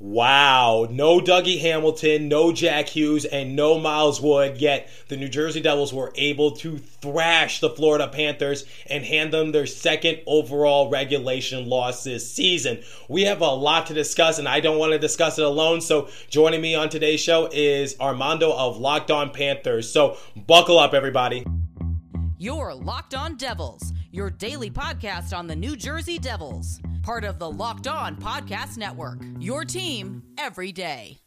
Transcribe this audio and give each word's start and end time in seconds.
Wow, 0.00 0.88
no 0.90 1.20
Dougie 1.20 1.60
Hamilton, 1.60 2.26
no 2.28 2.50
Jack 2.50 2.88
Hughes, 2.88 3.24
and 3.24 3.54
no 3.54 3.78
Miles 3.78 4.20
Wood, 4.20 4.60
yet 4.60 4.90
the 5.06 5.16
New 5.16 5.28
Jersey 5.28 5.60
Devils 5.60 5.94
were 5.94 6.12
able 6.16 6.50
to 6.56 6.78
thrash 6.78 7.60
the 7.60 7.70
Florida 7.70 8.08
Panthers 8.08 8.64
and 8.90 9.04
hand 9.04 9.32
them 9.32 9.52
their 9.52 9.66
second 9.66 10.18
overall 10.26 10.90
regulation 10.90 11.68
loss 11.68 12.02
this 12.02 12.28
season. 12.28 12.82
We 13.08 13.22
have 13.22 13.40
a 13.40 13.46
lot 13.46 13.86
to 13.86 13.94
discuss, 13.94 14.40
and 14.40 14.48
I 14.48 14.58
don't 14.58 14.78
want 14.78 14.92
to 14.92 14.98
discuss 14.98 15.38
it 15.38 15.44
alone, 15.44 15.80
so 15.80 16.08
joining 16.28 16.60
me 16.60 16.74
on 16.74 16.88
today's 16.88 17.20
show 17.20 17.48
is 17.52 17.94
Armando 18.00 18.52
of 18.52 18.76
Locked 18.76 19.12
On 19.12 19.30
Panthers. 19.30 19.92
So 19.92 20.16
buckle 20.34 20.78
up, 20.78 20.92
everybody. 20.92 21.46
You're 22.36 22.74
Locked 22.74 23.14
On 23.14 23.36
Devils, 23.36 23.92
your 24.14 24.30
daily 24.30 24.70
podcast 24.70 25.36
on 25.36 25.46
the 25.46 25.56
New 25.56 25.76
Jersey 25.76 26.18
Devils 26.18 26.80
part 27.04 27.24
of 27.24 27.38
the 27.38 27.50
Locked 27.50 27.86
On 27.86 28.16
Podcast 28.16 28.78
Network. 28.78 29.18
Your 29.38 29.64
team 29.64 30.22
every 30.38 30.72
day. 30.72 31.18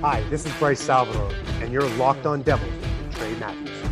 Hi, 0.00 0.22
this 0.30 0.46
is 0.46 0.52
Bryce 0.54 0.80
Salvador, 0.80 1.30
and 1.60 1.72
you're 1.72 1.88
Locked 1.96 2.24
On 2.24 2.42
Devils 2.42 2.72
with 2.72 3.14
Trey 3.16 3.34
Matthews. 3.34 3.83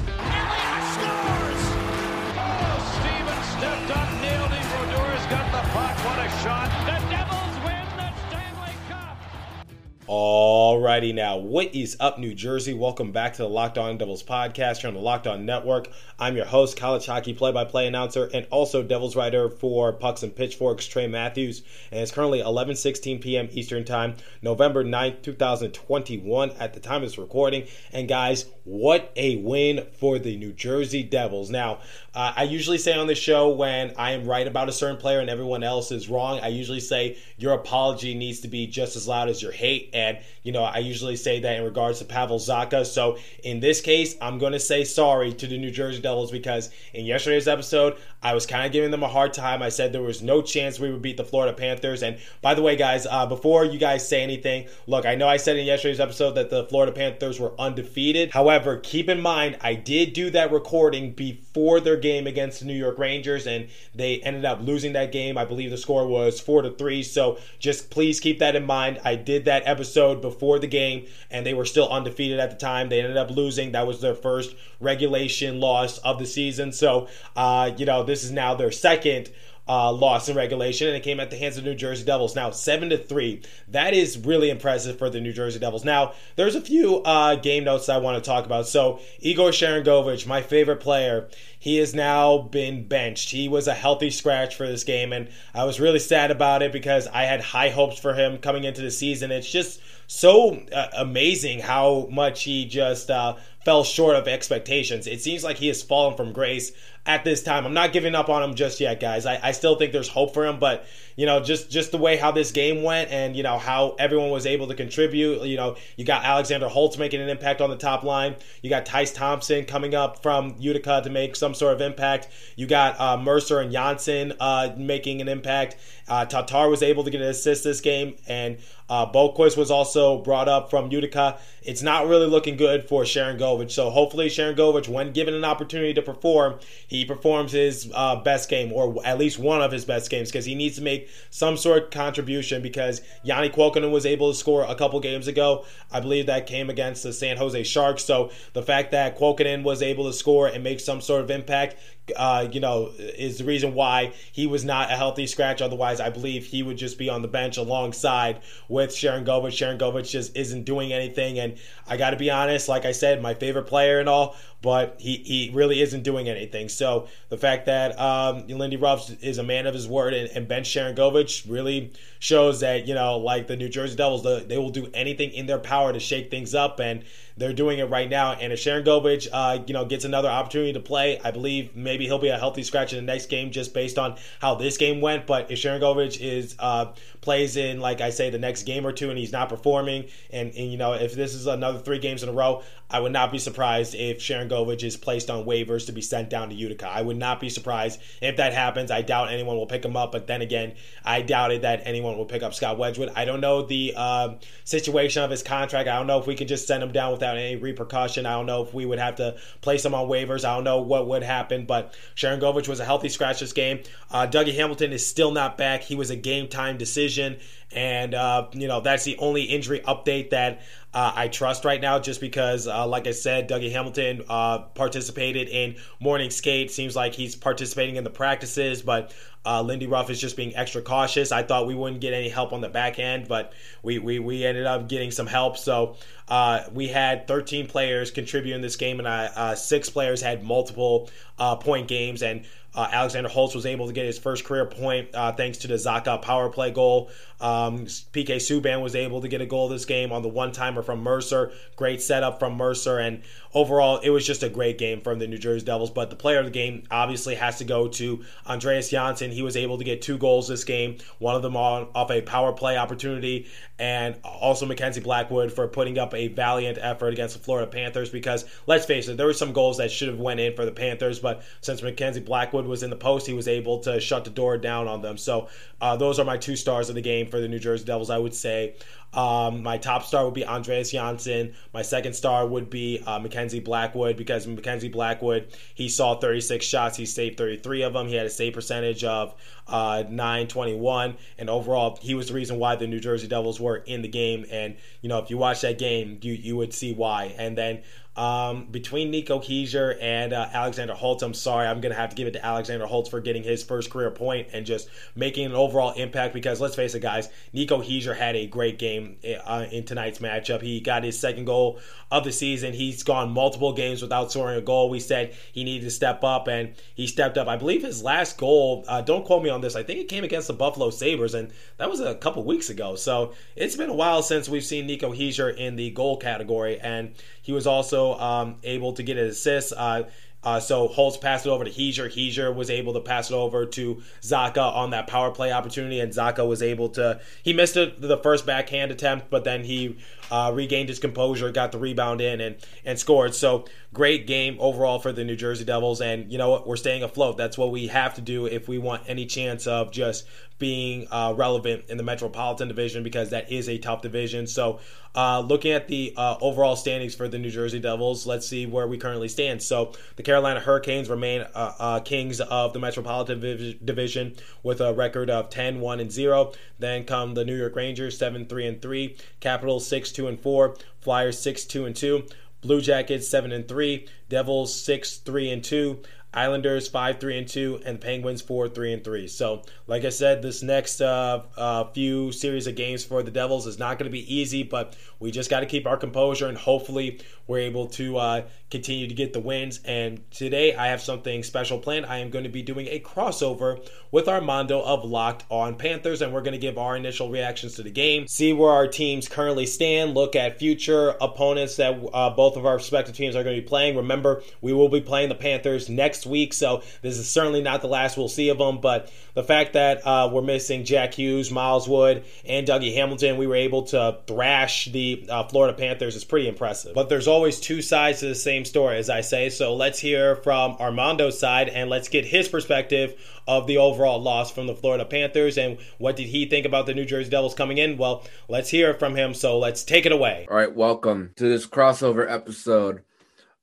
Alrighty 10.12 11.14
now, 11.14 11.38
what 11.38 11.74
is 11.74 11.96
up, 11.98 12.18
New 12.18 12.34
Jersey? 12.34 12.74
Welcome 12.74 13.12
back 13.12 13.32
to 13.32 13.42
the 13.44 13.48
Locked 13.48 13.78
On 13.78 13.96
Devils 13.96 14.22
podcast 14.22 14.82
here 14.82 14.88
on 14.88 14.94
the 14.94 15.00
Locked 15.00 15.26
On 15.26 15.46
Network. 15.46 15.88
I'm 16.18 16.36
your 16.36 16.44
host, 16.44 16.76
college 16.76 17.06
hockey 17.06 17.32
play-by-play 17.32 17.86
announcer, 17.86 18.28
and 18.34 18.46
also 18.50 18.82
Devils 18.82 19.16
writer 19.16 19.48
for 19.48 19.90
Pucks 19.94 20.22
and 20.22 20.36
Pitchforks, 20.36 20.86
Trey 20.86 21.06
Matthews. 21.06 21.62
And 21.90 22.00
it's 22.00 22.10
currently 22.10 22.40
11:16 22.40 23.22
p.m. 23.22 23.48
Eastern 23.52 23.86
Time, 23.86 24.16
November 24.42 24.84
9th, 24.84 25.22
2021, 25.22 26.50
at 26.60 26.74
the 26.74 26.80
time 26.80 26.96
of 26.96 27.08
this 27.08 27.16
recording. 27.16 27.64
And 27.90 28.06
guys, 28.06 28.44
what 28.64 29.12
a 29.16 29.36
win 29.36 29.86
for 29.98 30.18
the 30.18 30.36
New 30.36 30.52
Jersey 30.52 31.02
Devils! 31.02 31.48
Now, 31.48 31.78
uh, 32.14 32.34
I 32.36 32.42
usually 32.42 32.76
say 32.76 32.92
on 32.92 33.06
the 33.06 33.14
show 33.14 33.48
when 33.48 33.94
I 33.96 34.12
am 34.12 34.26
right 34.26 34.46
about 34.46 34.68
a 34.68 34.72
certain 34.72 34.98
player 34.98 35.20
and 35.20 35.30
everyone 35.30 35.62
else 35.62 35.90
is 35.90 36.10
wrong, 36.10 36.38
I 36.40 36.48
usually 36.48 36.80
say 36.80 37.16
your 37.38 37.54
apology 37.54 38.14
needs 38.14 38.40
to 38.40 38.48
be 38.48 38.66
just 38.66 38.94
as 38.94 39.08
loud 39.08 39.30
as 39.30 39.40
your 39.40 39.52
hate. 39.52 39.88
And, 39.94 40.01
you 40.42 40.52
know, 40.52 40.64
I 40.64 40.78
usually 40.78 41.16
say 41.16 41.40
that 41.40 41.58
in 41.58 41.64
regards 41.64 41.98
to 42.00 42.04
Pavel 42.04 42.38
Zacha. 42.38 42.84
So 42.84 43.18
in 43.42 43.60
this 43.60 43.80
case, 43.80 44.16
I'm 44.20 44.38
going 44.38 44.52
to 44.52 44.60
say 44.60 44.84
sorry 44.84 45.32
to 45.34 45.46
the 45.46 45.58
New 45.58 45.70
Jersey 45.70 46.00
Devils 46.00 46.30
because 46.30 46.70
in 46.92 47.04
yesterday's 47.04 47.48
episode, 47.48 47.96
I 48.22 48.34
was 48.34 48.46
kind 48.46 48.66
of 48.66 48.72
giving 48.72 48.90
them 48.90 49.02
a 49.02 49.08
hard 49.08 49.32
time. 49.32 49.62
I 49.62 49.68
said 49.68 49.92
there 49.92 50.02
was 50.02 50.22
no 50.22 50.42
chance 50.42 50.78
we 50.78 50.90
would 50.90 51.02
beat 51.02 51.16
the 51.16 51.24
Florida 51.24 51.52
Panthers. 51.56 52.02
And 52.02 52.18
by 52.40 52.54
the 52.54 52.62
way, 52.62 52.76
guys, 52.76 53.06
uh, 53.10 53.26
before 53.26 53.64
you 53.64 53.78
guys 53.78 54.08
say 54.08 54.22
anything, 54.22 54.68
look, 54.86 55.06
I 55.06 55.14
know 55.14 55.28
I 55.28 55.36
said 55.36 55.56
in 55.56 55.66
yesterday's 55.66 56.00
episode 56.00 56.32
that 56.32 56.50
the 56.50 56.64
Florida 56.66 56.92
Panthers 56.92 57.40
were 57.40 57.52
undefeated. 57.60 58.30
However, 58.32 58.76
keep 58.78 59.08
in 59.08 59.20
mind, 59.20 59.58
I 59.60 59.74
did 59.74 60.12
do 60.12 60.30
that 60.30 60.52
recording 60.52 61.12
before 61.12 61.80
their 61.80 61.96
game 61.96 62.26
against 62.26 62.60
the 62.60 62.66
New 62.66 62.74
York 62.74 62.98
Rangers, 62.98 63.46
and 63.46 63.68
they 63.94 64.20
ended 64.20 64.44
up 64.44 64.60
losing 64.60 64.92
that 64.92 65.12
game. 65.12 65.36
I 65.36 65.44
believe 65.44 65.70
the 65.70 65.76
score 65.76 66.06
was 66.06 66.40
four 66.40 66.62
to 66.62 66.70
three. 66.70 67.02
So 67.02 67.38
just 67.58 67.90
please 67.90 68.20
keep 68.20 68.38
that 68.38 68.56
in 68.56 68.64
mind. 68.64 69.00
I 69.04 69.16
did 69.16 69.44
that 69.46 69.62
episode 69.66 69.91
before 69.94 70.58
the 70.58 70.66
game, 70.66 71.06
and 71.30 71.44
they 71.44 71.54
were 71.54 71.64
still 71.64 71.88
undefeated 71.88 72.38
at 72.40 72.50
the 72.50 72.56
time. 72.56 72.88
They 72.88 73.00
ended 73.00 73.16
up 73.16 73.30
losing. 73.30 73.72
That 73.72 73.86
was 73.86 74.00
their 74.00 74.14
first 74.14 74.54
regulation 74.80 75.60
loss 75.60 75.98
of 75.98 76.18
the 76.18 76.26
season. 76.26 76.72
So, 76.72 77.08
uh, 77.36 77.72
you 77.76 77.86
know, 77.86 78.02
this 78.02 78.24
is 78.24 78.30
now 78.30 78.54
their 78.54 78.72
second 78.72 79.30
uh, 79.68 79.92
loss 79.92 80.28
in 80.28 80.36
regulation, 80.36 80.88
and 80.88 80.96
it 80.96 81.02
came 81.02 81.20
at 81.20 81.30
the 81.30 81.36
hands 81.36 81.56
of 81.56 81.64
the 81.64 81.70
New 81.70 81.76
Jersey 81.76 82.04
Devils. 82.04 82.34
Now 82.34 82.50
seven 82.50 82.90
to 82.90 82.98
three. 82.98 83.42
That 83.68 83.94
is 83.94 84.18
really 84.18 84.50
impressive 84.50 84.98
for 84.98 85.08
the 85.08 85.20
New 85.20 85.32
Jersey 85.32 85.58
Devils. 85.60 85.84
Now 85.84 86.14
there's 86.36 86.56
a 86.56 86.60
few 86.60 87.02
uh, 87.02 87.36
game 87.36 87.64
notes 87.64 87.88
I 87.88 87.98
want 87.98 88.22
to 88.22 88.28
talk 88.28 88.44
about. 88.44 88.66
So 88.66 89.00
Igor 89.20 89.50
Sharangovich, 89.50 90.26
my 90.26 90.42
favorite 90.42 90.80
player, 90.80 91.28
he 91.58 91.76
has 91.76 91.94
now 91.94 92.38
been 92.38 92.88
benched. 92.88 93.30
He 93.30 93.48
was 93.48 93.68
a 93.68 93.74
healthy 93.74 94.10
scratch 94.10 94.56
for 94.56 94.66
this 94.66 94.82
game, 94.82 95.12
and 95.12 95.28
I 95.54 95.64
was 95.64 95.78
really 95.78 96.00
sad 96.00 96.32
about 96.32 96.62
it 96.62 96.72
because 96.72 97.06
I 97.06 97.22
had 97.22 97.40
high 97.40 97.68
hopes 97.68 97.98
for 97.98 98.14
him 98.14 98.38
coming 98.38 98.64
into 98.64 98.82
the 98.82 98.90
season. 98.90 99.30
It's 99.30 99.50
just 99.50 99.80
so 100.08 100.60
uh, 100.72 100.88
amazing 100.98 101.60
how 101.60 102.08
much 102.10 102.42
he 102.42 102.66
just 102.66 103.10
uh, 103.10 103.36
fell 103.64 103.84
short 103.84 104.16
of 104.16 104.26
expectations. 104.26 105.06
It 105.06 105.22
seems 105.22 105.44
like 105.44 105.56
he 105.56 105.68
has 105.68 105.82
fallen 105.82 106.16
from 106.16 106.32
grace 106.32 106.72
at 107.06 107.24
this 107.24 107.42
time. 107.42 107.66
I'm 107.66 107.74
not 107.74 107.92
giving 107.92 108.14
up 108.14 108.28
on 108.28 108.42
him 108.42 108.54
just 108.54 108.80
yet, 108.80 109.00
guys. 109.00 109.26
I, 109.26 109.40
I 109.42 109.52
still 109.52 109.76
think 109.76 109.92
there's 109.92 110.08
hope 110.08 110.34
for 110.34 110.46
him, 110.46 110.58
but 110.58 110.86
you 111.16 111.26
know, 111.26 111.40
just 111.40 111.70
just 111.70 111.90
the 111.90 111.98
way 111.98 112.16
how 112.16 112.30
this 112.30 112.52
game 112.52 112.82
went 112.82 113.10
and 113.10 113.36
you 113.36 113.42
know 113.42 113.58
how 113.58 113.96
everyone 113.98 114.30
was 114.30 114.46
able 114.46 114.66
to 114.68 114.74
contribute. 114.74 115.42
You 115.42 115.56
know, 115.56 115.76
you 115.96 116.04
got 116.04 116.24
Alexander 116.24 116.68
Holtz 116.68 116.98
making 116.98 117.20
an 117.20 117.28
impact 117.28 117.60
on 117.60 117.70
the 117.70 117.76
top 117.76 118.02
line. 118.02 118.36
You 118.62 118.70
got 118.70 118.86
Tyce 118.86 119.14
Thompson 119.14 119.64
coming 119.64 119.94
up 119.94 120.22
from 120.22 120.54
Utica 120.58 121.00
to 121.04 121.10
make 121.10 121.36
some 121.36 121.54
sort 121.54 121.74
of 121.74 121.80
impact. 121.80 122.28
You 122.56 122.66
got 122.66 123.00
uh, 123.00 123.16
Mercer 123.16 123.60
and 123.60 123.72
Johnsson 123.72 124.32
uh, 124.40 124.74
making 124.76 125.20
an 125.20 125.28
impact. 125.28 125.76
Uh, 126.08 126.24
Tatar 126.24 126.68
was 126.68 126.82
able 126.82 127.04
to 127.04 127.10
get 127.10 127.20
an 127.20 127.28
assist 127.28 127.64
this 127.64 127.80
game, 127.80 128.16
and 128.26 128.58
uh, 128.92 129.10
Boqvist 129.10 129.56
was 129.56 129.70
also 129.70 130.18
brought 130.18 130.48
up 130.48 130.68
from 130.68 130.90
Utica. 130.92 131.38
It's 131.62 131.80
not 131.80 132.08
really 132.08 132.26
looking 132.26 132.58
good 132.58 132.86
for 132.86 133.04
Sharangovich. 133.04 133.70
So 133.70 133.88
hopefully 133.88 134.26
Sharangovich, 134.26 134.86
when 134.86 135.12
given 135.12 135.32
an 135.32 135.46
opportunity 135.46 135.94
to 135.94 136.02
perform, 136.02 136.58
he 136.86 137.06
performs 137.06 137.52
his 137.52 137.90
uh, 137.94 138.16
best 138.16 138.50
game 138.50 138.70
or 138.70 138.94
at 139.06 139.18
least 139.18 139.38
one 139.38 139.62
of 139.62 139.72
his 139.72 139.86
best 139.86 140.10
games 140.10 140.30
because 140.30 140.44
he 140.44 140.54
needs 140.54 140.76
to 140.76 140.82
make 140.82 141.01
some 141.30 141.56
sort 141.56 141.84
of 141.84 141.90
contribution 141.90 142.62
because 142.62 143.00
Janne 143.24 143.52
Kuokkanen 143.52 143.90
was 143.90 144.06
able 144.06 144.32
to 144.32 144.38
score 144.38 144.64
a 144.64 144.74
couple 144.74 145.00
games 145.00 145.26
ago. 145.26 145.64
I 145.90 146.00
believe 146.00 146.26
that 146.26 146.46
came 146.46 146.70
against 146.70 147.02
the 147.02 147.12
San 147.12 147.36
Jose 147.36 147.62
Sharks. 147.64 148.04
So 148.04 148.30
the 148.52 148.62
fact 148.62 148.90
that 148.92 149.18
Kuokkanen 149.18 149.62
was 149.62 149.82
able 149.82 150.04
to 150.06 150.12
score 150.12 150.46
and 150.46 150.62
make 150.62 150.80
some 150.80 151.00
sort 151.00 151.22
of 151.22 151.30
impact 151.30 151.76
uh, 152.16 152.48
you 152.50 152.60
know, 152.60 152.90
is 152.98 153.38
the 153.38 153.44
reason 153.44 153.74
why 153.74 154.12
he 154.32 154.46
was 154.46 154.64
not 154.64 154.90
a 154.90 154.96
healthy 154.96 155.26
scratch. 155.26 155.62
Otherwise, 155.62 156.00
I 156.00 156.10
believe 156.10 156.46
he 156.46 156.62
would 156.62 156.76
just 156.76 156.98
be 156.98 157.08
on 157.08 157.22
the 157.22 157.28
bench 157.28 157.56
alongside 157.56 158.40
with 158.68 158.90
Sharangovich. 158.90 159.52
Sharon 159.52 159.78
Govich 159.78 160.10
just 160.10 160.36
isn't 160.36 160.64
doing 160.64 160.92
anything. 160.92 161.38
And 161.38 161.58
I 161.86 161.96
got 161.96 162.10
to 162.10 162.16
be 162.16 162.30
honest, 162.30 162.68
like 162.68 162.84
I 162.84 162.92
said, 162.92 163.22
my 163.22 163.34
favorite 163.34 163.64
player 163.66 164.00
and 164.00 164.08
all, 164.08 164.36
but 164.62 164.96
he, 164.98 165.16
he 165.16 165.50
really 165.54 165.80
isn't 165.80 166.02
doing 166.02 166.28
anything. 166.28 166.68
So 166.68 167.08
the 167.28 167.38
fact 167.38 167.66
that 167.66 167.98
um, 167.98 168.46
Lindy 168.48 168.76
Ruffs 168.76 169.10
is 169.10 169.38
a 169.38 169.42
man 169.42 169.66
of 169.66 169.74
his 169.74 169.86
word 169.86 170.12
and, 170.12 170.28
and 170.30 170.66
Sharon 170.66 170.94
Sharangovich 170.96 171.48
really 171.48 171.92
shows 172.18 172.60
that, 172.60 172.86
you 172.86 172.94
know, 172.94 173.18
like 173.18 173.46
the 173.46 173.56
New 173.56 173.68
Jersey 173.68 173.96
Devils, 173.96 174.22
the, 174.22 174.44
they 174.46 174.58
will 174.58 174.70
do 174.70 174.88
anything 174.92 175.32
in 175.32 175.46
their 175.46 175.58
power 175.58 175.92
to 175.92 176.00
shake 176.00 176.30
things 176.30 176.54
up. 176.54 176.80
And 176.80 177.04
they're 177.36 177.52
doing 177.52 177.78
it 177.78 177.88
right 177.88 178.08
now. 178.08 178.32
And 178.32 178.52
if 178.52 178.60
Sharangovich, 178.60 179.28
uh, 179.32 179.62
you 179.66 179.74
know, 179.74 179.84
gets 179.84 180.04
another 180.04 180.28
opportunity 180.28 180.72
to 180.72 180.80
play, 180.80 181.20
I 181.20 181.30
believe 181.30 181.74
maybe 181.74 182.06
he'll 182.06 182.18
be 182.18 182.28
a 182.28 182.38
healthy 182.38 182.62
scratch 182.62 182.92
in 182.92 183.04
the 183.04 183.12
next 183.12 183.26
game 183.26 183.50
just 183.50 183.74
based 183.74 183.98
on 183.98 184.16
how 184.40 184.54
this 184.54 184.76
game 184.76 185.00
went. 185.00 185.26
But 185.26 185.50
if 185.50 185.58
Sharangovich 185.58 186.20
is 186.20 186.54
uh, 186.58 186.92
plays 187.22 187.56
in, 187.56 187.80
like 187.80 188.02
I 188.02 188.10
say, 188.10 188.28
the 188.28 188.38
next 188.38 188.64
game 188.64 188.86
or 188.86 188.92
two 188.92 189.08
and 189.08 189.18
he's 189.18 189.32
not 189.32 189.48
performing, 189.48 190.06
and, 190.30 190.54
and 190.54 190.70
you 190.70 190.76
know, 190.76 190.92
if 190.92 191.14
this 191.14 191.34
is 191.34 191.46
another 191.46 191.78
three 191.78 191.98
games 191.98 192.22
in 192.22 192.28
a 192.28 192.32
row, 192.32 192.62
I 192.90 193.00
would 193.00 193.12
not 193.12 193.32
be 193.32 193.38
surprised 193.38 193.94
if 193.94 194.18
Sharangovich 194.18 194.82
is 194.82 194.98
placed 194.98 195.30
on 195.30 195.46
waivers 195.46 195.86
to 195.86 195.92
be 195.92 196.02
sent 196.02 196.28
down 196.28 196.50
to 196.50 196.54
Utica. 196.54 196.86
I 196.86 197.00
would 197.00 197.16
not 197.16 197.40
be 197.40 197.48
surprised 197.48 198.00
if 198.20 198.36
that 198.36 198.52
happens. 198.52 198.90
I 198.90 199.00
doubt 199.00 199.30
anyone 199.32 199.56
will 199.56 199.66
pick 199.66 199.82
him 199.82 199.96
up, 199.96 200.12
but 200.12 200.26
then 200.26 200.42
again, 200.42 200.74
I 201.02 201.22
doubted 201.22 201.62
that 201.62 201.82
anyone 201.84 202.18
will 202.18 202.26
pick 202.26 202.42
up 202.42 202.52
Scott 202.52 202.76
Wedgewood. 202.76 203.12
I 203.16 203.24
don't 203.24 203.40
know 203.40 203.62
the 203.62 203.94
uh, 203.96 204.34
situation 204.64 205.22
of 205.22 205.30
his 205.30 205.42
contract. 205.42 205.88
I 205.88 205.96
don't 205.96 206.06
know 206.06 206.18
if 206.18 206.26
we 206.26 206.34
can 206.34 206.48
just 206.48 206.66
send 206.66 206.82
him 206.82 206.92
down 206.92 207.12
without 207.12 207.38
any 207.38 207.56
repercussion. 207.56 208.26
I 208.26 208.32
don't 208.32 208.46
know 208.46 208.62
if 208.62 208.74
we 208.74 208.84
would 208.84 208.98
have 208.98 209.16
to 209.16 209.36
place 209.62 209.84
him 209.84 209.94
on 209.94 210.06
waivers. 210.08 210.44
I 210.44 210.54
don't 210.54 210.64
know 210.64 210.82
what 210.82 211.08
would 211.08 211.22
happen, 211.22 211.64
but 211.64 211.94
Sharangovich 212.14 212.68
was 212.68 212.80
a 212.80 212.84
healthy 212.84 213.08
scratch 213.08 213.40
this 213.40 213.54
game. 213.54 213.80
Uh, 214.10 214.26
Dougie 214.26 214.54
Hamilton 214.54 214.92
is 214.92 215.06
still 215.06 215.30
not 215.30 215.56
back. 215.56 215.82
He 215.82 215.94
was 215.94 216.10
a 216.10 216.16
game 216.16 216.48
time 216.48 216.76
decision. 216.76 217.11
And, 217.18 218.14
uh, 218.14 218.48
you 218.52 218.68
know, 218.68 218.80
that's 218.80 219.04
the 219.04 219.16
only 219.18 219.44
injury 219.44 219.80
update 219.80 220.30
that 220.30 220.60
uh, 220.94 221.12
I 221.14 221.28
trust 221.28 221.64
right 221.64 221.80
now 221.80 221.98
just 221.98 222.20
because, 222.20 222.66
uh, 222.66 222.86
like 222.86 223.06
I 223.06 223.12
said, 223.12 223.48
Dougie 223.48 223.72
Hamilton 223.72 224.22
uh, 224.28 224.58
participated 224.74 225.48
in 225.48 225.76
morning 226.00 226.30
skate. 226.30 226.70
Seems 226.70 226.94
like 226.94 227.14
he's 227.14 227.34
participating 227.34 227.96
in 227.96 228.04
the 228.04 228.10
practices, 228.10 228.82
but 228.82 229.14
uh, 229.44 229.62
Lindy 229.62 229.86
Ruff 229.86 230.10
is 230.10 230.20
just 230.20 230.36
being 230.36 230.54
extra 230.54 230.82
cautious. 230.82 231.32
I 231.32 231.42
thought 231.42 231.66
we 231.66 231.74
wouldn't 231.74 232.00
get 232.00 232.12
any 232.12 232.28
help 232.28 232.52
on 232.52 232.60
the 232.60 232.68
back 232.68 232.98
end, 232.98 233.28
but 233.28 233.52
we, 233.82 233.98
we, 233.98 234.18
we 234.18 234.44
ended 234.44 234.66
up 234.66 234.88
getting 234.88 235.10
some 235.10 235.26
help. 235.26 235.58
So 235.58 235.96
uh, 236.28 236.64
we 236.72 236.88
had 236.88 237.26
13 237.26 237.66
players 237.66 238.10
contribute 238.10 238.54
in 238.54 238.60
this 238.60 238.76
game, 238.76 239.00
and 239.00 239.08
uh, 239.08 239.54
six 239.54 239.90
players 239.90 240.22
had 240.22 240.44
multiple 240.44 241.10
point 241.38 241.88
games. 241.88 242.22
And 242.22 242.44
uh, 242.74 242.88
Alexander 242.90 243.28
Holtz 243.28 243.54
was 243.54 243.66
able 243.66 243.86
to 243.86 243.92
get 243.92 244.06
his 244.06 244.18
first 244.18 244.44
career 244.44 244.64
point 244.64 245.14
uh, 245.14 245.32
thanks 245.32 245.58
to 245.58 245.68
the 245.68 245.74
Zacha 245.74 246.22
power 246.22 246.48
play 246.48 246.70
goal. 246.70 247.10
Um, 247.38 247.84
PK 247.86 248.36
Subban 248.36 248.80
was 248.80 248.94
able 248.94 249.20
to 249.20 249.28
get 249.28 249.42
a 249.42 249.46
goal 249.46 249.68
this 249.68 249.84
game 249.84 250.10
on 250.10 250.22
the 250.22 250.28
one 250.28 250.52
timer 250.52 250.80
from 250.80 251.02
Mercer. 251.02 251.52
Great 251.76 252.00
setup 252.00 252.38
from 252.38 252.54
Mercer. 252.54 252.98
And 252.98 253.22
overall, 253.52 253.98
it 253.98 254.10
was 254.10 254.26
just 254.26 254.42
a 254.42 254.48
great 254.48 254.78
game 254.78 255.02
from 255.02 255.18
the 255.18 255.26
New 255.26 255.36
Jersey 255.36 255.66
Devils. 255.66 255.90
But 255.90 256.08
the 256.08 256.16
player 256.16 256.38
of 256.38 256.46
the 256.46 256.50
game 256.50 256.84
obviously 256.90 257.34
has 257.34 257.58
to 257.58 257.64
go 257.64 257.88
to 257.88 258.24
Andreas 258.46 258.88
Johnsson. 258.88 259.31
He 259.32 259.42
was 259.42 259.56
able 259.56 259.78
to 259.78 259.84
get 259.84 260.02
two 260.02 260.18
goals 260.18 260.48
this 260.48 260.64
game, 260.64 260.98
one 261.18 261.34
of 261.34 261.42
them 261.42 261.56
on, 261.56 261.88
off 261.94 262.10
a 262.10 262.20
power 262.20 262.52
play 262.52 262.76
opportunity, 262.76 263.46
and 263.82 264.14
also 264.22 264.64
Mackenzie 264.64 265.00
Blackwood 265.00 265.52
for 265.52 265.66
putting 265.66 265.98
up 265.98 266.14
a 266.14 266.28
valiant 266.28 266.78
effort 266.80 267.08
against 267.08 267.36
the 267.36 267.42
Florida 267.42 267.68
Panthers. 267.68 268.10
Because 268.10 268.44
let's 268.68 268.86
face 268.86 269.08
it, 269.08 269.16
there 269.16 269.26
were 269.26 269.32
some 269.32 269.52
goals 269.52 269.78
that 269.78 269.90
should 269.90 270.06
have 270.06 270.20
went 270.20 270.38
in 270.38 270.54
for 270.54 270.64
the 270.64 270.70
Panthers, 270.70 271.18
but 271.18 271.42
since 271.62 271.82
Mackenzie 271.82 272.20
Blackwood 272.20 272.64
was 272.64 272.84
in 272.84 272.90
the 272.90 272.96
post, 272.96 273.26
he 273.26 273.32
was 273.34 273.48
able 273.48 273.80
to 273.80 273.98
shut 273.98 274.22
the 274.22 274.30
door 274.30 274.56
down 274.56 274.86
on 274.86 275.02
them. 275.02 275.18
So 275.18 275.48
uh, 275.80 275.96
those 275.96 276.20
are 276.20 276.24
my 276.24 276.36
two 276.36 276.54
stars 276.54 276.90
of 276.90 276.94
the 276.94 277.00
game 277.00 277.26
for 277.26 277.40
the 277.40 277.48
New 277.48 277.58
Jersey 277.58 277.84
Devils. 277.84 278.08
I 278.08 278.18
would 278.18 278.34
say 278.34 278.76
um, 279.14 279.64
my 279.64 279.78
top 279.78 280.04
star 280.04 280.24
would 280.24 280.34
be 280.34 280.46
Andreas 280.46 280.92
Johnsson. 280.92 281.52
My 281.74 281.82
second 281.82 282.14
star 282.14 282.46
would 282.46 282.70
be 282.70 283.02
uh, 283.04 283.18
Mackenzie 283.18 283.60
Blackwood 283.60 284.16
because 284.16 284.46
Mackenzie 284.46 284.88
Blackwood, 284.88 285.48
he 285.74 285.88
saw 285.88 286.14
36 286.14 286.64
shots, 286.64 286.96
he 286.96 287.04
saved 287.04 287.36
33 287.36 287.82
of 287.82 287.92
them. 287.94 288.06
He 288.06 288.14
had 288.14 288.26
a 288.26 288.30
save 288.30 288.54
percentage 288.54 289.02
of 289.02 289.34
uh, 289.68 290.04
921, 290.08 291.16
and 291.38 291.48
overall, 291.50 291.98
he 292.00 292.14
was 292.14 292.28
the 292.28 292.34
reason 292.34 292.58
why 292.58 292.76
the 292.76 292.86
New 292.86 293.00
Jersey 293.00 293.28
Devils 293.28 293.60
were 293.60 293.76
in 293.76 294.02
the 294.02 294.08
game. 294.08 294.44
And 294.50 294.76
you 295.00 295.08
know, 295.08 295.18
if 295.18 295.30
you 295.30 295.38
watch 295.38 295.60
that 295.62 295.78
game, 295.78 296.18
you 296.22 296.32
you 296.32 296.56
would 296.56 296.72
see 296.74 296.92
why. 296.92 297.34
And 297.38 297.56
then 297.56 297.82
um, 298.14 298.66
between 298.66 299.10
Nico 299.10 299.38
Hischier 299.38 299.96
and 300.00 300.34
uh, 300.34 300.48
Alexander 300.52 300.92
Holtz, 300.92 301.22
I'm 301.22 301.32
sorry, 301.32 301.66
I'm 301.66 301.80
going 301.80 301.94
to 301.94 301.98
have 301.98 302.10
to 302.10 302.16
give 302.16 302.28
it 302.28 302.32
to 302.32 302.44
Alexander 302.44 302.84
Holtz 302.84 303.08
for 303.08 303.20
getting 303.20 303.42
his 303.42 303.62
first 303.62 303.90
career 303.90 304.10
point 304.10 304.48
and 304.52 304.66
just 304.66 304.88
making 305.16 305.46
an 305.46 305.54
overall 305.54 305.92
impact. 305.92 306.34
Because 306.34 306.60
let's 306.60 306.74
face 306.74 306.94
it, 306.94 307.00
guys, 307.00 307.30
Nico 307.54 307.80
Hischier 307.80 308.14
had 308.14 308.36
a 308.36 308.46
great 308.46 308.78
game 308.78 309.16
uh, 309.46 309.64
in 309.70 309.84
tonight's 309.84 310.18
matchup. 310.18 310.60
He 310.60 310.80
got 310.80 311.04
his 311.04 311.18
second 311.18 311.46
goal 311.46 311.80
of 312.10 312.24
the 312.24 312.32
season. 312.32 312.74
He's 312.74 313.02
gone 313.02 313.30
multiple 313.30 313.72
games 313.72 314.02
without 314.02 314.30
scoring 314.30 314.58
a 314.58 314.60
goal. 314.60 314.90
We 314.90 315.00
said 315.00 315.34
he 315.52 315.64
needed 315.64 315.86
to 315.86 315.90
step 315.90 316.22
up, 316.22 316.48
and 316.48 316.74
he 316.94 317.06
stepped 317.06 317.38
up. 317.38 317.48
I 317.48 317.56
believe 317.56 317.82
his 317.82 318.02
last 318.02 318.36
goal, 318.36 318.84
uh, 318.88 319.00
don't 319.00 319.24
quote 319.24 319.42
me 319.42 319.48
on 319.48 319.62
this, 319.62 319.74
I 319.74 319.82
think 319.82 320.00
it 320.00 320.08
came 320.08 320.22
against 320.22 320.48
the 320.48 320.52
Buffalo 320.52 320.90
Sabres, 320.90 321.32
and 321.32 321.50
that 321.78 321.88
was 321.88 322.00
a 322.00 322.14
couple 322.14 322.44
weeks 322.44 322.68
ago. 322.68 322.94
So 322.94 323.32
it's 323.56 323.76
been 323.76 323.88
a 323.88 323.94
while 323.94 324.22
since 324.22 324.50
we've 324.50 324.62
seen 324.62 324.86
Nico 324.86 325.14
Hischier 325.14 325.56
in 325.56 325.76
the 325.76 325.90
goal 325.90 326.18
category, 326.18 326.78
and 326.78 327.14
he 327.40 327.52
was 327.52 327.66
also 327.66 328.01
um, 328.10 328.56
able 328.62 328.92
to 328.94 329.02
get 329.02 329.16
an 329.16 329.26
assist. 329.26 329.72
Uh, 329.76 330.04
uh, 330.44 330.58
so 330.58 330.88
Holtz 330.88 331.16
passed 331.16 331.46
it 331.46 331.50
over 331.50 331.64
to 331.64 331.70
Hischier. 331.70 332.10
Hischier 332.10 332.52
was 332.52 332.68
able 332.68 332.94
to 332.94 333.00
pass 333.00 333.30
it 333.30 333.34
over 333.34 333.64
to 333.64 334.02
Zacha 334.22 334.74
on 334.74 334.90
that 334.90 335.06
power 335.06 335.30
play 335.30 335.52
opportunity, 335.52 336.00
and 336.00 336.12
Zacha 336.12 336.46
was 336.46 336.62
able 336.62 336.88
to. 336.90 337.20
He 337.44 337.52
missed 337.52 337.76
it, 337.76 338.00
the 338.00 338.18
first 338.18 338.44
backhand 338.44 338.90
attempt, 338.90 339.30
but 339.30 339.44
then 339.44 339.62
he 339.62 339.98
uh, 340.32 340.50
regained 340.52 340.88
his 340.88 340.98
composure, 340.98 341.52
got 341.52 341.70
the 341.70 341.78
rebound 341.78 342.20
in, 342.20 342.40
and 342.40 342.56
and 342.84 342.98
scored. 342.98 343.36
So 343.36 343.66
great 343.94 344.26
game 344.26 344.56
overall 344.58 344.98
for 344.98 345.12
the 345.12 345.22
New 345.22 345.36
Jersey 345.36 345.64
Devils. 345.64 346.00
And 346.00 346.32
you 346.32 346.38
know 346.38 346.50
what? 346.50 346.66
We're 346.66 346.76
staying 346.76 347.04
afloat. 347.04 347.36
That's 347.36 347.56
what 347.56 347.70
we 347.70 347.86
have 347.86 348.14
to 348.14 348.20
do 348.20 348.46
if 348.46 348.66
we 348.66 348.78
want 348.78 349.04
any 349.06 349.26
chance 349.26 349.68
of 349.68 349.92
just 349.92 350.26
being 350.62 351.08
uh, 351.10 351.34
relevant 351.36 351.82
in 351.88 351.96
the 351.96 352.04
Metropolitan 352.04 352.68
Division 352.68 353.02
because 353.02 353.30
that 353.30 353.50
is 353.50 353.68
a 353.68 353.78
tough 353.78 354.00
division. 354.00 354.46
So, 354.46 354.78
uh, 355.12 355.40
looking 355.40 355.72
at 355.72 355.88
the 355.88 356.14
uh, 356.16 356.36
overall 356.40 356.76
standings 356.76 357.16
for 357.16 357.26
the 357.26 357.36
New 357.36 357.50
Jersey 357.50 357.80
Devils, 357.80 358.28
let's 358.28 358.46
see 358.46 358.64
where 358.64 358.86
we 358.86 358.96
currently 358.96 359.26
stand. 359.26 359.60
So, 359.60 359.90
the 360.14 360.22
Carolina 360.22 360.60
Hurricanes 360.60 361.10
remain 361.10 361.40
uh, 361.40 361.72
uh, 361.80 361.98
kings 361.98 362.40
of 362.40 362.74
the 362.74 362.78
Metropolitan 362.78 363.40
Division 363.84 364.36
with 364.62 364.80
a 364.80 364.94
record 364.94 365.30
of 365.30 365.50
10 365.50 365.80
1 365.80 365.98
and 365.98 366.12
0. 366.12 366.52
Then 366.78 367.02
come 367.06 367.34
the 367.34 367.44
New 367.44 367.56
York 367.56 367.74
Rangers 367.74 368.16
7 368.16 368.46
3 368.46 368.66
and 368.68 368.80
3, 368.80 369.16
Capitals 369.40 369.84
6 369.88 370.12
2 370.12 370.28
and 370.28 370.40
4, 370.40 370.76
Flyers 371.00 371.40
6 371.40 371.64
2 371.64 371.86
and 371.86 371.96
2. 371.96 372.24
Blue 372.62 372.80
Jackets 372.80 373.26
seven 373.26 373.50
and 373.50 373.66
three, 373.66 374.06
Devils 374.28 374.72
six 374.72 375.16
three 375.16 375.50
and 375.50 375.64
two, 375.64 375.98
Islanders 376.34 376.88
five 376.88 377.20
three 377.20 377.36
and 377.36 377.46
two, 377.46 377.80
and 377.84 378.00
Penguins 378.00 378.40
four 378.40 378.68
three 378.68 378.92
and 378.92 379.04
three. 379.04 379.28
So, 379.28 379.62
like 379.86 380.04
I 380.04 380.08
said, 380.08 380.42
this 380.42 380.62
next 380.62 381.00
uh, 381.00 381.42
uh, 381.56 381.84
few 381.92 382.32
series 382.32 382.66
of 382.66 382.74
games 382.74 383.04
for 383.04 383.22
the 383.22 383.30
Devils 383.30 383.66
is 383.66 383.78
not 383.78 383.98
going 383.98 384.10
to 384.10 384.12
be 384.12 384.34
easy, 384.34 384.62
but 384.62 384.96
we 385.20 385.30
just 385.30 385.50
got 385.50 385.60
to 385.60 385.66
keep 385.66 385.86
our 385.86 385.96
composure, 385.96 386.48
and 386.48 386.56
hopefully, 386.56 387.20
we're 387.46 387.58
able 387.58 387.86
to 387.88 388.16
uh, 388.16 388.42
continue 388.70 389.08
to 389.08 389.14
get 389.14 389.32
the 389.32 389.40
wins. 389.40 389.80
And 389.84 390.30
today, 390.30 390.74
I 390.74 390.88
have 390.88 391.00
something 391.00 391.42
special 391.42 391.78
planned. 391.78 392.06
I 392.06 392.18
am 392.18 392.30
going 392.30 392.44
to 392.44 392.50
be 392.50 392.62
doing 392.62 392.86
a 392.86 393.00
crossover 393.00 393.86
with 394.10 394.28
Armando 394.28 394.80
of 394.80 395.04
Locked 395.04 395.44
On 395.50 395.74
Panthers, 395.74 396.22
and 396.22 396.32
we're 396.32 396.42
going 396.42 396.52
to 396.52 396.58
give 396.58 396.78
our 396.78 396.96
initial 396.96 397.30
reactions 397.30 397.74
to 397.74 397.82
the 397.82 397.90
game, 397.90 398.26
see 398.26 398.52
where 398.52 398.70
our 398.70 398.86
teams 398.86 399.28
currently 399.28 399.66
stand, 399.66 400.14
look 400.14 400.36
at 400.36 400.58
future 400.58 401.14
opponents 401.20 401.76
that 401.76 402.00
uh, 402.12 402.30
both 402.30 402.56
of 402.56 402.64
our 402.64 402.74
respective 402.74 403.16
teams 403.16 403.34
are 403.34 403.42
going 403.42 403.56
to 403.56 403.62
be 403.62 403.68
playing. 403.68 403.96
Remember, 403.96 404.42
we 404.60 404.72
will 404.72 404.88
be 404.88 405.00
playing 405.00 405.28
the 405.28 405.34
Panthers 405.34 405.88
next 405.88 406.12
next 406.12 406.26
week. 406.26 406.52
So 406.52 406.82
this 407.00 407.18
is 407.18 407.30
certainly 407.30 407.62
not 407.62 407.80
the 407.80 407.88
last 407.88 408.16
we'll 408.16 408.28
see 408.28 408.48
of 408.48 408.58
them. 408.58 408.80
But 408.80 409.10
the 409.34 409.42
fact 409.42 409.72
that 409.74 410.06
uh, 410.06 410.30
we're 410.32 410.42
missing 410.42 410.84
Jack 410.84 411.14
Hughes, 411.14 411.50
Miles 411.50 411.88
Wood, 411.88 412.24
and 412.44 412.66
Dougie 412.66 412.94
Hamilton, 412.94 413.36
we 413.36 413.46
were 413.46 413.56
able 413.56 413.82
to 413.84 414.18
thrash 414.26 414.86
the 414.86 415.26
uh, 415.28 415.44
Florida 415.44 415.76
Panthers 415.76 416.16
is 416.16 416.24
pretty 416.24 416.48
impressive. 416.48 416.94
But 416.94 417.08
there's 417.08 417.28
always 417.28 417.60
two 417.60 417.82
sides 417.82 418.20
to 418.20 418.26
the 418.26 418.34
same 418.34 418.64
story, 418.64 418.98
as 418.98 419.08
I 419.08 419.20
say. 419.22 419.48
So 419.48 419.74
let's 419.74 419.98
hear 419.98 420.36
from 420.36 420.76
Armando's 420.78 421.38
side 421.38 421.68
and 421.68 421.88
let's 421.88 422.08
get 422.08 422.24
his 422.24 422.48
perspective 422.48 423.14
of 423.48 423.66
the 423.66 423.78
overall 423.78 424.20
loss 424.20 424.50
from 424.50 424.66
the 424.66 424.74
Florida 424.74 425.04
Panthers 425.04 425.58
and 425.58 425.78
what 425.98 426.16
did 426.16 426.26
he 426.26 426.46
think 426.46 426.66
about 426.66 426.86
the 426.86 426.94
New 426.94 427.04
Jersey 427.04 427.30
Devils 427.30 427.54
coming 427.54 427.78
in? 427.78 427.96
Well, 427.96 428.24
let's 428.48 428.70
hear 428.70 428.94
from 428.94 429.16
him. 429.16 429.34
So 429.34 429.58
let's 429.58 429.82
take 429.84 430.06
it 430.06 430.12
away. 430.12 430.46
All 430.50 430.56
right, 430.56 430.74
welcome 430.74 431.32
to 431.36 431.48
this 431.48 431.66
crossover 431.66 432.30
episode 432.30 433.02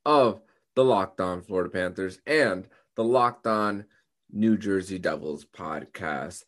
of 0.04 0.40
the 0.74 0.84
Locked 0.84 1.20
On 1.20 1.42
Florida 1.42 1.70
Panthers 1.70 2.18
and 2.26 2.68
the 2.94 3.04
Locked 3.04 3.46
On 3.46 3.86
New 4.32 4.56
Jersey 4.56 4.98
Devils 4.98 5.44
podcast. 5.44 6.44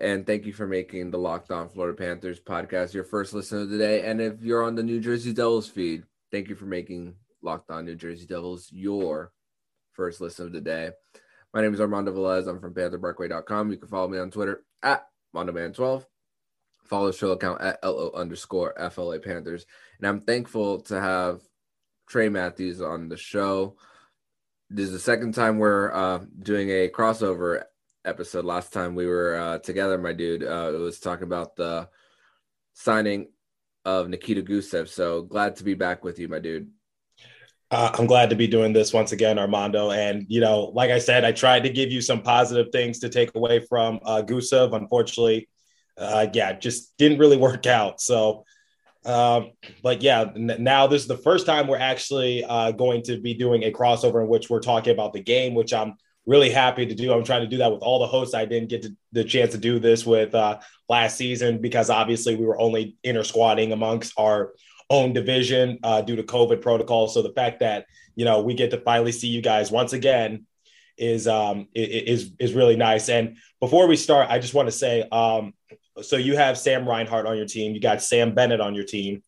And 0.00 0.26
thank 0.26 0.46
you 0.46 0.52
for 0.52 0.66
making 0.66 1.10
the 1.10 1.18
Locked 1.18 1.50
On 1.50 1.68
Florida 1.68 1.96
Panthers 1.96 2.40
podcast 2.40 2.94
your 2.94 3.04
first 3.04 3.34
listen 3.34 3.62
of 3.62 3.70
the 3.70 3.78
day. 3.78 4.04
And 4.04 4.20
if 4.20 4.42
you're 4.42 4.62
on 4.62 4.74
the 4.74 4.82
New 4.82 5.00
Jersey 5.00 5.32
Devils 5.32 5.68
feed, 5.68 6.04
thank 6.30 6.48
you 6.48 6.54
for 6.54 6.66
making 6.66 7.14
Locked 7.42 7.70
On 7.70 7.84
New 7.84 7.96
Jersey 7.96 8.26
Devils 8.26 8.68
your 8.70 9.32
first 9.92 10.20
listen 10.20 10.46
of 10.46 10.52
the 10.52 10.60
day. 10.60 10.90
My 11.52 11.60
name 11.60 11.74
is 11.74 11.80
Armando 11.80 12.12
Velez. 12.12 12.48
I'm 12.48 12.60
from 12.60 12.74
PantherBarkway.com. 12.74 13.70
You 13.72 13.76
can 13.78 13.88
follow 13.88 14.08
me 14.08 14.18
on 14.18 14.30
Twitter 14.30 14.62
at 14.82 15.06
MondoMan12. 15.34 16.04
Follow 16.84 17.06
the 17.08 17.12
show 17.12 17.32
account 17.32 17.60
at 17.60 17.78
LO 17.84 18.10
underscore 18.14 18.74
FLA 18.90 19.18
Panthers. 19.18 19.66
And 19.98 20.08
I'm 20.08 20.20
thankful 20.20 20.80
to 20.82 21.00
have 21.00 21.40
Trey 22.08 22.28
Matthews 22.28 22.80
on 22.80 23.08
the 23.08 23.16
show. 23.16 23.76
This 24.72 24.86
is 24.86 24.92
the 24.92 25.00
second 25.00 25.34
time 25.34 25.58
we're 25.58 25.92
uh, 25.92 26.20
doing 26.38 26.70
a 26.70 26.88
crossover 26.88 27.64
episode. 28.04 28.44
Last 28.44 28.72
time 28.72 28.94
we 28.94 29.04
were 29.04 29.34
uh, 29.34 29.58
together, 29.58 29.98
my 29.98 30.12
dude, 30.12 30.44
uh, 30.44 30.70
it 30.72 30.78
was 30.78 31.00
talking 31.00 31.24
about 31.24 31.56
the 31.56 31.88
signing 32.74 33.32
of 33.84 34.08
Nikita 34.08 34.42
Gusev. 34.42 34.86
So 34.88 35.22
glad 35.22 35.56
to 35.56 35.64
be 35.64 35.74
back 35.74 36.04
with 36.04 36.20
you, 36.20 36.28
my 36.28 36.38
dude. 36.38 36.70
Uh, 37.72 37.90
I'm 37.94 38.06
glad 38.06 38.30
to 38.30 38.36
be 38.36 38.46
doing 38.46 38.72
this 38.72 38.92
once 38.92 39.10
again, 39.10 39.40
Armando. 39.40 39.90
And, 39.90 40.24
you 40.28 40.40
know, 40.40 40.66
like 40.72 40.92
I 40.92 41.00
said, 41.00 41.24
I 41.24 41.32
tried 41.32 41.64
to 41.64 41.70
give 41.70 41.90
you 41.90 42.00
some 42.00 42.22
positive 42.22 42.68
things 42.70 43.00
to 43.00 43.08
take 43.08 43.34
away 43.34 43.66
from 43.68 43.98
uh, 44.04 44.22
Gusev. 44.22 44.72
Unfortunately, 44.72 45.48
uh, 45.98 46.28
yeah, 46.32 46.52
just 46.52 46.96
didn't 46.96 47.18
really 47.18 47.36
work 47.36 47.66
out. 47.66 48.00
So 48.00 48.44
um, 49.04 49.52
but 49.82 50.02
yeah, 50.02 50.26
now 50.36 50.86
this 50.86 51.02
is 51.02 51.08
the 51.08 51.16
first 51.16 51.46
time 51.46 51.66
we're 51.66 51.78
actually 51.78 52.44
uh, 52.44 52.72
going 52.72 53.02
to 53.04 53.18
be 53.18 53.34
doing 53.34 53.64
a 53.64 53.70
crossover 53.70 54.22
in 54.22 54.28
which 54.28 54.50
we're 54.50 54.60
talking 54.60 54.92
about 54.92 55.12
the 55.12 55.22
game, 55.22 55.54
which 55.54 55.72
I'm 55.72 55.94
really 56.26 56.50
happy 56.50 56.86
to 56.86 56.94
do. 56.94 57.12
I'm 57.12 57.24
trying 57.24 57.40
to 57.40 57.46
do 57.46 57.58
that 57.58 57.72
with 57.72 57.82
all 57.82 57.98
the 57.98 58.06
hosts. 58.06 58.34
I 58.34 58.44
didn't 58.44 58.68
get 58.68 58.82
to, 58.82 58.96
the 59.12 59.24
chance 59.24 59.52
to 59.52 59.58
do 59.58 59.78
this 59.78 60.04
with 60.04 60.34
uh, 60.34 60.58
last 60.88 61.16
season 61.16 61.60
because 61.60 61.88
obviously 61.88 62.36
we 62.36 62.44
were 62.44 62.60
only 62.60 62.96
inter 63.02 63.24
squatting 63.24 63.72
amongst 63.72 64.12
our 64.18 64.52
own 64.90 65.12
division 65.12 65.78
uh, 65.82 66.02
due 66.02 66.16
to 66.16 66.22
COVID 66.22 66.60
protocol. 66.60 67.08
So 67.08 67.22
the 67.22 67.32
fact 67.32 67.60
that 67.60 67.86
you 68.16 68.24
know 68.24 68.42
we 68.42 68.54
get 68.54 68.70
to 68.72 68.80
finally 68.80 69.12
see 69.12 69.28
you 69.28 69.40
guys 69.40 69.70
once 69.70 69.92
again 69.92 70.46
is 70.98 71.26
um, 71.26 71.68
is 71.74 72.32
is 72.38 72.52
really 72.52 72.76
nice. 72.76 73.08
And 73.08 73.38
before 73.60 73.86
we 73.86 73.96
start, 73.96 74.28
I 74.28 74.38
just 74.38 74.52
want 74.52 74.68
to 74.68 74.72
say 74.72 75.08
um, 75.10 75.54
so 76.02 76.16
you 76.16 76.36
have 76.36 76.58
Sam 76.58 76.88
Reinhart 76.88 77.26
on 77.26 77.36
your 77.36 77.46
team. 77.46 77.74
You 77.74 77.80
got 77.80 78.02
Sam 78.02 78.34
Bennett 78.34 78.60
on 78.60 78.74
your 78.74 78.84
team. 78.84 79.22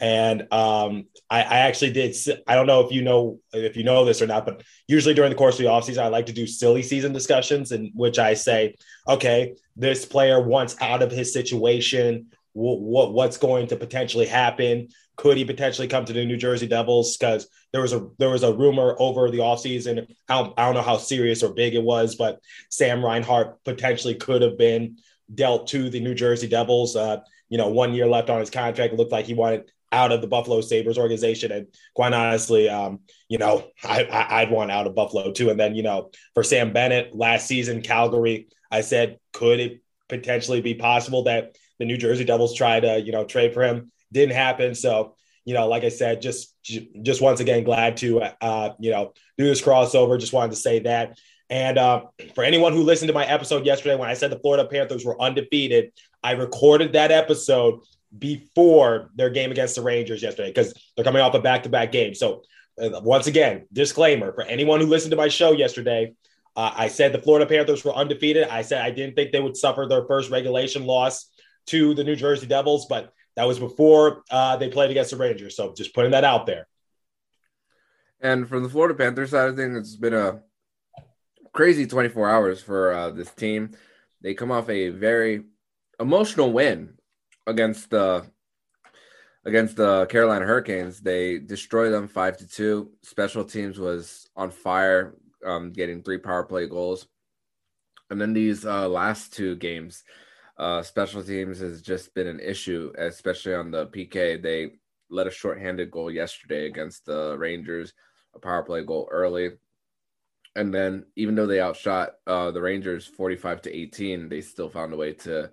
And 0.00 0.42
um, 0.52 1.04
I, 1.30 1.42
I, 1.42 1.58
actually 1.60 1.92
did. 1.92 2.16
I 2.48 2.56
don't 2.56 2.66
know 2.66 2.80
if 2.80 2.90
you 2.90 3.02
know 3.02 3.38
if 3.52 3.76
you 3.76 3.84
know 3.84 4.04
this 4.04 4.20
or 4.20 4.26
not, 4.26 4.44
but 4.44 4.62
usually 4.88 5.14
during 5.14 5.30
the 5.30 5.36
course 5.36 5.54
of 5.54 5.64
the 5.64 5.70
offseason, 5.70 6.02
I 6.02 6.08
like 6.08 6.26
to 6.26 6.32
do 6.32 6.48
silly 6.48 6.82
season 6.82 7.12
discussions 7.12 7.70
in 7.70 7.92
which 7.94 8.18
I 8.18 8.34
say, 8.34 8.74
okay, 9.08 9.54
this 9.76 10.04
player 10.04 10.42
wants 10.42 10.76
out 10.80 11.02
of 11.02 11.12
his 11.12 11.32
situation. 11.32 12.26
What, 12.54 12.80
what 12.80 13.12
what's 13.12 13.36
going 13.36 13.68
to 13.68 13.76
potentially 13.76 14.26
happen? 14.26 14.88
Could 15.16 15.36
he 15.36 15.44
potentially 15.44 15.86
come 15.86 16.04
to 16.04 16.12
the 16.12 16.24
New 16.24 16.36
Jersey 16.36 16.66
Devils? 16.66 17.16
Because 17.16 17.46
there 17.72 17.82
was 17.82 17.92
a 17.92 18.08
there 18.18 18.30
was 18.30 18.42
a 18.42 18.52
rumor 18.52 18.96
over 18.98 19.30
the 19.30 19.38
offseason. 19.38 20.08
I 20.28 20.42
don't, 20.42 20.54
I 20.58 20.64
don't 20.64 20.74
know 20.74 20.82
how 20.82 20.96
serious 20.96 21.44
or 21.44 21.54
big 21.54 21.74
it 21.74 21.82
was, 21.82 22.16
but 22.16 22.40
Sam 22.68 23.04
Reinhart 23.04 23.62
potentially 23.64 24.16
could 24.16 24.42
have 24.42 24.58
been 24.58 24.98
dealt 25.32 25.68
to 25.68 25.90
the 25.90 26.00
New 26.00 26.14
Jersey 26.14 26.48
Devils. 26.48 26.96
Uh, 26.96 27.18
you 27.48 27.58
know, 27.58 27.68
one 27.68 27.94
year 27.94 28.06
left 28.06 28.30
on 28.30 28.40
his 28.40 28.50
contract. 28.50 28.92
It 28.92 28.96
looked 28.96 29.12
like 29.12 29.26
he 29.26 29.34
wanted 29.34 29.70
out 29.94 30.10
of 30.10 30.20
the 30.20 30.26
Buffalo 30.26 30.60
Sabres 30.60 30.98
organization. 30.98 31.52
And 31.52 31.68
quite 31.94 32.12
honestly, 32.12 32.68
um, 32.68 33.00
you 33.28 33.38
know, 33.38 33.68
I, 33.84 34.44
would 34.44 34.52
want 34.52 34.70
out 34.72 34.86
of 34.86 34.94
Buffalo 34.94 35.32
too. 35.32 35.50
And 35.50 35.58
then, 35.58 35.74
you 35.74 35.84
know, 35.84 36.10
for 36.34 36.42
Sam 36.42 36.72
Bennett 36.72 37.14
last 37.14 37.46
season, 37.46 37.80
Calgary, 37.80 38.48
I 38.70 38.80
said, 38.80 39.18
could 39.32 39.60
it 39.60 39.82
potentially 40.08 40.60
be 40.60 40.74
possible 40.74 41.24
that 41.24 41.56
the 41.78 41.84
New 41.84 41.96
Jersey 41.96 42.24
Devils 42.24 42.54
try 42.54 42.80
to, 42.80 43.00
you 43.00 43.12
know, 43.12 43.24
trade 43.24 43.54
for 43.54 43.62
him? 43.62 43.92
Didn't 44.12 44.34
happen. 44.34 44.74
So, 44.74 45.14
you 45.44 45.54
know, 45.54 45.68
like 45.68 45.84
I 45.84 45.90
said, 45.90 46.22
just 46.22 46.54
just 46.62 47.20
once 47.20 47.40
again, 47.40 47.62
glad 47.64 47.98
to, 47.98 48.22
uh, 48.22 48.70
you 48.80 48.90
know, 48.90 49.12
do 49.38 49.44
this 49.44 49.62
crossover. 49.62 50.18
Just 50.18 50.32
wanted 50.32 50.50
to 50.52 50.56
say 50.56 50.80
that. 50.80 51.18
And 51.54 51.78
uh, 51.78 52.06
for 52.34 52.42
anyone 52.42 52.72
who 52.72 52.82
listened 52.82 53.06
to 53.06 53.14
my 53.14 53.24
episode 53.26 53.64
yesterday 53.64 53.94
when 53.94 54.10
I 54.10 54.14
said 54.14 54.32
the 54.32 54.40
Florida 54.40 54.68
Panthers 54.68 55.04
were 55.04 55.22
undefeated, 55.22 55.92
I 56.20 56.32
recorded 56.32 56.94
that 56.94 57.12
episode 57.12 57.78
before 58.18 59.12
their 59.14 59.30
game 59.30 59.52
against 59.52 59.76
the 59.76 59.82
Rangers 59.82 60.20
yesterday 60.20 60.48
because 60.48 60.74
they're 60.96 61.04
coming 61.04 61.22
off 61.22 61.32
a 61.34 61.38
back 61.38 61.62
to 61.62 61.68
back 61.68 61.92
game. 61.92 62.12
So, 62.12 62.42
uh, 62.82 63.00
once 63.04 63.28
again, 63.28 63.68
disclaimer 63.72 64.32
for 64.32 64.42
anyone 64.42 64.80
who 64.80 64.88
listened 64.88 65.12
to 65.12 65.16
my 65.16 65.28
show 65.28 65.52
yesterday, 65.52 66.14
uh, 66.56 66.72
I 66.74 66.88
said 66.88 67.12
the 67.12 67.22
Florida 67.22 67.46
Panthers 67.46 67.84
were 67.84 67.94
undefeated. 67.94 68.48
I 68.48 68.62
said 68.62 68.82
I 68.82 68.90
didn't 68.90 69.14
think 69.14 69.30
they 69.30 69.38
would 69.38 69.56
suffer 69.56 69.86
their 69.88 70.04
first 70.06 70.32
regulation 70.32 70.84
loss 70.86 71.30
to 71.66 71.94
the 71.94 72.02
New 72.02 72.16
Jersey 72.16 72.48
Devils, 72.48 72.86
but 72.86 73.12
that 73.36 73.46
was 73.46 73.60
before 73.60 74.24
uh, 74.28 74.56
they 74.56 74.70
played 74.70 74.90
against 74.90 75.12
the 75.12 75.18
Rangers. 75.18 75.56
So, 75.56 75.72
just 75.72 75.94
putting 75.94 76.10
that 76.10 76.24
out 76.24 76.46
there. 76.46 76.66
And 78.20 78.48
from 78.48 78.64
the 78.64 78.68
Florida 78.68 78.96
Panthers 78.96 79.30
side 79.30 79.50
of 79.50 79.56
things, 79.56 79.78
it's 79.78 79.94
been 79.94 80.14
a 80.14 80.40
crazy 81.54 81.86
24 81.86 82.28
hours 82.28 82.60
for 82.60 82.92
uh, 82.92 83.10
this 83.10 83.30
team. 83.30 83.70
They 84.20 84.34
come 84.34 84.50
off 84.50 84.68
a 84.68 84.90
very 84.90 85.44
emotional 85.98 86.52
win 86.52 86.94
against 87.46 87.90
the 87.90 88.26
against 89.46 89.76
the 89.76 90.06
Carolina 90.06 90.44
Hurricanes. 90.44 91.00
They 91.00 91.38
destroyed 91.38 91.92
them 91.92 92.08
five 92.08 92.36
to 92.38 92.48
two. 92.48 92.90
Special 93.02 93.44
teams 93.44 93.78
was 93.78 94.28
on 94.36 94.50
fire, 94.50 95.14
um, 95.46 95.70
getting 95.70 96.02
three 96.02 96.18
power 96.18 96.44
play 96.44 96.66
goals. 96.66 97.06
And 98.10 98.20
then 98.20 98.32
these 98.32 98.64
uh, 98.64 98.88
last 98.88 99.32
two 99.34 99.54
games, 99.56 100.02
uh, 100.58 100.82
special 100.82 101.22
teams 101.22 101.60
has 101.60 101.82
just 101.82 102.14
been 102.14 102.26
an 102.26 102.40
issue, 102.40 102.92
especially 102.98 103.54
on 103.54 103.70
the 103.70 103.86
PK. 103.86 104.42
They 104.42 104.72
let 105.10 105.26
a 105.26 105.30
shorthanded 105.30 105.90
goal 105.90 106.10
yesterday 106.10 106.66
against 106.66 107.04
the 107.06 107.36
Rangers, 107.38 107.92
a 108.34 108.38
power 108.38 108.62
play 108.62 108.82
goal 108.82 109.08
early. 109.10 109.52
And 110.56 110.72
then, 110.72 111.06
even 111.16 111.34
though 111.34 111.46
they 111.46 111.60
outshot 111.60 112.12
uh, 112.26 112.50
the 112.50 112.60
Rangers 112.60 113.06
45 113.06 113.62
to 113.62 113.76
18, 113.76 114.28
they 114.28 114.40
still 114.40 114.68
found 114.68 114.92
a 114.92 114.96
way 114.96 115.12
to 115.12 115.50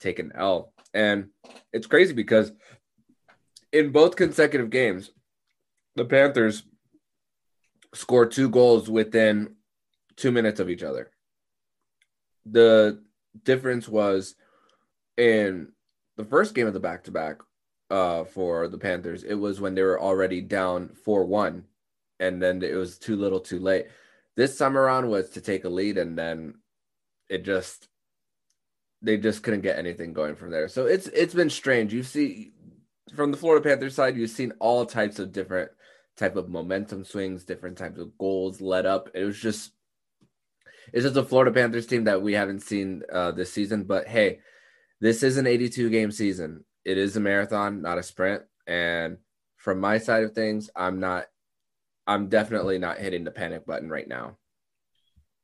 take 0.00 0.18
an 0.18 0.32
L. 0.34 0.72
And 0.94 1.30
it's 1.72 1.86
crazy 1.86 2.12
because 2.12 2.52
in 3.72 3.90
both 3.90 4.16
consecutive 4.16 4.70
games, 4.70 5.10
the 5.96 6.04
Panthers 6.04 6.62
scored 7.94 8.30
two 8.30 8.48
goals 8.48 8.88
within 8.88 9.56
two 10.16 10.30
minutes 10.30 10.60
of 10.60 10.70
each 10.70 10.82
other. 10.82 11.10
The 12.44 13.02
difference 13.42 13.88
was 13.88 14.36
in 15.16 15.72
the 16.16 16.24
first 16.24 16.54
game 16.54 16.66
of 16.66 16.72
the 16.72 16.80
back 16.80 17.04
to 17.04 17.10
back 17.10 17.40
for 17.88 18.68
the 18.68 18.78
Panthers, 18.78 19.22
it 19.22 19.34
was 19.34 19.60
when 19.60 19.74
they 19.74 19.82
were 19.82 20.00
already 20.00 20.40
down 20.40 20.90
4 21.04 21.24
1, 21.24 21.64
and 22.20 22.42
then 22.42 22.62
it 22.62 22.74
was 22.74 22.98
too 22.98 23.16
little 23.16 23.40
too 23.40 23.60
late. 23.60 23.86
This 24.36 24.56
summer 24.56 24.82
around 24.82 25.08
was 25.08 25.30
to 25.30 25.40
take 25.40 25.64
a 25.64 25.68
lead, 25.68 25.98
and 25.98 26.16
then 26.16 26.54
it 27.28 27.44
just 27.44 27.88
they 29.02 29.16
just 29.16 29.42
couldn't 29.42 29.60
get 29.60 29.78
anything 29.78 30.12
going 30.12 30.36
from 30.36 30.50
there. 30.50 30.68
So 30.68 30.86
it's 30.86 31.06
it's 31.08 31.34
been 31.34 31.50
strange. 31.50 31.92
You 31.92 32.02
see 32.02 32.52
from 33.14 33.30
the 33.30 33.36
Florida 33.36 33.66
Panthers 33.66 33.94
side, 33.94 34.16
you've 34.16 34.30
seen 34.30 34.52
all 34.58 34.84
types 34.84 35.18
of 35.18 35.32
different 35.32 35.70
type 36.16 36.36
of 36.36 36.48
momentum 36.48 37.04
swings, 37.04 37.44
different 37.44 37.78
types 37.78 37.98
of 37.98 38.16
goals 38.18 38.60
led 38.60 38.86
up. 38.86 39.10
It 39.14 39.24
was 39.24 39.38
just 39.38 39.72
it's 40.92 41.04
just 41.04 41.16
a 41.16 41.24
Florida 41.24 41.52
Panthers 41.52 41.86
team 41.86 42.04
that 42.04 42.22
we 42.22 42.32
haven't 42.34 42.60
seen 42.60 43.02
uh, 43.12 43.32
this 43.32 43.52
season. 43.52 43.84
But 43.84 44.06
hey, 44.06 44.40
this 45.00 45.22
is 45.22 45.36
an 45.36 45.46
82 45.46 45.90
game 45.90 46.10
season. 46.10 46.64
It 46.84 46.98
is 46.98 47.16
a 47.16 47.20
marathon, 47.20 47.82
not 47.82 47.98
a 47.98 48.02
sprint. 48.02 48.42
And 48.66 49.18
from 49.56 49.80
my 49.80 49.98
side 49.98 50.24
of 50.24 50.32
things, 50.32 50.70
I'm 50.74 51.00
not. 51.00 51.26
I'm 52.06 52.28
definitely 52.28 52.78
not 52.78 52.98
hitting 52.98 53.24
the 53.24 53.30
panic 53.30 53.66
button 53.66 53.88
right 53.88 54.06
now. 54.06 54.36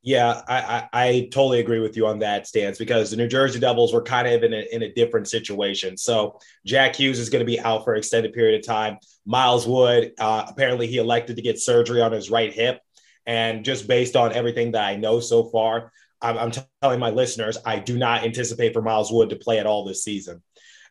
Yeah, 0.05 0.41
I, 0.49 0.57
I, 0.57 0.89
I, 0.91 1.29
totally 1.31 1.61
agree 1.61 1.79
with 1.79 1.95
you 1.95 2.07
on 2.07 2.19
that 2.19 2.45
stance 2.45 2.77
because 2.77 3.09
the 3.09 3.15
New 3.15 3.27
Jersey 3.29 3.57
Devils 3.57 3.93
were 3.93 4.01
kind 4.01 4.27
of 4.27 4.43
in 4.43 4.53
a, 4.53 4.67
in 4.73 4.83
a 4.83 4.91
different 4.91 5.29
situation. 5.29 5.95
So 5.95 6.39
Jack 6.65 6.97
Hughes 6.97 7.19
is 7.19 7.29
going 7.29 7.39
to 7.39 7.45
be 7.45 7.57
out 7.57 7.85
for 7.85 7.93
an 7.93 7.99
extended 7.99 8.33
period 8.33 8.59
of 8.59 8.67
time. 8.67 8.97
Miles 9.25 9.65
Wood, 9.65 10.11
uh, 10.19 10.43
apparently 10.45 10.87
he 10.87 10.97
elected 10.97 11.37
to 11.37 11.41
get 11.41 11.57
surgery 11.57 12.01
on 12.01 12.11
his 12.11 12.29
right 12.29 12.53
hip. 12.53 12.81
And 13.25 13.63
just 13.63 13.87
based 13.87 14.17
on 14.17 14.33
everything 14.33 14.73
that 14.73 14.83
I 14.83 14.97
know 14.97 15.21
so 15.21 15.45
far, 15.45 15.93
I'm, 16.21 16.37
I'm 16.37 16.51
telling 16.81 16.99
my 16.99 17.11
listeners, 17.11 17.57
I 17.65 17.79
do 17.79 17.97
not 17.97 18.25
anticipate 18.25 18.73
for 18.73 18.81
Miles 18.81 19.09
Wood 19.09 19.29
to 19.29 19.37
play 19.37 19.59
at 19.59 19.65
all 19.65 19.85
this 19.85 20.03
season. 20.03 20.43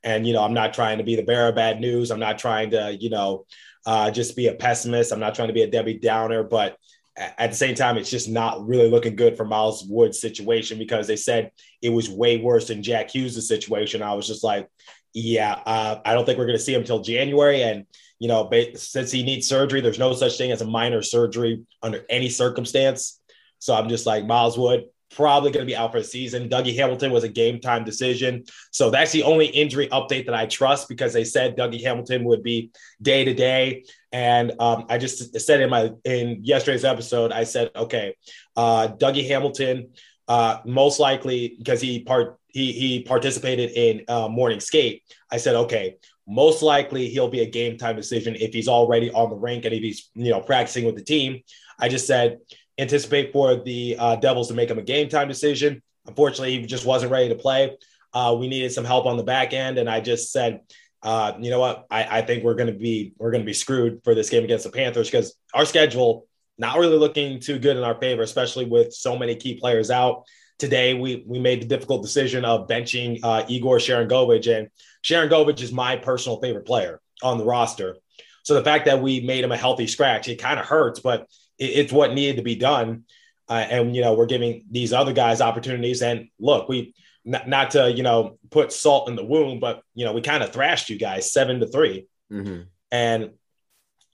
And, 0.03 0.27
you 0.27 0.33
know, 0.33 0.43
I'm 0.43 0.55
not 0.55 0.73
trying 0.73 0.99
to 0.99 1.05
be 1.05 1.17
the 1.17 1.23
bearer 1.23 1.51
of 1.51 1.55
bad 1.55 1.81
news. 1.81 2.11
I'm 2.11 2.19
not 2.19 2.39
trying 2.39 2.71
to, 2.71 2.97
you 2.99 3.11
know, 3.11 3.45
uh, 3.87 4.11
just 4.11 4.37
be 4.37 4.49
a 4.49 4.55
pessimist. 4.55 5.13
I'm 5.13 5.21
not 5.21 5.35
trying 5.35 5.49
to 5.49 5.55
be 5.55 5.63
a 5.63 5.71
Debbie 5.71 5.99
Downer, 5.99 6.43
but– 6.43 6.77
at 7.17 7.51
the 7.51 7.57
same 7.57 7.75
time, 7.75 7.99
it's 7.99 8.11
just 8.11 8.29
not 8.29 8.67
really 8.67 8.89
looking 8.89 9.17
good 9.17 9.37
for 9.37 9.45
Miles 9.45 9.85
Wood's 9.87 10.21
situation 10.21 10.79
because 10.79 11.07
they 11.07 11.17
said 11.17 11.51
it 11.83 11.91
was 11.91 12.09
way 12.09 12.39
worse 12.39 12.69
than 12.69 12.83
Jack 12.83 13.11
Hughes' 13.11 13.47
situation. 13.47 14.03
I 14.03 14.15
was 14.15 14.27
just 14.27 14.43
like, 14.43 14.69
yeah, 15.13 15.61
uh, 15.67 16.01
I 16.07 16.15
don't 16.15 16.25
think 16.25 16.39
we're 16.39 16.47
going 16.47 16.57
to 16.57 16.65
see 16.65 16.73
him 16.73 16.81
until 16.81 17.03
January. 17.03 17.63
And, 17.63 17.85
you 18.19 18.29
know, 18.29 18.51
since 18.77 19.11
he 19.11 19.23
needs 19.23 19.47
surgery, 19.47 19.83
there's 19.83 19.99
no 19.99 20.15
such 20.15 20.39
thing 20.39 20.53
as 20.53 20.63
a 20.63 20.67
minor 20.67 21.03
surgery 21.03 21.63
under 21.83 22.03
any 22.09 22.31
circumstance. 22.31 23.21
So 23.59 23.75
I'm 23.75 23.91
just 23.91 24.07
like, 24.07 24.25
Miles 24.25 24.57
Wood, 24.57 24.85
probably 25.15 25.51
going 25.51 25.67
to 25.67 25.71
be 25.71 25.77
out 25.77 25.93
for 25.93 25.99
the 25.99 26.05
season. 26.05 26.49
Dougie 26.49 26.75
Hamilton 26.77 27.13
was 27.13 27.25
a 27.25 27.29
game 27.29 27.61
time 27.61 27.85
decision. 27.85 28.45
So 28.71 28.91
that's 28.91 29.13
the 29.13 29.23
only 29.23 29.47
injury 29.47 29.89
update 29.89 30.27
that 30.27 30.35
I 30.35 30.47
trust 30.47 30.89
because 30.89 31.13
they 31.13 31.25
said 31.25 31.57
Dougie 31.57 31.83
Hamilton 31.83 32.25
would 32.25 32.43
be 32.43 32.71
day 33.01 33.25
to 33.25 33.35
day. 33.35 33.85
And 34.13 34.53
um, 34.59 34.87
I 34.89 34.99
just 34.99 35.39
said 35.41 35.61
in 35.61 35.71
my 35.71 35.91
in 36.05 36.41
yesterday's 36.43 36.85
episode, 36.85 37.33
I 37.33 37.45
said, 37.45 37.71
okay, 37.75 38.15
uh, 38.57 38.89
Dougie 38.89 39.27
Hamilton, 39.27 39.91
uh, 40.29 40.59
most 40.65 41.01
likely 41.01 41.55
because 41.59 41.81
he 41.81 42.01
part 42.01 42.39
he 42.49 42.73
he 42.73 43.03
participated 43.03 43.71
in 43.71 44.05
uh, 44.09 44.29
morning 44.29 44.61
skate. 44.61 45.03
I 45.31 45.39
said, 45.39 45.55
okay, 45.55 45.97
most 46.27 46.63
likely 46.63 47.09
he'll 47.09 47.29
be 47.29 47.41
a 47.41 47.51
game 47.51 47.79
time 47.79 47.97
decision 47.97 48.37
if 48.37 48.53
he's 48.53 48.69
already 48.69 49.11
on 49.11 49.31
the 49.31 49.37
rink 49.37 49.65
and 49.65 49.75
if 49.75 49.83
he's 49.83 50.11
you 50.15 50.31
know 50.31 50.41
practicing 50.41 50.85
with 50.85 50.97
the 50.97 51.05
team. 51.05 51.43
I 51.79 51.89
just 51.89 52.07
said 52.07 52.39
anticipate 52.83 53.33
for 53.33 53.57
the 53.57 53.97
uh, 53.99 54.17
Devils 54.17 54.49
to 54.49 54.55
make 54.55 54.71
him 54.71 54.79
a 54.79 54.83
game 54.83 55.09
time 55.09 55.29
decision. 55.29 55.83
Unfortunately, 56.07 56.61
he 56.61 56.67
just 56.67 56.85
wasn't 56.85 57.13
ready 57.13 57.29
to 57.29 57.35
play. 57.35 57.77
Uh, 58.13 58.37
we 58.39 58.49
needed 58.49 58.73
some 58.73 58.85
help 58.85 59.07
on 59.07 59.17
the 59.17 59.23
back 59.23 59.53
end, 59.53 59.79
and 59.79 59.89
I 59.89 60.01
just 60.01 60.33
said, 60.33 60.61
uh, 61.03 61.33
you 61.41 61.51
know 61.51 61.59
what? 61.59 61.87
I, 61.91 62.19
I 62.19 62.23
think 62.23 62.45
we're 62.45 62.55
going 62.55 62.73
to 62.73 62.79
be 62.79 63.15
we're 63.19 63.31
going 63.31 63.43
to 63.43 63.47
be 63.47 63.55
screwed 63.55 64.03
for 64.05 64.15
this 64.15 64.31
game 64.31 64.45
against 64.45 64.65
the 64.65 64.71
Panthers 64.71 65.11
because 65.11 65.35
our 65.55 65.65
schedule 65.65 66.27
not 66.59 66.79
really 66.79 66.99
looking 66.99 67.41
too 67.41 67.59
good 67.59 67.77
in 67.77 67.83
our 67.83 67.99
favor, 67.99 68.23
especially 68.23 68.67
with 68.67 68.93
so 68.93 69.19
many 69.19 69.35
key 69.35 69.59
players 69.59 69.91
out. 69.91 70.25
Today, 70.59 70.95
we 70.95 71.25
we 71.27 71.41
made 71.41 71.63
the 71.63 71.67
difficult 71.67 72.03
decision 72.03 72.45
of 72.45 72.69
benching 72.69 73.19
uh, 73.23 73.45
Igor 73.49 73.79
Sharangovich, 73.79 74.55
and 74.55 74.69
Sharangovich 75.03 75.61
is 75.61 75.73
my 75.73 75.97
personal 75.97 76.41
favorite 76.41 76.67
player 76.67 77.01
on 77.23 77.39
the 77.39 77.45
roster. 77.45 77.97
So 78.45 78.55
the 78.55 78.65
fact 78.65 78.87
that 78.87 79.01
we 79.01 79.21
made 79.21 79.45
him 79.45 79.53
a 79.53 79.57
healthy 79.57 79.87
scratch, 79.87 80.29
it 80.29 80.41
kind 80.41 80.59
of 80.59 80.67
hurts, 80.67 81.01
but 81.01 81.27
it's 81.59 81.93
what 81.93 82.15
needed 82.15 82.37
to 82.37 82.43
be 82.43 82.57
done. 82.57 83.05
Uh, 83.49 83.67
and 83.71 83.95
you 83.95 84.03
know, 84.03 84.15
we're 84.15 84.27
giving 84.27 84.65
these 84.71 84.93
other 84.93 85.13
guys 85.13 85.41
opportunities. 85.41 86.03
And 86.03 86.29
look, 86.39 86.69
we 86.69 86.95
not, 87.25 87.49
not 87.49 87.71
to 87.73 87.93
you 87.93 88.03
know 88.03 88.39
put 88.51 88.73
salt 88.73 89.09
in 89.09 89.17
the 89.17 89.25
wound, 89.25 89.61
but 89.61 89.83
you 89.95 90.05
know, 90.05 90.13
we 90.13 90.21
kind 90.21 90.43
of 90.43 90.53
thrashed 90.53 90.91
you 90.91 90.99
guys 90.99 91.33
seven 91.33 91.61
to 91.61 91.67
3 91.67 92.07
mm-hmm. 92.31 92.63
And 92.91 93.31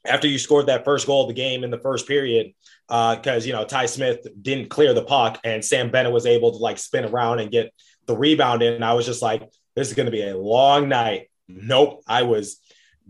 after 0.05 0.29
you 0.29 0.39
scored 0.39 0.67
that 0.67 0.85
first 0.85 1.07
goal 1.07 1.23
of 1.23 1.29
the 1.29 1.35
game 1.35 1.65
in 1.65 1.71
the 1.71 1.79
first 1.79 2.07
period, 2.07 2.55
because 2.87 3.45
uh, 3.45 3.47
you 3.47 3.53
know 3.53 3.65
Ty 3.65 3.87
Smith 3.87 4.27
didn't 4.41 4.71
clear 4.71 4.95
the 4.95 5.05
puck, 5.05 5.41
and 5.45 5.65
Sam 5.65 5.91
Bennett 5.91 6.13
was 6.13 6.27
able 6.27 6.53
to 6.53 6.59
like 6.59 6.79
spin 6.79 7.05
around 7.05 7.41
and 7.41 7.51
get 7.51 7.73
the 8.07 8.17
rebound 8.17 8.63
in. 8.63 8.83
I 8.83 8.95
was 8.95 9.07
just 9.07 9.23
like, 9.23 9.49
this 9.75 9.89
is 9.89 9.95
going 9.95 10.07
to 10.07 10.13
be 10.13 10.27
a 10.27 10.37
long 10.37 10.89
night. 10.89 11.29
Nope, 11.49 12.03
I 12.07 12.23
was 12.23 12.61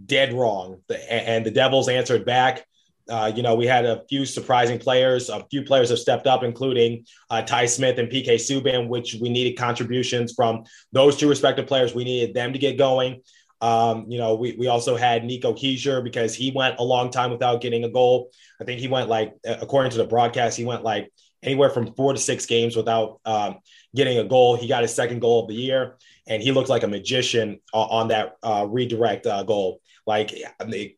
dead 0.05 0.33
wrong. 0.33 0.83
And 1.11 1.45
the 1.45 1.51
Devils 1.51 1.89
answered 1.89 2.25
back. 2.25 2.67
Uh, 3.09 3.33
you 3.35 3.43
know, 3.43 3.55
we 3.55 3.67
had 3.67 3.85
a 3.85 4.03
few 4.09 4.27
surprising 4.27 4.79
players. 4.79 5.31
A 5.31 5.45
few 5.50 5.62
players 5.62 5.91
have 5.91 5.99
stepped 5.99 6.27
up, 6.27 6.43
including 6.43 7.07
uh, 7.31 7.43
Ty 7.43 7.67
Smith 7.67 7.99
and 7.99 8.09
PK 8.09 8.35
Subban, 8.35 8.88
which 8.88 9.17
we 9.21 9.29
needed 9.29 9.59
contributions 9.59 10.33
from 10.35 10.65
those 10.93 11.17
two 11.17 11.29
respective 11.29 11.67
players. 11.67 11.95
We 11.95 12.05
needed 12.05 12.35
them 12.35 12.53
to 12.53 12.59
get 12.59 12.77
going. 12.77 13.23
Um, 13.61 14.07
you 14.09 14.19
know, 14.19 14.35
we, 14.35 14.53
we 14.53 14.69
also 14.69 14.97
had 14.97 15.25
Nico 15.25 15.53
Hischier 15.53 16.05
because 16.05 16.35
he 16.35 16.53
went 16.53 16.79
a 16.79 16.85
long 16.85 17.11
time 17.11 17.31
without 17.31 17.61
getting 17.61 17.85
a 17.85 17.88
goal. 17.88 18.31
I 18.61 18.65
think 18.65 18.81
he 18.81 18.88
went 18.88 19.09
like, 19.09 19.35
according 19.45 19.93
to 19.93 19.99
the 19.99 20.07
broadcast, 20.07 20.57
he 20.57 20.65
went 20.65 20.85
like 20.85 21.11
anywhere 21.43 21.71
from 21.71 21.95
four 21.95 22.12
to 22.12 22.19
six 22.19 22.47
games 22.47 22.77
without 22.77 23.21
um, 23.25 23.57
getting 23.95 24.19
a 24.19 24.25
goal. 24.25 24.57
He 24.57 24.69
got 24.69 24.83
his 24.83 24.95
second 24.95 25.21
goal 25.21 25.43
of 25.43 25.49
the 25.49 25.55
year, 25.55 25.97
and 26.27 26.43
he 26.43 26.53
looked 26.53 26.69
like 26.69 26.83
a 26.83 26.88
magician 26.88 27.61
on 27.73 28.09
that 28.09 28.37
uh, 28.43 28.67
redirect 28.69 29.27
uh, 29.27 29.43
goal 29.43 29.81
like 30.09 30.35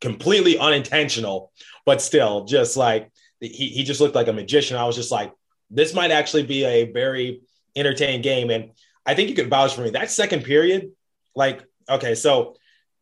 completely 0.00 0.56
unintentional, 0.56 1.52
but 1.84 2.00
still 2.00 2.44
just 2.44 2.76
like 2.76 3.10
he, 3.40 3.68
he 3.68 3.82
just 3.82 4.00
looked 4.00 4.14
like 4.14 4.28
a 4.28 4.32
magician. 4.32 4.76
I 4.76 4.86
was 4.86 4.96
just 4.96 5.10
like, 5.10 5.32
this 5.68 5.94
might 5.94 6.12
actually 6.12 6.44
be 6.44 6.64
a 6.64 6.90
very 6.92 7.42
entertaining 7.74 8.22
game. 8.22 8.50
And 8.50 8.70
I 9.04 9.14
think 9.14 9.28
you 9.28 9.34
could 9.34 9.50
vouch 9.50 9.74
for 9.74 9.82
me. 9.82 9.90
That 9.90 10.10
second 10.10 10.44
period, 10.44 10.92
like, 11.34 11.62
okay, 11.88 12.14
so 12.14 12.54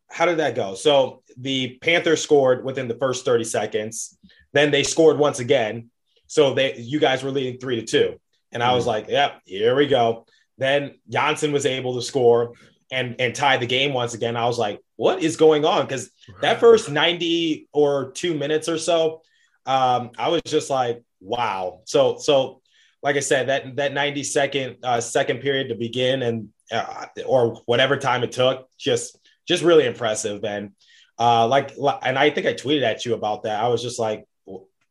how 0.09 0.25
did 0.25 0.37
that 0.37 0.55
go? 0.55 0.73
So 0.73 1.21
the 1.37 1.77
Panthers 1.81 2.21
scored 2.21 2.65
within 2.65 2.87
the 2.87 2.95
first 2.95 3.23
30 3.23 3.43
seconds. 3.43 4.17
Then 4.51 4.71
they 4.71 4.83
scored 4.83 5.19
once 5.19 5.39
again. 5.39 5.91
So 6.25 6.53
they 6.53 6.75
you 6.77 6.99
guys 6.99 7.23
were 7.23 7.31
leading 7.31 7.59
three 7.59 7.75
to 7.77 7.85
two. 7.85 8.19
And 8.51 8.63
I 8.63 8.73
was 8.73 8.83
mm-hmm. 8.83 8.89
like, 8.89 9.09
yep, 9.09 9.41
yeah, 9.45 9.59
here 9.59 9.75
we 9.75 9.87
go. 9.87 10.25
Then 10.57 10.95
Johnsson 11.07 11.51
was 11.51 11.65
able 11.65 11.95
to 11.95 12.01
score 12.01 12.53
and 12.91 13.15
and 13.19 13.35
tie 13.35 13.57
the 13.57 13.67
game 13.67 13.93
once 13.93 14.13
again. 14.13 14.35
I 14.35 14.45
was 14.45 14.57
like, 14.57 14.79
what 14.99 15.23
is 15.23 15.37
going 15.37 15.63
on? 15.63 15.85
Because 15.85 16.11
that 16.41 16.59
first 16.59 16.91
90 16.91 17.69
or 17.71 18.11
two 18.11 18.33
minutes 18.33 18.67
or 18.67 18.77
so, 18.77 19.21
um, 19.65 20.11
I 20.17 20.27
was 20.27 20.41
just 20.45 20.69
like, 20.69 21.01
wow. 21.21 21.79
So 21.85 22.17
so 22.17 22.61
like 23.01 23.15
I 23.15 23.21
said, 23.21 23.47
that 23.47 23.77
that 23.77 23.93
90 23.93 24.23
second 24.23 24.75
uh, 24.83 24.99
second 24.99 25.39
period 25.39 25.69
to 25.69 25.75
begin 25.75 26.21
and 26.21 26.49
uh, 26.69 27.05
or 27.25 27.61
whatever 27.65 27.95
time 27.95 28.23
it 28.23 28.33
took, 28.33 28.67
just 28.77 29.17
just 29.47 29.63
really 29.63 29.85
impressive. 29.85 30.43
And 30.43 30.71
uh, 31.17 31.47
like 31.47 31.71
and 32.03 32.19
I 32.19 32.29
think 32.29 32.45
I 32.45 32.53
tweeted 32.53 32.83
at 32.83 33.05
you 33.05 33.13
about 33.13 33.43
that. 33.43 33.63
I 33.63 33.69
was 33.69 33.81
just 33.81 33.99
like, 33.99 34.27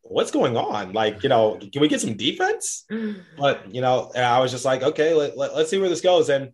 what's 0.01 0.31
going 0.31 0.57
on? 0.57 0.91
Like, 0.91 1.21
you 1.21 1.29
know, 1.29 1.59
can 1.71 1.81
we 1.81 1.87
get 1.87 2.01
some 2.01 2.17
defense? 2.17 2.85
But 3.37 3.75
you 3.75 3.81
know, 3.81 4.11
and 4.15 4.25
I 4.25 4.39
was 4.39 4.49
just 4.49 4.65
like, 4.65 4.81
okay, 4.81 5.13
let, 5.13 5.37
let, 5.37 5.51
us 5.51 5.69
see 5.69 5.77
where 5.77 5.87
this 5.87 6.01
goes. 6.01 6.29
And 6.29 6.53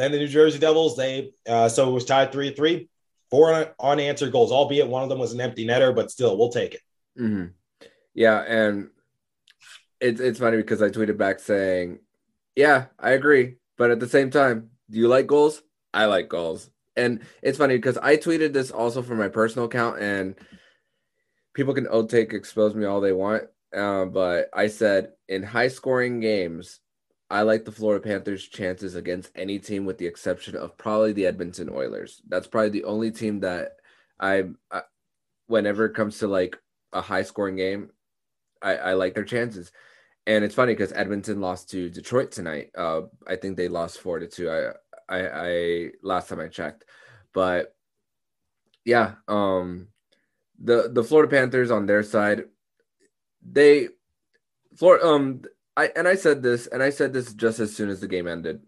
then 0.00 0.12
the 0.12 0.18
New 0.18 0.28
Jersey 0.28 0.58
Devils, 0.58 0.96
they 0.96 1.32
uh, 1.48 1.68
so 1.68 1.88
it 1.88 1.92
was 1.92 2.04
tied 2.04 2.32
three 2.32 2.54
three, 2.54 2.88
four 3.30 3.74
unanswered 3.80 4.32
goals, 4.32 4.52
albeit 4.52 4.88
one 4.88 5.02
of 5.02 5.08
them 5.08 5.18
was 5.18 5.32
an 5.32 5.40
empty 5.40 5.66
netter, 5.66 5.94
but 5.94 6.10
still, 6.10 6.36
we'll 6.38 6.50
take 6.50 6.74
it. 6.74 6.80
Mm-hmm. 7.18 7.46
Yeah, 8.14 8.40
and 8.40 8.90
it's 10.00 10.20
it's 10.20 10.38
funny 10.38 10.56
because 10.56 10.82
I 10.82 10.88
tweeted 10.88 11.16
back 11.16 11.38
saying, 11.38 11.98
"Yeah, 12.56 12.86
I 12.98 13.10
agree," 13.10 13.56
but 13.76 13.90
at 13.90 14.00
the 14.00 14.08
same 14.08 14.30
time, 14.30 14.70
do 14.88 14.98
you 14.98 15.08
like 15.08 15.26
goals? 15.26 15.62
I 15.92 16.06
like 16.06 16.28
goals, 16.28 16.70
and 16.96 17.20
it's 17.42 17.58
funny 17.58 17.76
because 17.76 17.98
I 17.98 18.16
tweeted 18.16 18.52
this 18.52 18.70
also 18.70 19.02
from 19.02 19.18
my 19.18 19.28
personal 19.28 19.66
account, 19.66 20.00
and 20.00 20.34
people 21.54 21.74
can 21.74 21.88
old 21.88 22.10
take 22.10 22.32
expose 22.32 22.74
me 22.74 22.86
all 22.86 23.00
they 23.00 23.12
want, 23.12 23.44
uh, 23.76 24.04
but 24.06 24.48
I 24.52 24.68
said 24.68 25.12
in 25.28 25.42
high 25.42 25.68
scoring 25.68 26.20
games, 26.20 26.80
I 27.30 27.42
like 27.42 27.64
the 27.64 27.72
Florida 27.72 28.02
Panthers' 28.02 28.48
chances 28.48 28.96
against 28.96 29.30
any 29.36 29.60
team 29.60 29.84
with 29.84 29.98
the 29.98 30.06
exception 30.06 30.56
of 30.56 30.76
probably 30.76 31.12
the 31.12 31.26
Edmonton 31.26 31.70
Oilers. 31.70 32.20
That's 32.28 32.48
probably 32.48 32.70
the 32.70 32.84
only 32.84 33.12
team 33.12 33.40
that 33.40 33.76
I, 34.18 34.44
I 34.70 34.82
whenever 35.46 35.84
it 35.84 35.94
comes 35.94 36.18
to 36.18 36.26
like 36.26 36.58
a 36.92 37.00
high 37.00 37.22
scoring 37.22 37.56
game, 37.56 37.90
I, 38.60 38.76
I 38.76 38.92
like 38.94 39.14
their 39.14 39.24
chances. 39.24 39.70
And 40.26 40.44
it's 40.44 40.54
funny 40.54 40.74
because 40.74 40.92
Edmonton 40.92 41.40
lost 41.40 41.70
to 41.70 41.88
Detroit 41.88 42.32
tonight. 42.32 42.70
Uh, 42.76 43.02
I 43.26 43.36
think 43.36 43.56
they 43.56 43.68
lost 43.68 44.00
four 44.00 44.18
to 44.18 44.26
two. 44.26 44.50
I, 44.50 44.72
I, 45.08 45.28
I 45.28 45.90
last 46.02 46.28
time 46.28 46.40
I 46.40 46.48
checked, 46.48 46.84
but 47.32 47.74
yeah, 48.84 49.14
um, 49.28 49.88
the 50.62 50.90
the 50.92 51.04
Florida 51.04 51.30
Panthers 51.30 51.70
on 51.70 51.86
their 51.86 52.02
side, 52.02 52.44
they, 53.42 53.88
Florida, 54.76 55.06
um, 55.06 55.42
I 55.76 55.90
and 55.96 56.06
I 56.08 56.14
said 56.14 56.42
this, 56.42 56.66
and 56.66 56.82
I 56.82 56.90
said 56.90 57.12
this 57.12 57.32
just 57.32 57.60
as 57.60 57.74
soon 57.74 57.88
as 57.88 58.00
the 58.00 58.08
game 58.08 58.26
ended. 58.26 58.60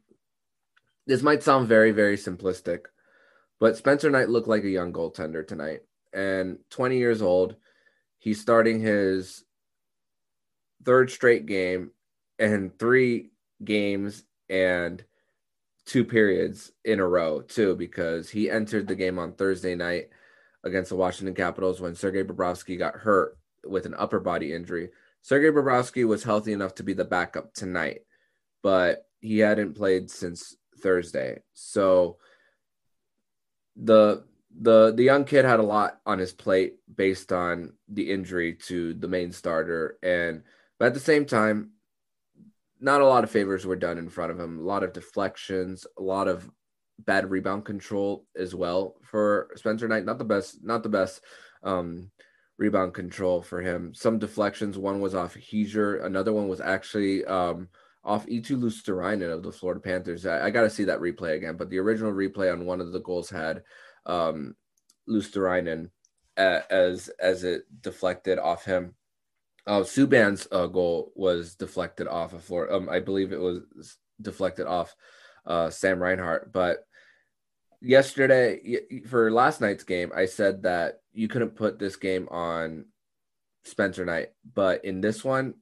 This 1.07 1.23
might 1.23 1.43
sound 1.43 1.69
very, 1.69 1.91
very 1.91 2.17
simplistic, 2.17 2.87
but 3.59 3.77
Spencer 3.77 4.11
Knight 4.11 4.29
looked 4.29 4.49
like 4.49 4.65
a 4.65 4.71
young 4.71 4.93
goaltender 4.93 5.47
tonight, 5.47 5.81
and 6.13 6.59
20 6.71 6.99
years 6.99 7.23
old. 7.23 7.57
He's 8.19 8.41
starting 8.41 8.81
his 8.81 9.45
third 10.85 11.11
straight 11.11 11.47
game 11.47 11.91
and 12.39 12.79
three 12.79 13.33
games 13.65 14.25
and 14.49 15.03
two 15.87 16.05
periods 16.05 16.71
in 16.85 17.01
a 17.01 17.07
row 17.07 17.41
too 17.41 17.75
because 17.75 18.31
he 18.31 18.51
entered 18.51 18.87
the 18.87 18.95
game 18.95 19.19
on 19.19 19.33
Thursday 19.33 19.75
night 19.75 20.09
against 20.65 20.91
the 20.91 20.97
Washington 20.97 21.35
Capitals 21.35 21.81
when 21.81 21.95
Sergei 21.95 22.23
Bobrovsky 22.23 22.79
got 22.79 22.95
hurt 22.95 23.37
with 23.65 23.87
an 23.87 23.95
upper 23.95 24.21
body 24.21 24.53
injury. 24.53 24.91
Sergei 25.23 25.51
Bobrovsky 25.51 26.07
was 26.07 26.25
healthy 26.25 26.53
enough 26.53 26.75
to 26.77 26.83
be 26.83 26.93
the 26.93 27.05
backup 27.05 27.55
tonight, 27.55 28.01
but 28.63 29.07
he 29.21 29.39
hadn't 29.39 29.75
played 29.75 30.11
since 30.11 30.57
Thursday. 30.81 31.43
So 31.55 32.19
the 33.77 34.25
the 34.61 34.93
the 34.95 35.05
young 35.05 35.25
kid 35.25 35.45
had 35.45 35.61
a 35.61 35.65
lot 35.65 36.01
on 36.05 36.19
his 36.19 36.33
plate 36.33 36.75
based 36.95 37.33
on 37.33 37.73
the 37.89 38.11
injury 38.11 38.55
to 38.55 38.93
the 38.95 39.09
main 39.09 39.33
starter 39.33 39.97
and 40.03 40.43
but 40.79 40.87
at 40.87 40.95
the 40.95 41.01
same 41.01 41.25
time, 41.25 41.71
not 42.81 43.01
a 43.01 43.07
lot 43.07 43.23
of 43.23 43.31
favors 43.31 43.65
were 43.65 43.77
done 43.77 43.99
in 43.99 44.09
front 44.09 44.33
of 44.33 44.41
him. 44.41 44.59
A 44.59 44.63
lot 44.63 44.83
of 44.83 44.93
deflections, 44.93 45.87
a 45.97 46.03
lot 46.03 46.27
of 46.27 46.51
bad 46.99 47.31
rebound 47.31 47.65
control 47.65 48.27
as 48.37 48.53
well 48.53 48.97
for 49.05 49.51
Spencer 49.55 49.87
Knight. 49.87 50.05
Not 50.05 50.19
the 50.19 50.25
best, 50.25 50.59
not 50.65 50.83
the 50.83 50.89
best 50.89 51.23
um, 51.63 52.11
rebound 52.63 52.95
control 52.95 53.43
for 53.43 53.61
him. 53.61 53.93
Some 53.93 54.21
deflections. 54.21 54.79
One 54.79 55.01
was 55.01 55.17
off 55.17 55.35
Hischier. 55.35 56.05
Another 56.05 56.33
one 56.33 56.47
was 56.47 56.61
actually 56.61 57.25
um, 57.25 57.69
off 58.05 58.25
Eetu 58.27 58.57
Luostarinen 58.57 59.33
of 59.33 59.43
the 59.43 59.51
Florida 59.51 59.81
Panthers. 59.81 60.25
I, 60.25 60.47
I 60.47 60.51
got 60.51 60.63
to 60.63 60.71
see 60.71 60.85
that 60.85 61.01
replay 61.01 61.35
again. 61.35 61.57
But 61.57 61.71
the 61.71 61.79
original 61.79 62.13
replay 62.13 62.53
on 62.53 62.65
one 62.65 62.81
of 62.81 62.93
the 62.93 63.01
goals 63.01 63.29
had 63.29 63.65
um, 64.07 64.55
Luostarinen 65.09 65.91
as 66.37 67.11
as 67.19 67.43
it 67.43 67.65
deflected 67.83 68.39
off 68.39 68.65
him. 68.65 68.95
Uh, 69.67 69.81
Subban's 69.81 70.47
uh, 70.53 70.67
goal 70.67 71.13
was 71.17 71.57
deflected 71.57 72.07
off 72.07 72.33
of 72.33 72.45
floor. 72.45 72.73
Um, 72.73 72.89
I 72.89 73.01
believe 73.01 73.33
it 73.33 73.41
was 73.41 73.63
deflected 74.21 74.67
off 74.67 74.95
uh, 75.47 75.69
Sam 75.71 76.01
Reinhart. 76.01 76.53
But 76.53 76.87
yesterday, 77.83 78.79
for 79.07 79.31
last 79.31 79.61
night's 79.61 79.85
game, 79.85 80.13
I 80.15 80.27
said 80.27 80.63
that 80.63 81.01
you 81.13 81.29
couldn't 81.29 81.57
put 81.57 81.79
this 81.79 81.97
game 81.97 82.29
on 82.31 82.87
Spencer 83.65 84.05
Knight. 84.05 84.29
But 84.55 84.85
in 84.85 85.01
this 85.01 85.25
one, 85.25 85.55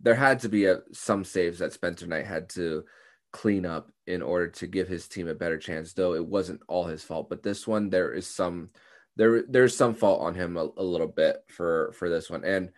there 0.00 0.14
had 0.14 0.40
to 0.40 0.48
be 0.48 0.66
a, 0.66 0.80
some 0.92 1.24
saves 1.24 1.58
that 1.58 1.72
Spencer 1.72 2.06
Knight 2.06 2.26
had 2.26 2.48
to 2.50 2.84
clean 3.32 3.64
up 3.64 3.90
in 4.06 4.20
order 4.20 4.48
to 4.48 4.66
give 4.66 4.88
his 4.88 5.08
team 5.08 5.28
a 5.28 5.34
better 5.34 5.58
chance. 5.58 5.92
Though 5.92 6.14
it 6.14 6.26
wasn't 6.26 6.62
all 6.68 6.84
his 6.84 7.02
fault. 7.02 7.28
But 7.28 7.42
this 7.42 7.66
one, 7.66 7.90
there 7.90 8.12
is 8.12 8.26
some 8.26 8.70
there 9.16 9.42
there's 9.42 9.76
some 9.76 9.94
fault 9.94 10.22
on 10.22 10.34
him 10.34 10.56
a, 10.56 10.68
a 10.76 10.82
little 10.82 11.08
bit 11.08 11.44
for 11.48 11.92
for 11.92 12.08
this 12.08 12.30
one 12.30 12.44
and 12.44 12.70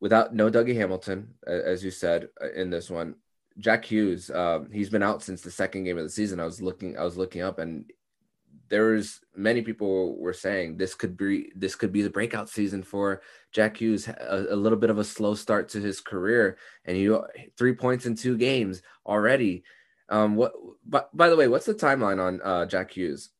without 0.00 0.34
no 0.34 0.50
Dougie 0.50 0.76
Hamilton, 0.76 1.34
as 1.46 1.84
you 1.84 1.90
said 1.90 2.28
uh, 2.42 2.52
in 2.52 2.70
this 2.70 2.90
one. 2.90 3.16
Jack 3.58 3.84
Hughes, 3.84 4.30
um, 4.30 4.68
he's 4.72 4.90
been 4.90 5.02
out 5.02 5.22
since 5.22 5.42
the 5.42 5.50
second 5.50 5.84
game 5.84 5.98
of 5.98 6.04
the 6.04 6.10
season. 6.10 6.40
I 6.40 6.44
was 6.44 6.62
looking, 6.62 6.96
I 6.96 7.02
was 7.02 7.16
looking 7.16 7.42
up, 7.42 7.58
and 7.58 7.84
there's 8.68 9.20
many 9.34 9.62
people 9.62 10.18
were 10.18 10.32
saying 10.32 10.76
this 10.76 10.94
could 10.94 11.16
be 11.16 11.50
this 11.56 11.74
could 11.74 11.92
be 11.92 12.02
the 12.02 12.10
breakout 12.10 12.48
season 12.48 12.82
for 12.82 13.22
Jack 13.52 13.78
Hughes. 13.78 14.08
A, 14.08 14.46
a 14.50 14.56
little 14.56 14.78
bit 14.78 14.90
of 14.90 14.98
a 14.98 15.04
slow 15.04 15.34
start 15.34 15.70
to 15.70 15.80
his 15.80 16.00
career, 16.00 16.58
and 16.84 16.96
you 16.96 17.24
three 17.56 17.74
points 17.74 18.06
in 18.06 18.14
two 18.14 18.36
games 18.36 18.82
already. 19.06 19.64
Um, 20.08 20.36
what? 20.36 20.52
But 20.86 21.14
by 21.16 21.28
the 21.28 21.36
way, 21.36 21.48
what's 21.48 21.66
the 21.66 21.74
timeline 21.74 22.22
on 22.22 22.40
uh, 22.42 22.66
Jack 22.66 22.92
Hughes? 22.92 23.30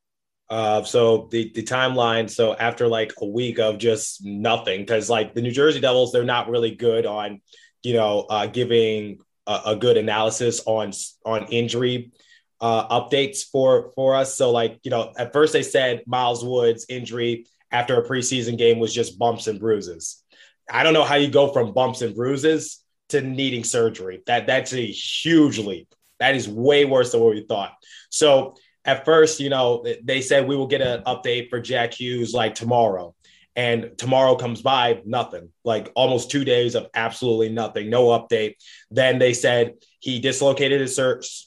Uh, 0.50 0.83
so 0.83 1.28
the 1.31 1.52
the 1.54 1.62
timeline. 1.62 2.28
So 2.28 2.54
after 2.54 2.88
like 2.88 3.12
a 3.20 3.26
week 3.26 3.59
of 3.59 3.78
just 3.78 4.24
nothing, 4.24 4.81
because 4.81 5.11
like 5.11 5.35
the 5.35 5.42
New 5.42 5.52
Jersey 5.52 5.81
Devils, 5.81 6.11
they're 6.11 6.24
not 6.24 6.48
really 6.48 6.74
good 6.74 7.07
on, 7.07 7.40
you 7.83 7.92
know, 7.94 8.20
uh, 8.31 8.46
giving 8.46 9.18
a, 9.48 9.76
good 9.76 9.96
analysis 9.96 10.61
on 10.66 10.92
on 11.24 11.46
injury 11.46 12.12
uh, 12.61 13.00
updates 13.00 13.44
for 13.50 13.92
for 13.94 14.14
us. 14.14 14.37
So 14.37 14.50
like 14.50 14.78
you 14.82 14.90
know, 14.90 15.12
at 15.16 15.32
first 15.32 15.52
they 15.52 15.62
said 15.62 16.02
Miles 16.06 16.44
Woods 16.44 16.87
injury 16.88 17.46
after 17.70 18.00
a 18.00 18.06
preseason 18.06 18.58
game 18.58 18.78
was 18.78 18.94
just 18.94 19.18
bumps 19.18 19.46
and 19.46 19.58
bruises. 19.58 20.22
I 20.70 20.82
don't 20.82 20.94
know 20.94 21.04
how 21.04 21.14
you 21.14 21.28
go 21.28 21.52
from 21.52 21.72
bumps 21.72 22.02
and 22.02 22.14
bruises 22.14 22.82
to 23.11 23.20
needing 23.20 23.64
surgery. 23.64 24.22
That 24.26 24.46
that's 24.46 24.72
a 24.72 24.87
huge 24.87 25.58
leap. 25.58 25.94
That 26.18 26.34
is 26.34 26.48
way 26.48 26.84
worse 26.84 27.12
than 27.12 27.20
what 27.20 27.34
we 27.34 27.46
thought. 27.46 27.72
So 28.11 28.56
at 28.84 29.04
first, 29.04 29.40
you 29.40 29.50
know, 29.50 29.84
they 30.02 30.20
said 30.20 30.46
we 30.46 30.56
will 30.56 30.66
get 30.66 30.80
an 30.80 31.02
update 31.02 31.50
for 31.50 31.61
Jack 31.61 31.94
Hughes 31.94 32.34
like 32.34 32.54
tomorrow. 32.54 33.14
And 33.59 33.99
tomorrow 33.99 34.37
comes 34.37 34.62
by, 34.62 35.03
nothing, 35.05 35.51
like 35.64 35.90
almost 35.97 36.31
two 36.31 36.44
days 36.44 36.77
of 36.77 36.87
absolutely 36.94 37.49
nothing, 37.49 37.90
no 37.90 38.07
update. 38.16 38.55
Then 38.88 39.18
they 39.18 39.35
said 39.35 39.75
he 39.99 40.21
dislocated 40.21 40.81
his, 40.81 40.97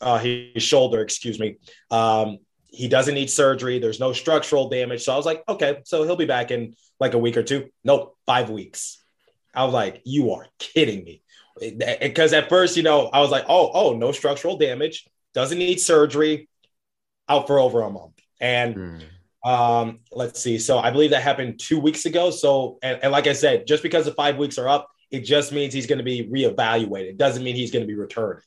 uh, 0.02 0.18
his 0.18 0.62
shoulder, 0.62 1.00
excuse 1.02 1.40
me. 1.40 1.56
Um, 1.90 2.40
he 2.68 2.90
doesn't 2.90 3.16
need 3.16 3.30
surgery. 3.30 3.80
There's 3.80 4.02
no 4.02 4.12
structural 4.12 4.68
damage. 4.68 5.04
So 5.04 5.14
I 5.14 5.16
was 5.16 5.26
like, 5.26 5.42
okay, 5.48 5.80
so 5.86 6.04
he'll 6.04 6.18
be 6.18 6.26
back 6.26 6.52
in 6.52 6.76
like 7.00 7.14
a 7.14 7.18
week 7.18 7.38
or 7.38 7.44
two. 7.44 7.70
Nope, 7.86 8.18
five 8.26 8.50
weeks. 8.50 9.02
I 9.56 9.64
was 9.64 9.74
like, 9.74 10.02
you 10.04 10.34
are 10.34 10.48
kidding 10.60 11.06
me. 11.06 11.22
Because 12.02 12.34
at 12.34 12.50
first, 12.50 12.76
you 12.76 12.84
know, 12.84 13.08
I 13.08 13.22
was 13.22 13.32
like, 13.32 13.46
oh, 13.48 13.72
oh, 13.74 13.94
no 13.96 14.12
structural 14.12 14.58
damage, 14.58 15.08
doesn't 15.34 15.58
need 15.58 15.80
surgery 15.80 16.50
out 17.30 17.48
for 17.48 17.58
over 17.58 17.84
a 17.84 17.90
month. 17.90 18.20
And 18.42 18.76
mm. 18.76 19.02
Um, 19.44 20.00
let's 20.12 20.42
see. 20.42 20.60
So 20.60 20.80
I 20.80 20.92
believe 20.92 21.12
that 21.12 21.24
happened 21.24 21.60
two 21.60 21.80
weeks 21.80 22.06
ago. 22.06 22.30
So, 22.32 22.78
and, 22.84 23.00
and 23.04 23.12
like 23.12 23.28
I 23.28 23.34
said, 23.34 23.66
just 23.68 23.84
because 23.84 24.06
the 24.06 24.14
five 24.14 24.38
weeks 24.38 24.58
are 24.58 24.70
up, 24.70 24.90
it 25.10 25.22
just 25.22 25.52
means 25.52 25.74
he's 25.74 25.88
going 25.88 25.98
to 25.98 26.04
be 26.04 26.28
reevaluated. 26.28 27.10
It 27.10 27.18
doesn't 27.18 27.44
mean 27.44 27.56
he's 27.56 27.72
going 27.72 27.84
to 27.84 27.88
be 27.88 27.96
returned. 27.96 28.42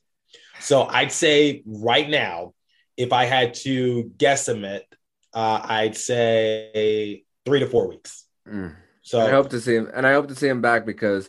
So 0.60 0.84
I'd 0.84 1.12
say 1.12 1.62
right 1.66 2.08
now, 2.08 2.54
if 2.96 3.12
I 3.12 3.24
had 3.24 3.54
to 3.54 4.12
guesstimate, 4.16 4.82
uh, 5.34 5.60
I'd 5.62 5.96
say 5.96 7.24
three 7.44 7.60
to 7.60 7.66
four 7.66 7.88
weeks. 7.88 8.24
Mm. 8.48 8.76
So 9.02 9.20
I 9.20 9.30
hope 9.30 9.50
to 9.50 9.60
see 9.60 9.74
him, 9.74 9.90
and 9.92 10.06
I 10.06 10.12
hope 10.12 10.28
to 10.28 10.34
see 10.34 10.48
him 10.48 10.62
back 10.62 10.86
because 10.86 11.28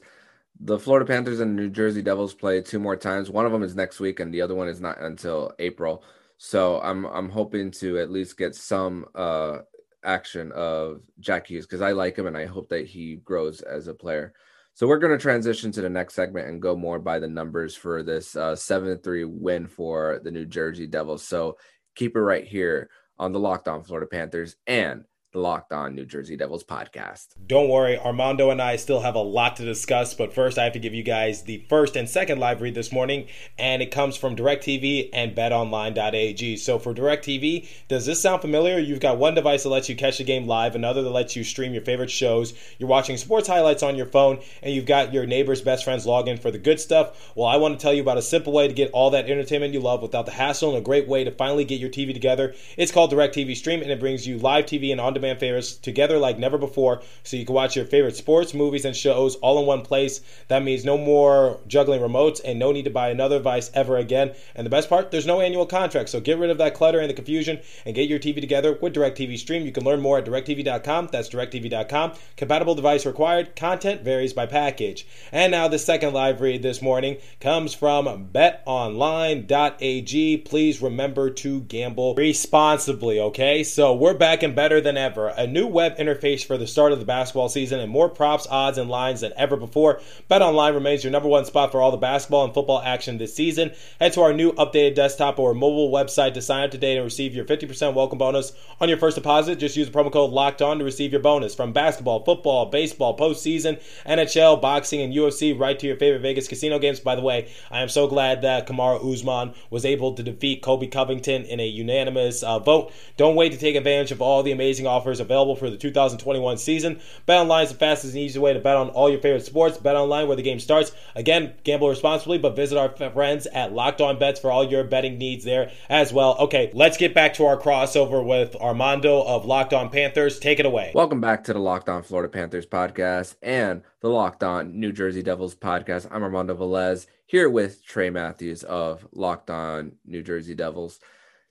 the 0.60 0.80
Florida 0.80 1.06
Panthers 1.06 1.41
and 1.41 1.56
New 1.56 1.69
Jersey 1.69 2.01
Devils 2.01 2.34
play 2.34 2.62
two 2.62 2.80
more 2.80 2.95
times. 2.95 3.30
One 3.30 3.45
of 3.45 3.51
them 3.51 3.63
is 3.63 3.75
next 3.75 3.99
week, 3.99 4.21
and 4.21 4.34
the 4.34 4.41
other 4.41 4.56
one 4.56 4.69
is 4.69 4.80
not 4.80 5.01
until 5.01 5.51
April. 5.60 6.04
So 6.38 6.82
I'm 6.82 7.06
I'm 7.06 7.30
hoping 7.30 7.71
to 7.71 8.00
at 8.00 8.12
least 8.12 8.38
get 8.38 8.56
some 8.56 9.06
uh, 9.15 9.60
action 10.04 10.52
of 10.54 11.02
Jack 11.19 11.48
Hughes 11.48 11.65
because 11.65 11.82
I 11.82 11.91
like 11.91 12.17
him 12.17 12.28
and 12.28 12.38
I 12.38 12.45
hope 12.45 12.69
that 12.69 12.86
he 12.86 13.17
grows 13.17 13.62
as 13.62 13.88
a 13.88 13.93
player. 13.93 14.34
So 14.74 14.88
we're 14.88 15.00
going 15.00 15.17
to 15.17 15.21
transition 15.21 15.71
to 15.71 15.82
the 15.82 15.89
next 15.89 16.15
segment 16.15 16.50
and 16.50 16.62
go 16.62 16.76
more 16.76 17.00
by 17.00 17.17
the 17.17 17.30
numbers 17.30 17.76
for 17.76 18.04
this 18.04 18.36
uh, 18.36 18.56
seven 18.56 18.98
three 18.98 19.24
win 19.24 19.67
for 19.67 20.19
the 20.24 20.32
New 20.32 20.45
Jersey 20.45 20.86
Devils. 20.86 21.26
So 21.26 21.58
keep 21.95 22.15
it 22.15 22.21
right 22.21 22.45
here 22.45 22.89
on 23.17 23.32
the 23.32 23.39
Locked 23.39 23.69
On 23.69 23.84
Florida 23.84 24.08
Panthers 24.08 24.58
and 24.67 25.06
Locked 25.36 25.74
On 25.74 25.93
New 25.93 26.06
Jersey 26.06 26.38
Devils 26.38 26.63
podcast. 26.63 27.36
Don't 27.45 27.69
worry, 27.69 27.98
Armando 27.98 28.50
and 28.50 28.62
I 28.62 28.76
still 28.78 29.02
have 29.02 29.15
a 29.15 29.19
lot 29.19 29.56
to 29.58 29.65
discuss, 29.65 30.13
but 30.13 30.34
first 30.34 30.58
I 30.58 30.63
have 30.63 30.74
to 30.74 30.80
give 30.80 30.93
you 30.93 31.04
guys 31.04 31.43
the 31.43 31.65
first 31.69 31.95
and 31.95 32.10
second 32.10 32.39
live 32.39 32.62
read 32.62 32.76
this 32.76 32.91
morning, 32.91 33.28
and 33.58 33.82
it 33.82 33.91
comes 33.91 34.17
from 34.17 34.36
DirecTV 34.36 35.10
and 35.13 35.36
betonline.ag. 35.36 36.58
So 36.58 36.80
for 36.80 36.93
DirecTV, 36.93 37.67
does 37.88 38.06
this 38.06 38.21
sound 38.21 38.41
familiar? 38.41 38.80
You've 38.80 39.00
got 39.00 39.17
one 39.17 39.36
device 39.36 39.63
that 39.63 39.69
lets 39.69 39.89
you 39.89 39.95
catch 39.95 40.17
the 40.17 40.24
game 40.24 40.48
live, 40.48 40.76
another 40.76 41.04
that 41.04 41.10
lets 41.10 41.36
you 41.36 41.43
stream 41.43 41.74
your 41.74 41.84
favorite 41.84 42.12
shows. 42.12 42.54
You're 42.80 42.89
watching 42.89 43.17
sports 43.17 43.48
highlights 43.48 43.84
on 43.84 43.95
your 43.95 44.06
phone, 44.06 44.39
and 44.62 44.74
you've 44.74 44.86
got 44.86 45.13
your 45.13 45.26
neighbor's 45.26 45.62
best 45.62 45.84
friends 45.84 46.06
log 46.06 46.28
in 46.28 46.38
for 46.38 46.52
the 46.52 46.58
good 46.58 46.80
stuff. 46.80 47.34
Well, 47.36 47.48
I 47.48 47.58
want 47.58 47.78
to 47.78 47.84
tell 47.84 47.93
you 47.93 48.02
about 48.02 48.17
a 48.17 48.21
simple 48.21 48.54
way 48.54 48.67
to 48.67 48.74
get 48.74 48.91
all 48.91 49.10
that 49.12 49.30
entertainment 49.30 49.74
you 49.74 49.80
love 49.80 50.02
without 50.02 50.26
the 50.26 50.32
hassle 50.32 50.69
and 50.69 50.78
a 50.78 50.82
great 50.82 51.08
way 51.08 51.24
to 51.24 51.32
finally 51.32 51.65
get 51.65 51.80
your 51.80 51.89
TV 51.89 52.13
together. 52.13 52.56
It's 52.78 52.91
called 52.91 53.12
DirecTV 53.12 53.56
Stream, 53.56 53.82
and 53.82 53.91
it 53.91 54.00
brings 54.00 54.28
you 54.28 54.38
live 54.38 54.65
TV 54.65 54.91
and 54.91 55.02
on-demand 55.25 55.39
favorites 55.39 55.75
together 55.75 56.17
like 56.17 56.38
never 56.38 56.57
before 56.57 57.01
so 57.23 57.38
you 57.38 57.45
can 57.45 57.55
watch 57.55 57.75
your 57.75 57.85
favorite 57.85 58.15
sports, 58.15 58.53
movies, 58.53 58.85
and 58.85 58.95
shows 58.95 59.35
all 59.38 59.59
in 59.59 59.65
one 59.65 59.81
place. 59.81 60.21
That 60.47 60.63
means 60.63 60.85
no 60.85 60.97
more 60.97 61.59
juggling 61.67 62.01
remotes 62.01 62.41
and 62.43 62.59
no 62.59 62.71
need 62.71 62.85
to 62.85 62.91
buy 62.91 63.09
another 63.09 63.38
device 63.38 63.71
ever 63.73 63.97
again. 63.97 64.33
And 64.55 64.65
the 64.65 64.69
best 64.69 64.89
part, 64.89 65.11
there's 65.11 65.25
no 65.25 65.41
annual 65.41 65.65
contract. 65.65 66.09
So 66.09 66.19
get 66.19 66.38
rid 66.38 66.49
of 66.49 66.57
that 66.59 66.75
clutter 66.75 66.99
and 66.99 67.09
the 67.09 67.13
confusion 67.13 67.59
and 67.85 67.95
get 67.95 68.09
your 68.09 68.19
TV 68.19 68.39
together 68.39 68.77
with 68.81 68.93
DirecTV 68.93 69.38
Stream. 69.38 69.65
You 69.65 69.71
can 69.71 69.83
learn 69.83 70.01
more 70.01 70.19
at 70.19 70.25
directv.com. 70.25 71.09
That's 71.11 71.29
directv.com. 71.29 72.13
Compatible 72.38 72.75
device 72.75 73.05
required. 73.05 73.55
Content 73.55 74.01
varies 74.01 74.33
by 74.33 74.45
package. 74.45 75.07
And 75.31 75.51
now 75.51 75.67
the 75.67 75.79
second 75.79 76.13
live 76.13 76.41
read 76.41 76.61
this 76.61 76.81
morning 76.81 77.17
comes 77.39 77.73
from 77.73 78.29
betonline.ag. 78.31 80.38
Please 80.38 80.81
remember 80.81 81.29
to 81.29 81.61
gamble 81.61 82.15
responsibly, 82.15 83.19
okay? 83.19 83.63
So 83.63 83.93
we're 83.93 84.13
back 84.13 84.43
and 84.43 84.55
better 84.55 84.81
than 84.81 84.97
ever. 84.97 85.14
A 85.17 85.47
new 85.47 85.65
web 85.65 85.97
interface 85.97 86.45
for 86.45 86.58
the 86.58 86.67
start 86.67 86.91
of 86.91 86.99
the 86.99 87.06
basketball 87.06 87.47
season 87.47 87.80
and 87.80 87.89
more 87.89 88.10
props, 88.10 88.45
odds, 88.49 88.78
and 88.78 88.89
lines 88.89 89.21
than 89.21 89.32
ever 89.38 89.56
before. 89.56 90.01
BetOnline 90.30 90.73
remains 90.73 91.06
your 91.06 91.12
number 91.12 91.30
one 91.30 91.45
spot 91.45 91.71
for 91.71 91.82
all 91.82 91.91
the 91.91 91.97
basketball 91.97 92.43
and 92.43 92.54
football 92.54 92.82
action 92.82 93.17
this 93.17 93.34
season. 93.34 93.71
Head 93.99 94.12
to 94.13 94.21
our 94.21 94.34
new 94.34 94.51
updated 94.54 94.95
desktop 94.95 95.39
or 95.39 95.54
mobile 95.54 95.89
website 95.89 96.34
to 96.34 96.41
sign 96.41 96.65
up 96.65 96.71
today 96.71 96.97
and 96.97 97.06
receive 97.06 97.34
your 97.34 97.45
50% 97.45 97.93
welcome 97.93 98.17
bonus 98.17 98.51
on 98.82 98.89
your 98.89 98.97
first 98.97 99.15
deposit. 99.15 99.58
Just 99.58 99.78
use 99.78 99.89
the 99.89 99.97
promo 99.97 100.12
code 100.12 100.32
LOCKED 100.32 100.62
ON 100.62 100.80
to 100.80 100.84
receive 100.84 101.13
your 101.13 101.21
bonus 101.21 101.56
from 101.56 101.71
basketball, 101.71 102.25
football, 102.25 102.65
baseball, 102.65 103.17
postseason, 103.17 103.82
NHL, 104.06 104.62
boxing, 104.62 105.01
and 105.01 105.13
UFC 105.13 105.58
right 105.58 105.80
to 105.80 105.88
your 105.88 105.95
favorite 105.95 106.21
Vegas 106.21 106.49
casino 106.49 106.78
games. 106.78 106.99
By 106.99 107.15
the 107.15 107.21
way, 107.21 107.49
I 107.71 107.82
am 107.82 107.88
so 107.88 108.08
glad 108.08 108.41
that 108.41 108.67
Kamaru 108.67 109.13
Usman 109.13 109.54
was 109.69 109.86
able 109.86 110.13
to 110.13 110.23
defeat 110.23 110.62
Colby 110.62 110.88
Covington 110.88 111.45
in 111.45 111.62
a 111.62 111.65
unanimous 111.65 112.43
uh, 112.43 112.60
vote. 112.60 112.91
Don't 113.15 113.36
wait 113.36 113.54
to 113.54 113.58
take 113.58 113.75
advantage 113.75 114.12
of 114.12 114.21
all 114.21 114.43
the 114.43 114.51
amazing 114.51 114.88
offers 114.88 115.04
available 115.13 115.55
for 115.55 115.69
the 115.69 115.77
2021 115.77 116.57
season. 116.57 116.99
BetOnline 117.27 117.63
is 117.63 117.71
the 117.71 117.77
fastest 117.77 118.13
and 118.13 118.23
easiest 118.23 118.41
way 118.41 118.53
to 118.53 118.59
bet 118.59 118.75
on 118.75 118.89
all 118.89 119.09
your 119.09 119.19
favorite 119.19 119.45
sports. 119.45 119.77
Bet 119.77 119.95
online 119.95 120.27
where 120.27 120.35
the 120.35 120.41
game 120.41 120.59
starts. 120.59 120.91
Again, 121.15 121.53
gamble 121.63 121.89
responsibly, 121.89 122.37
but 122.37 122.55
visit 122.55 122.77
our 122.77 122.89
friends 123.11 123.47
at 123.47 123.73
Locked 123.73 124.01
On 124.01 124.17
Bets 124.17 124.39
for 124.39 124.51
all 124.51 124.63
your 124.63 124.83
betting 124.83 125.17
needs 125.17 125.45
there 125.45 125.71
as 125.89 126.11
well. 126.11 126.35
Okay, 126.39 126.71
let's 126.73 126.97
get 126.97 127.13
back 127.13 127.33
to 127.35 127.45
our 127.45 127.57
crossover 127.57 128.25
with 128.25 128.55
Armando 128.55 129.21
of 129.21 129.45
Locked 129.45 129.73
On 129.73 129.89
Panthers. 129.89 130.39
Take 130.39 130.59
it 130.59 130.65
away. 130.65 130.91
Welcome 130.95 131.21
back 131.21 131.43
to 131.45 131.53
the 131.53 131.59
Locked 131.59 131.89
On 131.89 132.03
Florida 132.03 132.29
Panthers 132.29 132.65
podcast 132.65 133.35
and 133.41 133.83
the 134.01 134.09
Locked 134.09 134.43
On 134.43 134.79
New 134.79 134.91
Jersey 134.91 135.23
Devils 135.23 135.55
podcast. 135.55 136.07
I'm 136.11 136.23
Armando 136.23 136.55
Velez 136.55 137.07
here 137.25 137.49
with 137.49 137.83
Trey 137.83 138.09
Matthews 138.09 138.63
of 138.63 139.07
Locked 139.11 139.49
On 139.49 139.93
New 140.05 140.21
Jersey 140.21 140.53
Devils. 140.53 140.99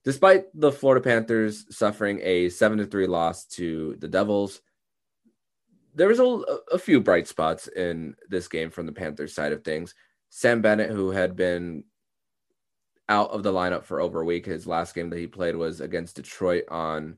Despite 0.04 0.44
the 0.52 0.70
Florida 0.70 1.02
Panthers 1.02 1.64
suffering 1.74 2.20
a 2.22 2.50
7 2.50 2.78
to 2.78 2.86
3 2.86 3.06
loss 3.06 3.46
to 3.46 3.96
the 3.98 4.08
Devils, 4.08 4.60
there 5.94 6.08
was 6.08 6.18
a, 6.18 6.24
a 6.72 6.78
few 6.78 7.00
bright 7.00 7.26
spots 7.26 7.68
in 7.68 8.14
this 8.28 8.48
game 8.48 8.70
from 8.70 8.84
the 8.84 8.92
Panthers 8.92 9.34
side 9.34 9.52
of 9.52 9.64
things. 9.64 9.94
Sam 10.28 10.60
Bennett, 10.60 10.90
who 10.90 11.10
had 11.10 11.36
been 11.36 11.84
out 13.08 13.30
of 13.30 13.42
the 13.42 13.52
lineup 13.52 13.84
for 13.84 14.00
over 14.00 14.20
a 14.20 14.24
week, 14.24 14.44
his 14.44 14.66
last 14.66 14.94
game 14.94 15.08
that 15.10 15.18
he 15.18 15.26
played 15.26 15.56
was 15.56 15.80
against 15.80 16.16
Detroit 16.16 16.64
on 16.68 17.16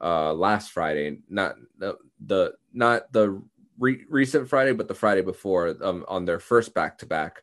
uh, 0.00 0.32
last 0.32 0.70
Friday, 0.70 1.18
not 1.28 1.56
the, 1.78 1.96
the 2.24 2.52
not 2.72 3.12
the 3.12 3.42
re- 3.78 4.04
recent 4.08 4.48
Friday, 4.48 4.72
but 4.72 4.86
the 4.86 4.94
Friday 4.94 5.22
before 5.22 5.76
um, 5.82 6.04
on 6.06 6.24
their 6.24 6.38
first 6.38 6.74
back 6.74 6.98
to 6.98 7.06
back 7.06 7.42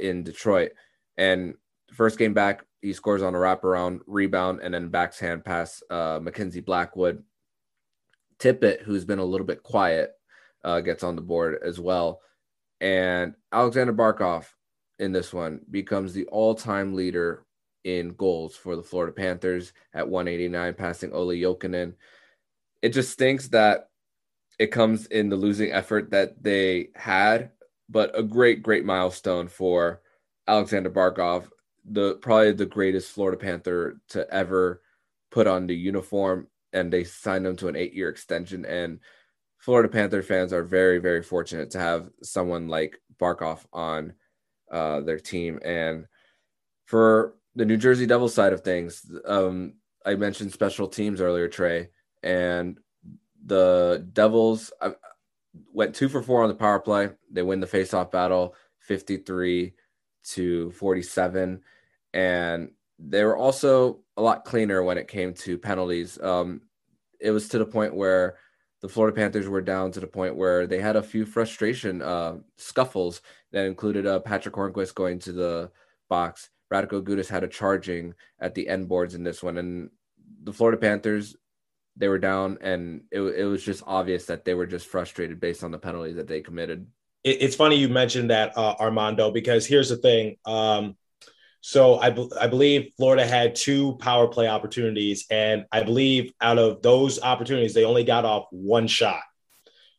in 0.00 0.24
Detroit. 0.24 0.72
And 1.16 1.54
first 1.92 2.18
game 2.18 2.34
back, 2.34 2.64
he 2.80 2.92
scores 2.92 3.22
on 3.22 3.34
a 3.34 3.38
wraparound 3.38 4.00
rebound 4.06 4.60
and 4.62 4.72
then 4.72 4.88
backhand 4.88 5.44
pass 5.44 5.82
uh, 5.90 6.18
Mackenzie 6.22 6.60
Blackwood. 6.60 7.22
Tippett, 8.38 8.82
who's 8.82 9.04
been 9.04 9.18
a 9.18 9.24
little 9.24 9.46
bit 9.46 9.62
quiet, 9.62 10.12
uh, 10.64 10.80
gets 10.80 11.02
on 11.02 11.16
the 11.16 11.22
board 11.22 11.58
as 11.64 11.80
well. 11.80 12.20
And 12.80 13.34
Alexander 13.52 13.92
Barkov 13.92 14.46
in 14.98 15.12
this 15.12 15.32
one 15.32 15.60
becomes 15.70 16.12
the 16.12 16.26
all 16.26 16.54
time 16.54 16.94
leader 16.94 17.44
in 17.84 18.10
goals 18.10 18.54
for 18.54 18.76
the 18.76 18.82
Florida 18.82 19.12
Panthers 19.12 19.72
at 19.94 20.08
189, 20.08 20.74
passing 20.74 21.12
Olli 21.12 21.40
Jokinen. 21.40 21.94
It 22.82 22.90
just 22.90 23.10
stinks 23.10 23.48
that 23.48 23.88
it 24.58 24.68
comes 24.68 25.06
in 25.06 25.28
the 25.28 25.36
losing 25.36 25.72
effort 25.72 26.10
that 26.10 26.42
they 26.42 26.88
had, 26.94 27.50
but 27.88 28.16
a 28.18 28.22
great, 28.22 28.62
great 28.62 28.84
milestone 28.84 29.48
for 29.48 30.02
Alexander 30.46 30.90
Barkov, 30.90 31.48
the 31.90 32.14
probably 32.16 32.52
the 32.52 32.66
greatest 32.66 33.12
Florida 33.12 33.38
Panther 33.38 34.00
to 34.10 34.28
ever 34.32 34.82
put 35.30 35.46
on 35.46 35.66
the 35.66 35.74
uniform, 35.74 36.48
and 36.72 36.92
they 36.92 37.04
signed 37.04 37.46
him 37.46 37.56
to 37.56 37.68
an 37.68 37.76
eight-year 37.76 38.08
extension. 38.08 38.64
And 38.64 39.00
Florida 39.58 39.88
Panther 39.88 40.22
fans 40.22 40.52
are 40.52 40.62
very, 40.62 40.98
very 40.98 41.22
fortunate 41.22 41.70
to 41.72 41.78
have 41.78 42.08
someone 42.22 42.68
like 42.68 42.98
Barkov 43.20 43.64
on 43.72 44.14
uh, 44.70 45.00
their 45.00 45.18
team. 45.18 45.58
And 45.64 46.06
for 46.86 47.34
the 47.54 47.64
New 47.64 47.76
Jersey 47.76 48.06
Devils 48.06 48.34
side 48.34 48.52
of 48.52 48.62
things, 48.62 49.10
um, 49.24 49.74
I 50.06 50.14
mentioned 50.14 50.52
special 50.52 50.88
teams 50.88 51.20
earlier, 51.20 51.48
Trey, 51.48 51.90
and 52.22 52.78
the 53.44 54.06
Devils 54.12 54.72
uh, 54.80 54.92
went 55.72 55.94
two 55.94 56.08
for 56.08 56.22
four 56.22 56.42
on 56.42 56.48
the 56.48 56.54
power 56.54 56.78
play. 56.78 57.10
They 57.30 57.42
win 57.42 57.60
the 57.60 57.66
faceoff 57.66 58.10
battle 58.10 58.54
53 58.80 59.74
to 60.30 60.70
47. 60.72 61.62
And 62.12 62.70
they 62.98 63.24
were 63.24 63.36
also 63.36 64.00
a 64.16 64.22
lot 64.22 64.44
cleaner 64.44 64.82
when 64.82 64.98
it 64.98 65.08
came 65.08 65.34
to 65.34 65.58
penalties. 65.58 66.20
Um, 66.20 66.62
it 67.20 67.30
was 67.30 67.48
to 67.50 67.58
the 67.58 67.66
point 67.66 67.94
where 67.94 68.38
the 68.80 68.88
Florida 68.88 69.14
Panthers 69.14 69.48
were 69.48 69.60
down 69.60 69.90
to 69.92 70.00
the 70.00 70.06
point 70.06 70.36
where 70.36 70.66
they 70.66 70.80
had 70.80 70.96
a 70.96 71.02
few 71.02 71.24
frustration 71.24 72.00
uh, 72.00 72.36
scuffles 72.56 73.22
that 73.52 73.66
included 73.66 74.06
uh, 74.06 74.20
Patric 74.20 74.54
Hornqvist 74.54 74.94
going 74.94 75.18
to 75.20 75.32
the 75.32 75.70
box. 76.08 76.50
Radko 76.72 77.02
Gudas 77.02 77.28
had 77.28 77.44
a 77.44 77.48
charging 77.48 78.14
at 78.40 78.54
the 78.54 78.68
end 78.68 78.88
boards 78.88 79.14
in 79.14 79.24
this 79.24 79.42
one. 79.42 79.58
And 79.58 79.90
the 80.42 80.52
Florida 80.52 80.78
Panthers, 80.78 81.36
they 81.96 82.08
were 82.08 82.18
down, 82.18 82.58
and 82.60 83.02
it, 83.10 83.20
it 83.20 83.44
was 83.44 83.64
just 83.64 83.82
obvious 83.86 84.26
that 84.26 84.44
they 84.44 84.54
were 84.54 84.66
just 84.66 84.86
frustrated 84.86 85.40
based 85.40 85.64
on 85.64 85.70
the 85.70 85.78
penalties 85.78 86.16
that 86.16 86.28
they 86.28 86.40
committed. 86.40 86.86
It's 87.24 87.56
funny 87.56 87.76
you 87.76 87.88
mentioned 87.88 88.30
that, 88.30 88.56
uh, 88.56 88.74
Armando, 88.78 89.32
because 89.32 89.66
here's 89.66 89.88
the 89.88 89.96
thing. 89.96 90.36
Um, 90.44 90.96
so 91.68 91.96
I, 91.96 92.06
I 92.40 92.46
believe 92.46 92.92
Florida 92.96 93.26
had 93.26 93.54
two 93.54 93.96
power 93.96 94.26
play 94.26 94.48
opportunities, 94.48 95.26
and 95.30 95.66
I 95.70 95.82
believe 95.82 96.32
out 96.40 96.56
of 96.56 96.80
those 96.80 97.20
opportunities, 97.20 97.74
they 97.74 97.84
only 97.84 98.04
got 98.04 98.24
off 98.24 98.46
one 98.50 98.86
shot. 98.86 99.20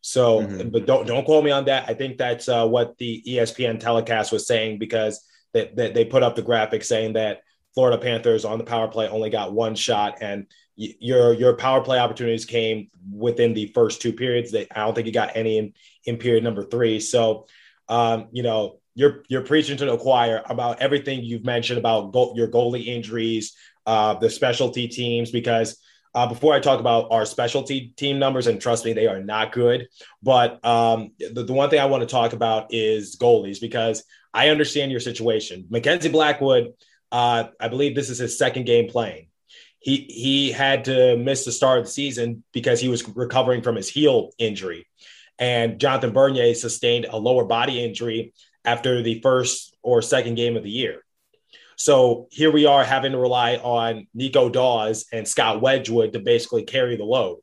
So, 0.02 0.40
mm-hmm. 0.40 0.70
but 0.70 0.88
don't 0.88 1.06
don't 1.06 1.26
quote 1.26 1.44
me 1.44 1.52
on 1.52 1.66
that. 1.66 1.88
I 1.88 1.94
think 1.94 2.18
that's 2.18 2.50
uh, 2.50 2.68
what 2.68 2.98
the 2.98 3.22
ESPN 3.22 3.80
telecast 3.80 4.32
was 4.32 4.48
saying 4.48 4.80
because 4.80 5.24
they, 5.54 5.72
they, 5.72 5.92
they 5.92 6.06
put 6.06 6.24
up 6.24 6.36
the 6.36 6.42
graphic 6.42 6.84
saying 6.84 7.14
that 7.14 7.42
Florida 7.76 8.02
Panthers 8.02 8.46
on 8.46 8.58
the 8.58 8.64
power 8.64 8.88
play 8.88 9.08
only 9.08 9.30
got 9.30 9.54
one 9.54 9.76
shot, 9.76 10.18
and 10.22 10.48
your 10.76 11.34
your 11.34 11.54
power 11.54 11.82
play 11.82 12.00
opportunities 12.00 12.46
came 12.46 12.90
within 13.14 13.54
the 13.54 13.68
first 13.76 14.02
two 14.02 14.14
periods. 14.14 14.52
They, 14.52 14.66
I 14.76 14.86
don't 14.86 14.96
think 14.96 15.06
you 15.06 15.14
got 15.14 15.36
any 15.36 15.60
in, 15.60 15.74
in 16.04 16.18
period 16.18 16.44
number 16.44 16.64
three. 16.64 17.00
So, 17.00 17.46
um, 17.88 18.30
you 18.32 18.42
know, 18.42 18.80
you're 18.96 19.24
you're 19.30 19.44
preaching 19.44 19.78
to 19.78 19.86
the 19.86 19.98
choir 19.98 20.42
about 20.50 20.82
everything 20.82 21.24
you've 21.24 21.46
mentioned 21.46 21.80
about 21.80 22.14
your 22.36 22.48
goalie 22.48 22.88
injuries, 22.88 23.56
uh, 23.86 24.16
the 24.16 24.30
specialty 24.30 24.88
teams, 24.88 25.32
because 25.32 25.80
uh, 26.16 26.28
before 26.28 26.54
I 26.54 26.60
talk 26.60 26.80
about 26.80 27.12
our 27.12 27.26
specialty 27.26 27.94
team 27.96 28.20
numbers, 28.20 28.48
and 28.48 28.60
trust 28.60 28.84
me, 28.84 28.94
they 28.94 29.08
are 29.08 29.22
not 29.22 29.52
good. 29.52 29.88
But 30.24 30.64
um, 30.66 31.12
the, 31.20 31.44
the 31.44 31.54
one 31.54 31.70
thing 31.70 31.80
I 31.80 31.86
want 31.86 32.02
to 32.02 32.08
talk 32.08 32.34
about 32.34 32.74
is 32.74 33.16
goalies 33.16 33.62
because 33.62 34.04
I 34.34 34.50
understand 34.50 34.92
your 34.92 35.00
situation. 35.00 35.68
Mackenzie 35.70 36.10
Blackwood, 36.10 36.74
uh, 37.12 37.46
I 37.60 37.68
believe 37.68 37.96
this 37.96 38.10
is 38.10 38.18
his 38.18 38.38
second 38.38 38.66
game 38.66 38.90
playing. 38.90 39.28
He 39.80 39.98
he 40.10 40.52
had 40.52 40.86
to 40.86 41.16
miss 41.16 41.46
the 41.46 41.52
start 41.52 41.80
of 41.80 41.86
the 41.86 41.92
season 41.92 42.44
because 42.54 42.82
he 42.82 42.90
was 42.90 43.08
recovering 43.16 43.62
from 43.62 43.76
his 43.76 43.88
heel 43.88 44.32
injury, 44.38 44.88
and 45.38 45.80
Jonathan 45.80 46.12
Bernier 46.12 46.54
sustained 46.54 47.06
a 47.10 47.18
lower 47.18 47.46
body 47.46 47.84
injury 47.84 48.34
after 48.66 49.02
the 49.02 49.22
first 49.22 49.76
or 49.82 50.02
second 50.02 50.36
game 50.36 50.58
of 50.58 50.64
the 50.64 50.70
year. 50.70 51.04
So 51.76 52.28
here 52.32 52.52
we 52.52 52.66
are 52.66 52.84
having 52.84 53.14
to 53.14 53.18
rely 53.18 53.56
on 53.56 54.08
Nico 54.14 54.50
Daws 54.50 55.06
and 55.14 55.28
Scott 55.28 55.62
Wedgewood 55.62 56.14
to 56.14 56.20
basically 56.20 56.64
carry 56.64 56.98
the 56.98 57.06
load. 57.06 57.40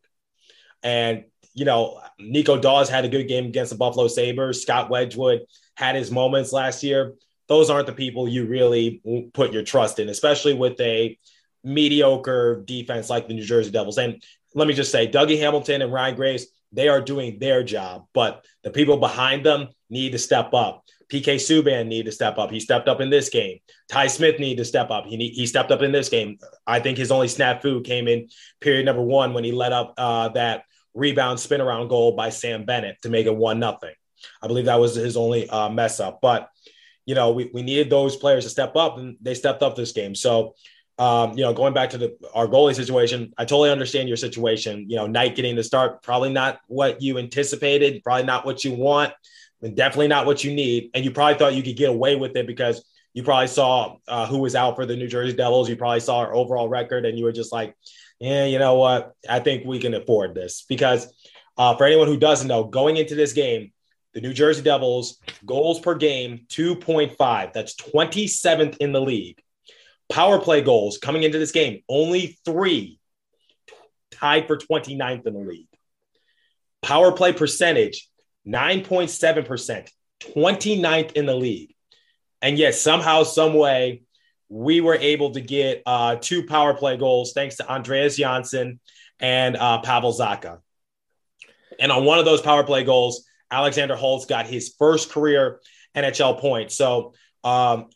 And, 0.82 1.24
you 1.54 1.64
know, 1.64 2.00
Nico 2.18 2.58
Daws 2.58 2.90
had 2.90 3.06
a 3.06 3.08
good 3.08 3.28
game 3.28 3.46
against 3.46 3.72
the 3.72 3.78
Buffalo 3.78 4.08
Sabres. 4.08 4.60
Scott 4.60 4.90
Wedgewood 4.90 5.40
had 5.74 5.96
his 5.96 6.10
moments 6.10 6.52
last 6.52 6.82
year. 6.82 7.14
Those 7.48 7.70
aren't 7.70 7.86
the 7.86 7.92
people 7.92 8.28
you 8.28 8.46
really 8.46 9.00
put 9.32 9.52
your 9.52 9.62
trust 9.62 9.98
in, 10.00 10.10
especially 10.10 10.52
with 10.52 10.78
a 10.80 11.18
mediocre 11.64 12.62
defense 12.64 13.08
like 13.08 13.28
the 13.28 13.34
New 13.34 13.44
Jersey 13.44 13.70
Devils. 13.70 13.98
And 13.98 14.22
let 14.54 14.68
me 14.68 14.74
just 14.74 14.92
say, 14.92 15.08
Dougie 15.08 15.38
Hamilton 15.38 15.80
and 15.80 15.92
Ryan 15.92 16.14
Graves, 16.14 16.46
they 16.72 16.88
are 16.88 17.00
doing 17.00 17.38
their 17.38 17.62
job, 17.62 18.06
but 18.12 18.44
the 18.62 18.70
people 18.70 18.98
behind 18.98 19.46
them 19.46 19.68
need 19.88 20.12
to 20.12 20.18
step 20.18 20.52
up. 20.52 20.84
PK 21.10 21.36
Subban 21.36 21.86
need 21.86 22.06
to 22.06 22.12
step 22.12 22.38
up. 22.38 22.50
He 22.50 22.60
stepped 22.60 22.88
up 22.88 23.00
in 23.00 23.10
this 23.10 23.28
game. 23.28 23.58
Ty 23.88 24.08
Smith 24.08 24.40
need 24.40 24.56
to 24.56 24.64
step 24.64 24.90
up. 24.90 25.06
He 25.06 25.16
need, 25.16 25.32
he 25.32 25.46
stepped 25.46 25.70
up 25.70 25.82
in 25.82 25.92
this 25.92 26.08
game. 26.08 26.38
I 26.66 26.80
think 26.80 26.98
his 26.98 27.12
only 27.12 27.28
snap 27.28 27.62
snafu 27.62 27.84
came 27.84 28.08
in 28.08 28.28
period 28.60 28.86
number 28.86 29.02
one 29.02 29.32
when 29.32 29.44
he 29.44 29.52
let 29.52 29.72
up 29.72 29.94
uh, 29.98 30.30
that 30.30 30.64
rebound 30.94 31.38
spin 31.38 31.60
around 31.60 31.88
goal 31.88 32.12
by 32.12 32.30
Sam 32.30 32.64
Bennett 32.64 33.00
to 33.02 33.08
make 33.08 33.26
it 33.26 33.36
one 33.36 33.60
nothing. 33.60 33.94
I 34.42 34.48
believe 34.48 34.64
that 34.64 34.80
was 34.80 34.94
his 34.94 35.16
only 35.16 35.48
uh, 35.48 35.68
mess 35.68 36.00
up. 36.00 36.20
But 36.20 36.50
you 37.04 37.14
know, 37.14 37.30
we, 37.30 37.50
we 37.54 37.62
needed 37.62 37.88
those 37.88 38.16
players 38.16 38.44
to 38.44 38.50
step 38.50 38.74
up, 38.74 38.98
and 38.98 39.16
they 39.20 39.34
stepped 39.34 39.62
up 39.62 39.76
this 39.76 39.92
game. 39.92 40.16
So, 40.16 40.56
um, 40.98 41.38
you 41.38 41.44
know, 41.44 41.54
going 41.54 41.72
back 41.72 41.90
to 41.90 41.98
the 41.98 42.16
our 42.34 42.48
goalie 42.48 42.74
situation, 42.74 43.32
I 43.38 43.44
totally 43.44 43.70
understand 43.70 44.08
your 44.08 44.16
situation. 44.16 44.86
You 44.90 44.96
know, 44.96 45.06
Knight 45.06 45.36
getting 45.36 45.54
the 45.54 45.62
start, 45.62 46.02
probably 46.02 46.30
not 46.30 46.58
what 46.66 47.00
you 47.00 47.18
anticipated, 47.18 48.02
probably 48.02 48.24
not 48.24 48.44
what 48.44 48.64
you 48.64 48.74
want 48.74 49.12
and 49.62 49.76
definitely 49.76 50.08
not 50.08 50.26
what 50.26 50.44
you 50.44 50.54
need. 50.54 50.90
And 50.94 51.04
you 51.04 51.10
probably 51.10 51.38
thought 51.38 51.54
you 51.54 51.62
could 51.62 51.76
get 51.76 51.90
away 51.90 52.16
with 52.16 52.36
it 52.36 52.46
because 52.46 52.84
you 53.14 53.22
probably 53.22 53.46
saw 53.46 53.96
uh, 54.06 54.26
who 54.26 54.38
was 54.38 54.54
out 54.54 54.76
for 54.76 54.84
the 54.84 54.96
New 54.96 55.08
Jersey 55.08 55.34
Devils. 55.34 55.68
You 55.68 55.76
probably 55.76 56.00
saw 56.00 56.18
our 56.18 56.34
overall 56.34 56.68
record, 56.68 57.06
and 57.06 57.18
you 57.18 57.24
were 57.24 57.32
just 57.32 57.52
like, 57.52 57.74
"Yeah, 58.20 58.44
you 58.44 58.58
know 58.58 58.74
what? 58.74 59.12
I 59.28 59.40
think 59.40 59.64
we 59.64 59.78
can 59.78 59.94
afford 59.94 60.34
this." 60.34 60.64
Because 60.68 61.12
uh, 61.56 61.74
for 61.76 61.84
anyone 61.84 62.08
who 62.08 62.18
doesn't 62.18 62.48
know, 62.48 62.64
going 62.64 62.96
into 62.98 63.14
this 63.14 63.32
game, 63.32 63.72
the 64.12 64.20
New 64.20 64.32
Jersey 64.32 64.62
Devils 64.62 65.18
goals 65.44 65.80
per 65.80 65.94
game 65.94 66.46
2.5. 66.48 67.52
That's 67.52 67.74
27th 67.76 68.76
in 68.78 68.92
the 68.92 69.00
league. 69.00 69.42
Power 70.10 70.38
play 70.38 70.62
goals 70.62 70.98
coming 70.98 71.22
into 71.22 71.38
this 71.38 71.52
game 71.52 71.82
only 71.88 72.38
three, 72.44 73.00
tied 74.10 74.46
for 74.46 74.56
29th 74.56 75.26
in 75.26 75.34
the 75.34 75.40
league. 75.40 75.68
Power 76.82 77.12
play 77.12 77.32
percentage 77.32 78.08
9.7%, 78.46 79.88
29th 80.20 81.12
in 81.12 81.26
the 81.26 81.34
league. 81.34 81.74
And 82.42 82.58
yet, 82.58 82.74
somehow, 82.74 83.22
some 83.22 83.54
way, 83.54 84.02
we 84.48 84.80
were 84.80 84.94
able 84.94 85.30
to 85.32 85.40
get 85.40 85.82
uh, 85.86 86.16
two 86.20 86.46
power 86.46 86.74
play 86.74 86.96
goals 86.96 87.32
thanks 87.32 87.56
to 87.56 87.68
Andreas 87.68 88.16
Johnsson 88.16 88.78
and 89.18 89.56
uh, 89.56 89.80
Pavel 89.80 90.12
Zacha. 90.12 90.60
And 91.80 91.90
on 91.90 92.04
one 92.04 92.18
of 92.18 92.24
those 92.24 92.40
power 92.40 92.62
play 92.62 92.84
goals, 92.84 93.26
Alexander 93.50 93.96
Holtz 93.96 94.26
got 94.26 94.46
his 94.46 94.74
first 94.78 95.10
career 95.10 95.60
NHL 95.96 96.38
point. 96.38 96.70
So 96.72 97.14
um, 97.44 97.88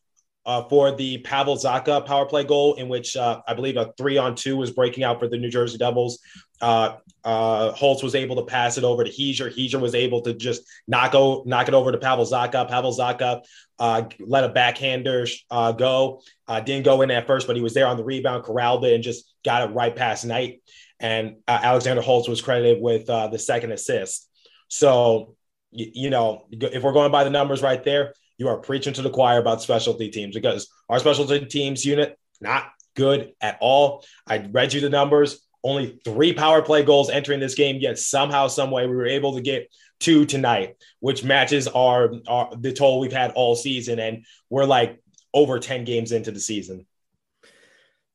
uh, 0.47 0.69
for 0.69 0.97
the 0.97 1.19
Pavel 1.19 1.57
Zacha 1.57 2.05
power 2.07 2.27
play 2.27 2.45
goal, 2.45 2.75
in 2.75 2.89
which 2.89 3.17
uh, 3.17 3.41
I 3.47 3.55
believe 3.55 3.77
a 3.77 3.93
three 3.97 4.19
on 4.19 4.35
two 4.35 4.57
was 4.57 4.71
breaking 4.71 5.05
out 5.05 5.21
for 5.21 5.29
the 5.29 5.39
New 5.39 5.51
Jersey 5.51 5.79
Devils. 5.79 6.19
Uh, 6.61 6.97
uh, 7.25 7.73
Holtz 7.73 8.03
was 8.03 8.15
able 8.15 8.37
to 8.37 8.43
pass 8.43 8.79
it 8.79 8.85
over 8.85 9.05
to 9.05 9.11
Hischier. 9.11 9.55
Hischier 9.55 9.81
was 9.81 9.95
able 9.95 10.23
to 10.23 10.35
just 10.35 10.63
knock, 10.87 11.15
o- 11.15 11.43
knock 11.47 11.69
it 11.69 11.75
over 11.75 11.93
to 11.93 11.99
Pavel 11.99 12.25
Zacha. 12.25 12.69
Pavel 12.69 12.93
Zacha 12.93 13.43
uh, 13.79 14.05
let 14.21 14.45
a 14.45 14.49
backhander 14.49 15.27
uh, 15.51 15.73
go. 15.73 16.23
Uh, 16.47 16.61
didn't 16.61 16.85
go 16.85 17.03
in 17.03 17.11
at 17.11 17.27
first, 17.27 17.47
but 17.47 17.57
he 17.57 17.63
was 17.63 17.75
there 17.75 17.87
on 17.87 17.97
the 17.97 18.05
rebound, 18.05 18.45
corralled 18.45 18.85
it, 18.85 18.95
and 18.95 19.03
just 19.03 19.33
got 19.45 19.69
it 19.69 19.75
right 19.75 19.95
past 19.95 20.25
Knight. 20.25 20.63
And 20.99 21.37
uh, 21.49 21.61
Alexander 21.63 22.03
Holtz 22.03 22.29
was 22.29 22.43
credited 22.43 22.83
with 22.83 23.09
uh, 23.09 23.29
the 23.29 23.39
second 23.39 23.73
assist. 23.73 24.29
So, 24.69 25.37
you 25.73 26.11
know, 26.11 26.47
if 26.51 26.83
we're 26.83 26.93
going 26.93 27.13
by 27.13 27.25
the 27.25 27.31
numbers 27.31 27.63
right 27.63 27.83
there, 27.83 28.15
you 28.39 28.49
are 28.49 28.59
preaching 28.59 28.93
to 28.95 29.03
the 29.03 29.11
choir 29.11 29.39
about 29.39 29.63
specialty 29.63 30.11
teams 30.11 30.35
because 30.35 30.69
our 30.89 30.99
specialty 30.99 31.45
teams 31.47 31.85
unit 31.85 32.19
not 32.41 32.71
good 32.97 33.33
at 33.41 33.59
all. 33.61 34.05
I 34.27 34.39
read 34.51 34.73
you 34.73 34.81
the 34.81 34.91
numbers 34.91 35.47
only 35.63 36.01
three 36.05 36.33
power 36.33 36.63
play 36.63 36.83
goals 36.83 37.11
entering 37.11 37.41
this 37.41 37.55
game, 37.55 37.79
yet 37.81 37.99
somehow, 37.99 38.49
some 38.49 38.71
way, 38.71 38.87
we 38.87 38.95
were 38.95 39.07
able 39.07 39.35
to 39.35 39.41
get 39.41 39.71
two 39.99 40.25
tonight, 40.25 40.77
which 41.01 41.23
matches 41.25 41.69
our, 41.69 42.13
our 42.27 42.51
the 42.57 42.73
total 42.73 43.01
we've 43.01 43.13
had 43.13 43.33
all 43.33 43.55
season, 43.55 43.99
and 43.99 44.25
we're 44.49 44.65
like 44.65 45.03
over 45.35 45.59
ten 45.59 45.85
games 45.85 46.13
into 46.13 46.31
the 46.31 46.41
season. 46.41 46.87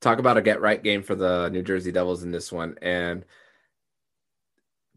Talk 0.01 0.19
about 0.19 0.37
a 0.37 0.41
get 0.41 0.61
right 0.61 0.81
game 0.81 1.03
for 1.03 1.15
the 1.15 1.49
New 1.49 1.61
Jersey 1.61 1.91
Devils 1.91 2.23
in 2.23 2.31
this 2.31 2.51
one, 2.51 2.77
and 2.81 3.25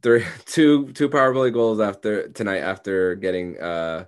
three, 0.03 0.25
two, 0.47 0.93
two 0.93 1.09
power 1.09 1.33
play 1.33 1.51
goals 1.51 1.81
after 1.81 2.29
tonight 2.29 2.59
after 2.61 3.15
getting 3.15 3.59
uh 3.59 4.07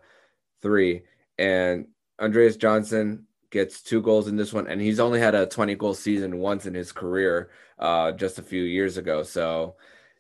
three, 0.63 1.03
and 1.39 1.87
Andreas 2.21 2.57
Johnson 2.57 3.27
gets 3.51 3.83
two 3.83 4.01
goals 4.01 4.29
in 4.29 4.37
this 4.37 4.53
one, 4.53 4.67
and 4.67 4.81
he's 4.81 5.01
only 5.01 5.21
had 5.21 5.35
a 5.35 5.47
20 5.47 5.75
goal 5.75 5.95
season 5.95 6.39
once 6.39 6.67
in 6.67 6.75
his 6.75 6.93
career, 6.93 7.51
uh, 7.81 8.13
just 8.13 8.39
a 8.39 8.43
few 8.43 8.63
years 8.63 8.97
ago. 8.97 9.23
So 9.23 9.77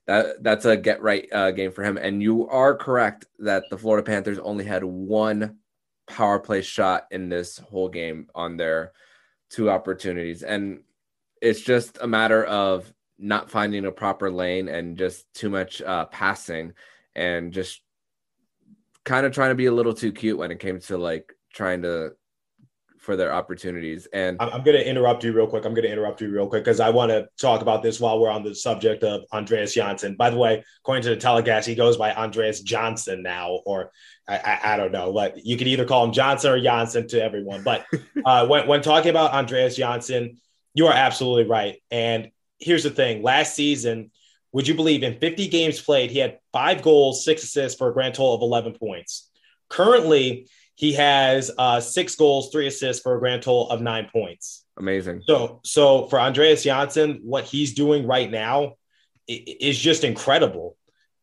that 0.06 0.42
that's 0.42 0.64
a 0.64 0.76
get 0.76 1.02
right 1.02 1.28
uh, 1.32 1.50
game 1.52 1.70
for 1.70 1.84
him. 1.84 1.96
And 1.96 2.22
you 2.22 2.48
are 2.48 2.74
correct 2.74 3.26
that 3.38 3.64
the 3.70 3.78
Florida 3.78 4.04
Panthers 4.04 4.38
only 4.38 4.64
had 4.64 4.82
one 4.82 5.58
power 6.08 6.40
play 6.40 6.62
shot 6.62 7.06
in 7.10 7.28
this 7.28 7.58
whole 7.58 7.88
game 7.88 8.28
on 8.34 8.56
their 8.56 8.92
two 9.50 9.70
opportunities, 9.70 10.42
and 10.42 10.80
it's 11.40 11.60
just 11.60 11.98
a 12.00 12.06
matter 12.06 12.44
of 12.44 12.92
not 13.18 13.50
finding 13.50 13.84
a 13.84 13.92
proper 13.92 14.30
lane 14.30 14.68
and 14.68 14.96
just 14.96 15.32
too 15.34 15.50
much 15.50 15.82
uh, 15.82 16.06
passing 16.06 16.72
and 17.14 17.52
just 17.52 17.82
kind 19.04 19.26
of 19.26 19.32
trying 19.32 19.50
to 19.50 19.54
be 19.54 19.66
a 19.66 19.72
little 19.72 19.94
too 19.94 20.12
cute 20.12 20.38
when 20.38 20.50
it 20.50 20.58
came 20.58 20.80
to 20.80 20.96
like 20.96 21.34
trying 21.52 21.82
to 21.82 22.14
for 23.00 23.16
their 23.16 23.32
opportunities. 23.32 24.06
And 24.12 24.36
I'm 24.40 24.62
going 24.62 24.76
to 24.76 24.86
interrupt 24.86 25.24
you 25.24 25.32
real 25.32 25.46
quick. 25.46 25.64
I'm 25.64 25.72
going 25.72 25.86
to 25.86 25.90
interrupt 25.90 26.20
you 26.20 26.30
real 26.30 26.46
quick 26.46 26.64
because 26.64 26.80
I 26.80 26.90
want 26.90 27.10
to 27.10 27.28
talk 27.40 27.62
about 27.62 27.82
this 27.82 27.98
while 27.98 28.20
we're 28.20 28.30
on 28.30 28.44
the 28.44 28.54
subject 28.54 29.02
of 29.02 29.22
Andreas 29.32 29.74
Johnsson. 29.74 30.16
By 30.16 30.28
the 30.28 30.36
way, 30.36 30.62
according 30.82 31.04
to 31.04 31.08
the 31.10 31.16
telecast, 31.16 31.66
he 31.66 31.74
goes 31.74 31.96
by 31.96 32.12
Andreas 32.12 32.60
Johnson 32.60 33.22
now, 33.22 33.60
or 33.64 33.90
I, 34.28 34.36
I, 34.36 34.74
I 34.74 34.76
don't 34.76 34.92
know, 34.92 35.14
but 35.14 35.44
you 35.46 35.56
can 35.56 35.66
either 35.66 35.86
call 35.86 36.04
him 36.04 36.12
Johnson 36.12 36.52
or 36.52 36.60
Johnson 36.60 37.08
to 37.08 37.22
everyone. 37.22 37.62
But 37.62 37.86
uh, 38.24 38.46
when, 38.46 38.68
when 38.68 38.82
talking 38.82 39.10
about 39.10 39.32
Andreas 39.32 39.76
Johnsson, 39.76 40.36
you 40.74 40.86
are 40.86 40.94
absolutely 40.94 41.44
right. 41.44 41.76
And 41.90 42.30
here's 42.58 42.82
the 42.82 42.90
thing 42.90 43.22
last 43.22 43.54
season, 43.54 44.10
would 44.52 44.68
you 44.68 44.74
believe 44.74 45.02
in 45.02 45.18
50 45.18 45.48
games 45.48 45.80
played, 45.80 46.10
he 46.10 46.18
had 46.18 46.38
five 46.52 46.82
goals, 46.82 47.24
six 47.24 47.44
assists 47.44 47.78
for 47.78 47.88
a 47.88 47.94
grand 47.94 48.14
total 48.14 48.34
of 48.34 48.42
11 48.42 48.74
points. 48.74 49.30
Currently, 49.70 50.48
he 50.80 50.94
has 50.94 51.50
uh, 51.58 51.78
six 51.78 52.14
goals, 52.14 52.50
three 52.50 52.66
assists 52.66 53.02
for 53.02 53.14
a 53.14 53.18
grand 53.18 53.42
total 53.42 53.68
of 53.68 53.82
nine 53.82 54.08
points. 54.10 54.64
Amazing. 54.78 55.22
So, 55.26 55.60
so 55.62 56.06
for 56.06 56.18
Andreas 56.18 56.64
Johnsson, 56.64 57.20
what 57.22 57.44
he's 57.44 57.74
doing 57.74 58.06
right 58.06 58.30
now 58.30 58.76
is 59.28 59.78
just 59.78 60.04
incredible, 60.04 60.78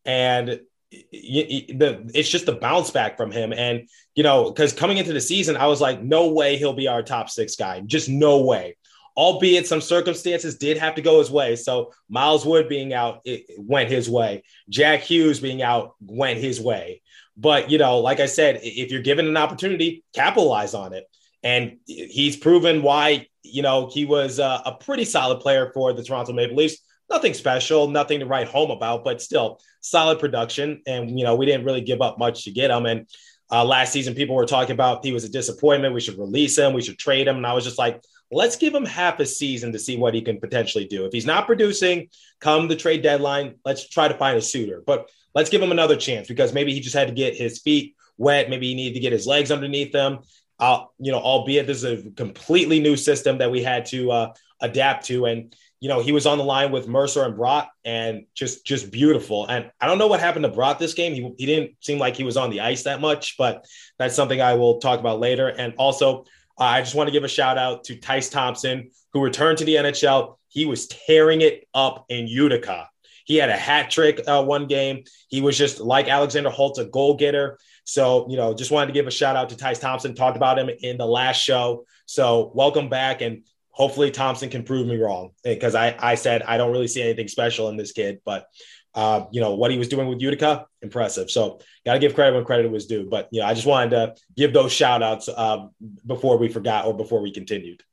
and 0.06 0.60
it's 0.92 2.30
just 2.30 2.46
the 2.46 2.54
bounce 2.54 2.92
back 2.92 3.18
from 3.18 3.32
him. 3.32 3.52
And 3.52 3.90
you 4.14 4.22
know, 4.22 4.52
because 4.52 4.74
coming 4.74 4.98
into 4.98 5.12
the 5.12 5.20
season, 5.20 5.58
I 5.58 5.66
was 5.66 5.82
like, 5.82 6.04
no 6.04 6.32
way 6.34 6.58
he'll 6.58 6.74
be 6.74 6.88
our 6.88 7.02
top 7.02 7.28
six 7.28 7.56
guy. 7.56 7.80
Just 7.80 8.10
no 8.10 8.42
way. 8.44 8.78
Albeit 9.18 9.66
some 9.66 9.82
circumstances 9.82 10.60
did 10.60 10.78
have 10.78 10.94
to 10.94 11.02
go 11.02 11.18
his 11.18 11.32
way. 11.32 11.56
So 11.56 11.94
Miles 12.08 12.46
Wood 12.46 12.70
being 12.70 12.94
out, 12.94 13.22
it 13.26 13.48
went 13.58 13.90
his 13.90 14.08
way. 14.08 14.44
Jack 14.70 15.00
Hughes 15.00 15.40
being 15.40 15.64
out 15.64 15.96
went 16.00 16.38
his 16.38 16.62
way. 16.62 17.02
But, 17.38 17.70
you 17.70 17.78
know, 17.78 18.00
like 18.00 18.20
I 18.20 18.26
said, 18.26 18.60
if 18.64 18.92
you're 18.92 19.02
given 19.02 19.28
an 19.28 19.38
opportunity, 19.38 20.04
capitalize 20.14 20.74
on 20.74 20.94
it. 20.94 21.06
And 21.44 21.78
he's 21.86 22.36
proven 22.36 22.82
why, 22.82 23.28
you 23.44 23.62
know, 23.62 23.90
he 23.94 24.06
was 24.06 24.40
a, 24.40 24.62
a 24.66 24.78
pretty 24.80 25.06
solid 25.06 25.40
player 25.40 25.72
for 25.74 25.94
the 25.94 26.04
Toronto 26.04 26.34
Maple 26.34 26.56
Leafs. 26.56 26.80
Nothing 27.10 27.34
special, 27.34 27.88
nothing 27.88 28.20
to 28.20 28.26
write 28.26 28.48
home 28.48 28.72
about, 28.72 29.06
but 29.06 29.22
still 29.22 29.62
solid 29.82 30.20
production. 30.20 30.82
And, 30.88 31.18
you 31.18 31.24
know, 31.24 31.36
we 31.36 31.46
didn't 31.46 31.64
really 31.64 31.82
give 31.82 32.02
up 32.02 32.18
much 32.18 32.44
to 32.46 32.52
get 32.52 32.72
him. 32.72 32.86
And 32.86 33.08
uh, 33.52 33.64
last 33.64 33.94
season, 33.94 34.16
people 34.16 34.36
were 34.36 34.46
talking 34.46 34.74
about 34.74 35.06
he 35.06 35.14
was 35.14 35.24
a 35.24 35.30
disappointment. 35.30 35.94
We 35.94 36.02
should 36.02 36.18
release 36.18 36.58
him. 36.58 36.74
We 36.74 36.82
should 36.82 36.98
trade 36.98 37.28
him. 37.28 37.38
And 37.38 37.48
I 37.48 37.54
was 37.54 37.64
just 37.64 37.78
like, 37.78 38.02
let's 38.30 38.58
give 38.58 38.76
him 38.76 38.86
half 38.86 39.20
a 39.20 39.26
season 39.26 39.72
to 39.72 39.80
see 39.80 39.96
what 39.96 40.14
he 40.14 40.22
can 40.22 40.40
potentially 40.40 40.86
do. 40.86 41.06
If 41.06 41.14
he's 41.14 41.26
not 41.26 41.46
producing, 41.46 42.10
come 42.42 42.68
the 42.68 42.76
trade 42.76 43.04
deadline, 43.04 43.56
let's 43.64 43.88
try 43.88 44.10
to 44.10 44.18
find 44.18 44.38
a 44.38 44.42
suitor. 44.42 44.84
But 44.86 45.10
let's 45.36 45.50
give 45.50 45.62
him 45.62 45.72
another 45.72 45.96
chance 45.96 46.28
because 46.28 46.54
maybe 46.54 46.74
he 46.74 46.80
just 46.80 46.96
had 46.96 47.08
to 47.08 47.14
get 47.14 47.36
his 47.36 47.60
feet 47.60 47.96
wet. 48.18 48.50
Maybe 48.50 48.68
he 48.68 48.76
needed 48.76 48.96
to 48.96 49.00
get 49.00 49.14
his 49.14 49.28
legs 49.28 49.52
underneath 49.52 49.94
him. 49.94 50.20
Uh, 50.60 50.86
you 50.98 51.12
know, 51.12 51.20
albeit 51.20 51.68
this 51.68 51.84
is 51.84 52.06
a 52.06 52.10
completely 52.12 52.80
new 52.80 52.96
system 52.96 53.38
that 53.38 53.52
we 53.52 53.62
had 53.62 53.86
to 53.86 54.12
uh, 54.12 54.34
adapt 54.60 55.06
to. 55.06 55.26
And 55.26 55.56
you 55.80 55.90
know, 55.90 56.02
he 56.02 56.12
was 56.12 56.26
on 56.26 56.40
the 56.40 56.44
line 56.44 56.72
with 56.72 56.88
Mercer 56.88 57.24
and 57.24 57.36
Bratt 57.36 57.68
and 57.86 58.26
just 58.34 58.66
just 58.66 58.92
beautiful. 58.92 59.46
And 59.46 59.72
I 59.80 59.86
don't 59.86 60.00
know 60.00 60.08
what 60.08 60.20
happened 60.20 60.44
to 60.46 60.52
Bratt 60.52 60.80
this 60.80 60.96
game. 60.96 61.14
He, 61.14 61.34
he 61.38 61.46
didn't 61.46 61.76
seem 61.82 62.00
like 62.00 62.16
he 62.16 62.24
was 62.24 62.38
on 62.38 62.50
the 62.50 62.62
ice 62.62 62.84
that 62.84 63.00
much, 63.00 63.38
but 63.38 63.66
that's 64.00 64.16
something 64.16 64.42
I 64.42 64.56
will 64.56 64.80
talk 64.80 65.00
about 65.00 65.20
later. 65.20 65.50
And 65.50 65.76
also, 65.78 66.26
uh, 66.60 66.64
I 66.64 66.82
just 66.82 66.96
want 66.96 67.08
to 67.08 67.12
give 67.12 67.24
a 67.24 67.28
shout 67.28 67.58
out 67.58 67.84
to 67.86 67.96
Tyce 67.96 68.32
Thompson, 68.32 68.90
who 69.14 69.22
returned 69.22 69.60
to 69.60 69.66
the 69.66 69.76
NHL. 69.76 70.38
He 70.48 70.66
was 70.66 70.88
tearing 70.88 71.42
it 71.42 71.68
up 71.76 72.06
in 72.10 72.28
Utica. 72.28 72.90
He 73.28 73.36
had 73.36 73.50
a 73.50 73.58
hat 73.58 73.92
trick 73.92 74.22
uh, 74.26 74.42
one 74.42 74.68
game. 74.68 75.04
He 75.28 75.42
was 75.42 75.58
just 75.58 75.82
like 75.82 76.08
Alexander 76.08 76.50
Holtz, 76.50 76.80
a 76.80 76.86
goal 76.86 77.16
getter. 77.16 77.60
So, 77.84 78.26
you 78.30 78.38
know, 78.38 78.54
just 78.54 78.72
wanted 78.72 78.88
to 78.88 78.94
give 78.94 79.06
a 79.06 79.12
shout 79.12 79.36
out 79.36 79.50
to 79.50 79.56
Tyce 79.58 79.82
Thompson. 79.82 80.16
Talked 80.16 80.38
about 80.38 80.58
him 80.58 80.70
in 80.70 80.98
the 80.98 81.06
last 81.06 81.42
show. 81.42 81.86
So, 82.06 82.52
welcome 82.56 82.88
back. 82.88 83.22
And 83.22 83.44
hopefully 83.72 84.12
Thompson 84.12 84.50
can 84.50 84.64
prove 84.64 84.88
me 84.88 84.96
wrong 84.96 85.32
because 85.44 85.76
I, 85.76 85.96
I 86.00 86.16
said 86.16 86.42
I 86.42 86.56
don't 86.56 86.72
really 86.72 86.88
see 86.88 87.02
anything 87.04 87.28
special 87.28 87.68
in 87.68 87.76
this 87.76 87.92
kid, 87.92 88.22
but 88.24 88.48
uh, 88.96 89.26
you 89.32 89.42
know 89.42 89.56
what 89.56 89.72
he 89.72 89.78
was 89.78 89.90
doing 89.90 90.08
with 90.08 90.22
Utica, 90.22 90.66
impressive. 90.82 91.30
So 91.30 91.60
got 91.86 91.94
to 91.94 92.00
give 92.00 92.16
credit 92.16 92.34
when 92.34 92.46
credit 92.46 92.72
was 92.72 92.88
due. 92.88 93.08
But 93.10 93.28
you 93.32 93.42
know, 93.42 93.46
I 93.46 93.54
just 93.54 93.68
wanted 93.68 93.90
to 93.92 94.16
give 94.36 94.54
those 94.54 94.72
shout 94.72 95.04
outs 95.04 95.30
uh, 95.30 95.68
before 96.06 96.38
we 96.38 96.48
forgot 96.48 96.86
or 96.86 96.96
before 96.96 97.22
we 97.22 97.32
continued. 97.32 97.84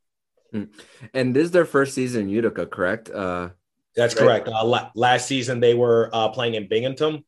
Hmm. 0.52 0.64
And 1.12 1.36
this 1.36 1.46
is 1.46 1.50
their 1.50 1.66
first 1.66 1.92
season 1.94 2.22
in 2.22 2.28
Utica, 2.28 2.66
correct? 2.66 3.10
Uh, 3.10 3.50
That's 3.96 4.14
right? 4.14 4.44
correct. 4.44 4.48
Uh, 4.48 4.64
la- 4.64 4.90
last 4.94 5.26
season 5.28 5.60
they 5.60 5.74
were 5.74 6.10
uh, 6.12 6.28
playing 6.28 6.54
in 6.54 6.68
Binghamton, 6.68 7.24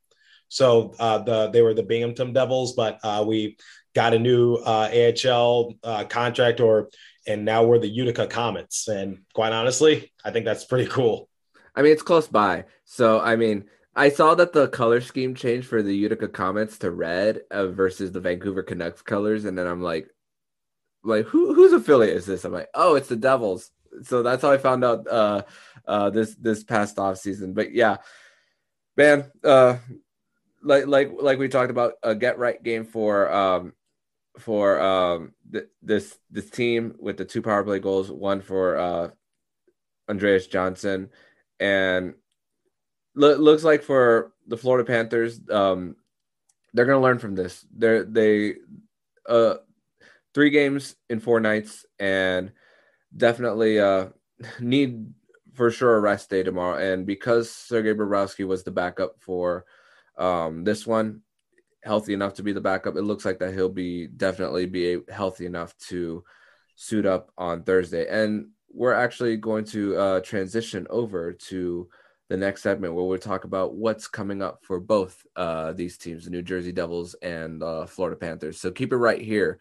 so 0.48 0.94
uh, 0.98 1.18
the 1.18 1.50
they 1.50 1.62
were 1.62 1.74
the 1.74 1.83
Binghamton 1.83 2.33
Devils, 2.33 2.74
but 2.74 2.98
uh, 3.02 3.24
we 3.26 3.57
got 3.94 4.14
a 4.14 4.18
new 4.18 4.55
uh, 4.57 4.90
AHL 5.24 5.74
uh, 5.83 6.05
contract 6.05 6.61
or 6.61 6.90
and 7.26 7.44
now 7.44 7.64
we're 7.64 7.79
the 7.79 7.88
Utica 7.88 8.26
Comets. 8.26 8.88
And 8.88 9.22
quite 9.35 9.52
honestly, 9.52 10.12
I 10.24 10.31
think 10.31 10.44
that's 10.44 10.64
pretty 10.64 10.87
cool. 10.87 11.29
I 11.74 11.83
mean, 11.83 11.92
it's 11.92 12.02
close 12.02 12.29
by. 12.29 12.64
So, 12.85 13.20
I 13.20 13.37
mean, 13.37 13.64
I 13.94 14.09
saw 14.11 14.35
that 14.35 14.52
the 14.52 14.68
color 14.68 15.00
scheme 15.00 15.35
changed 15.35 15.66
for 15.66 15.83
the 15.83 15.94
Utica 15.94 16.29
Comets 16.29 16.79
to 16.79 16.90
red 16.90 17.40
uh, 17.50 17.66
versus 17.66 18.12
the 18.12 18.20
Vancouver 18.20 18.62
Canucks 18.62 19.02
colors, 19.02 19.44
and 19.44 19.59
then 19.59 19.66
I'm 19.66 19.83
like, 19.83 20.09
like 21.02 21.26
who 21.26 21.55
whose 21.55 21.72
affiliate 21.72 22.16
is 22.16 22.26
this? 22.26 22.44
I'm 22.44 22.52
like, 22.52 22.68
oh, 22.74 22.94
it's 22.94 23.09
the 23.09 23.16
Devils. 23.16 23.70
So 24.02 24.22
that's 24.22 24.42
how 24.42 24.50
I 24.50 24.59
found 24.59 24.85
out 24.85 25.06
uh, 25.09 25.42
uh, 25.87 26.11
this 26.11 26.35
this 26.37 26.64
past 26.64 26.98
off 26.98 27.18
season. 27.18 27.52
But 27.52 27.72
yeah, 27.72 27.98
man, 28.96 29.30
uh, 29.44 29.76
like 30.62 30.87
like 30.87 31.11
like 31.20 31.38
we 31.38 31.48
talked 31.48 31.70
about 31.70 31.94
a 32.02 32.14
get 32.14 32.38
right 32.38 32.62
game 32.62 32.85
for 32.85 33.32
um, 33.32 33.72
for 34.38 34.80
um, 34.80 35.32
th- 35.50 35.68
this 35.82 36.18
this 36.30 36.50
team 36.50 36.94
with 36.98 37.16
the 37.16 37.24
two 37.24 37.42
power 37.42 37.64
play 37.64 37.78
goals, 37.78 38.11
one 38.11 38.40
for 38.40 38.76
uh, 38.76 39.11
Andreas 40.09 40.46
Johnsson, 40.46 41.11
and 41.61 42.14
lo- 43.14 43.37
looks 43.37 43.64
like 43.64 43.82
for 43.82 44.32
the 44.46 44.56
Florida 44.56 44.87
Panthers, 44.87 45.40
um, 45.50 45.96
they're 46.72 46.85
to 46.85 46.98
learn 46.98 47.18
from 47.18 47.35
this. 47.35 47.64
They're 47.74 48.04
they 48.04 48.56
uh, 49.28 49.56
three 50.35 50.50
games 50.50 50.96
in 51.09 51.20
four 51.20 51.40
nights, 51.40 51.87
and 51.98 52.52
definitely 53.16 53.81
uh, 53.81 54.09
need 54.61 55.12
for 55.55 55.70
sure 55.70 55.96
a 55.96 56.00
rest 56.00 56.31
day 56.31 56.42
tomorrow. 56.42 56.79
And 56.79 57.07
because 57.07 57.50
Sergei 57.50 57.94
Bobrovsky 57.94 58.46
was 58.46 58.62
the 58.62 58.70
backup 58.70 59.20
for 59.20 59.64
um, 60.18 60.64
this 60.64 60.87
one, 60.87 61.22
healthy 61.83 62.12
enough 62.12 62.35
to 62.35 62.42
be 62.42 62.52
the 62.52 62.61
backup. 62.61 62.96
It 62.96 63.02
looks 63.02 63.24
like 63.24 63.38
that 63.38 63.55
he'll 63.55 63.68
be 63.68 64.09
definitely 64.09 64.66
be 64.66 64.98
healthy 65.09 65.46
enough 65.46 65.76
to 65.88 66.24
suit 66.74 67.07
up 67.07 67.31
on 67.38 67.62
Thursday. 67.62 68.07
And 68.09 68.48
we're 68.70 68.92
actually 68.92 69.37
going 69.37 69.64
to 69.66 69.96
uh, 69.96 70.20
transition 70.20 70.87
over 70.90 71.33
to 71.33 71.88
the 72.29 72.37
next 72.37 72.62
segment 72.62 72.92
where 72.92 73.05
we'll 73.05 73.18
talk 73.18 73.44
about 73.44 73.76
what's 73.76 74.09
coming 74.09 74.42
up 74.42 74.64
for 74.64 74.81
both 74.81 75.24
uh, 75.37 75.72
these 75.72 75.96
teams, 75.96 76.24
the 76.24 76.31
New 76.31 76.42
Jersey 76.42 76.72
Devils 76.72 77.14
and 77.22 77.62
uh, 77.62 77.87
Florida 77.87 78.16
Panthers. 78.16 78.61
So 78.61 78.72
keep 78.72 78.92
it 78.92 78.96
right 78.96 79.22
here 79.22 79.61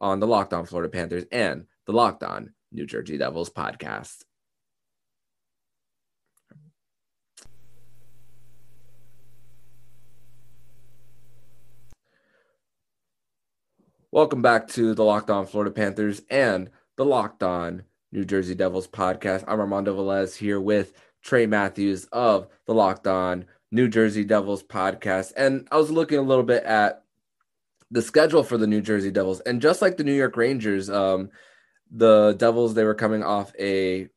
on 0.00 0.20
the 0.20 0.26
Locked 0.26 0.52
On 0.52 0.66
Florida 0.66 0.90
Panthers 0.90 1.24
and 1.32 1.64
the 1.86 1.92
Locked 1.92 2.22
On 2.22 2.52
New 2.72 2.86
Jersey 2.86 3.18
Devils 3.18 3.50
podcast. 3.50 4.24
Welcome 14.10 14.42
back 14.42 14.68
to 14.68 14.94
the 14.94 15.04
Locked 15.04 15.30
On 15.30 15.46
Florida 15.46 15.70
Panthers 15.70 16.22
and 16.28 16.70
the 16.96 17.04
Locked 17.04 17.42
On 17.42 17.84
New 18.10 18.24
Jersey 18.24 18.54
Devils 18.54 18.86
podcast. 18.86 19.44
I'm 19.48 19.58
Armando 19.58 19.96
Velez 19.96 20.36
here 20.36 20.60
with 20.60 20.92
Trey 21.22 21.46
Matthews 21.46 22.04
of 22.12 22.46
the 22.66 22.74
Locked 22.74 23.06
On 23.06 23.46
New 23.70 23.88
Jersey 23.88 24.24
Devils 24.24 24.62
podcast. 24.62 25.32
And 25.36 25.66
I 25.72 25.78
was 25.78 25.90
looking 25.90 26.18
a 26.18 26.22
little 26.22 26.44
bit 26.44 26.62
at 26.64 27.04
the 27.90 28.02
schedule 28.02 28.42
for 28.42 28.58
the 28.58 28.66
New 28.66 28.82
Jersey 28.82 29.10
Devils. 29.10 29.40
And 29.40 29.62
just 29.62 29.80
like 29.80 29.96
the 29.96 30.04
New 30.04 30.14
York 30.14 30.36
Rangers, 30.36 30.90
um, 30.90 31.30
the 31.92 32.34
Devils, 32.38 32.74
they 32.74 32.84
were 32.84 32.94
coming 32.94 33.22
off 33.22 33.52
a 33.58 34.08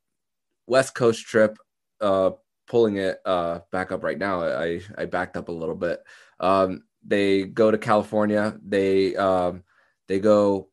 West 0.66 0.96
Coast 0.96 1.26
trip, 1.26 1.58
uh, 2.02 2.32
pulling 2.68 2.98
it 2.98 3.20
uh, 3.26 3.60
back 3.72 3.92
up 3.92 4.04
right 4.04 4.18
now. 4.18 4.42
I, 4.42 4.82
I 4.98 5.06
backed 5.06 5.38
up 5.38 5.50
a 5.50 5.54
little 5.54 5.76
bit. 5.76 6.02
Um, 6.40 6.84
they 7.04 7.44
go 7.44 7.70
to 7.70 7.78
California. 7.78 8.58
They 8.66 9.16
um, 9.16 9.64
they 10.08 10.20
go 10.20 10.70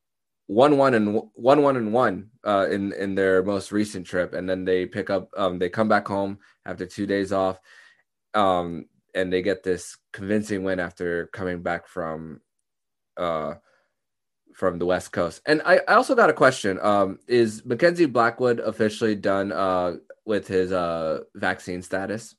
one 0.47 0.79
one 0.79 0.95
and 0.95 1.21
one 1.35 1.63
one 1.63 1.77
and 1.77 1.93
one 1.93 2.31
uh, 2.45 2.69
in 2.71 2.93
in 2.93 3.15
their 3.15 3.43
most 3.43 3.73
recent 3.73 4.07
trip, 4.07 4.33
and 4.33 4.49
then 4.49 4.65
they 4.65 4.87
pick 4.87 5.11
up. 5.11 5.29
Um, 5.37 5.59
they 5.59 5.69
come 5.69 5.89
back 5.89 6.07
home 6.07 6.39
after 6.65 6.87
two 6.87 7.07
days 7.07 7.33
off, 7.33 7.59
um, 8.35 8.87
and 9.15 9.33
they 9.33 9.43
get 9.43 9.63
this 9.63 9.97
convincing 10.13 10.63
win 10.63 10.81
after 10.81 11.27
coming 11.29 11.63
back 11.63 11.87
from 11.89 12.41
uh, 13.17 13.55
from 14.55 14.79
the 14.79 14.87
West 14.87 15.13
Coast. 15.13 15.43
And 15.47 15.63
I, 15.65 15.81
I 15.89 15.95
also 15.95 16.15
got 16.15 16.31
a 16.31 16.35
question: 16.35 16.79
um, 16.83 17.19
Is 17.27 17.65
Mackenzie 17.65 18.07
Blackwood 18.07 18.61
officially 18.61 19.15
done 19.15 19.53
uh, 19.53 19.97
with 20.25 20.47
his 20.49 20.73
uh, 20.73 21.21
vaccine 21.35 21.83
status? 21.83 22.35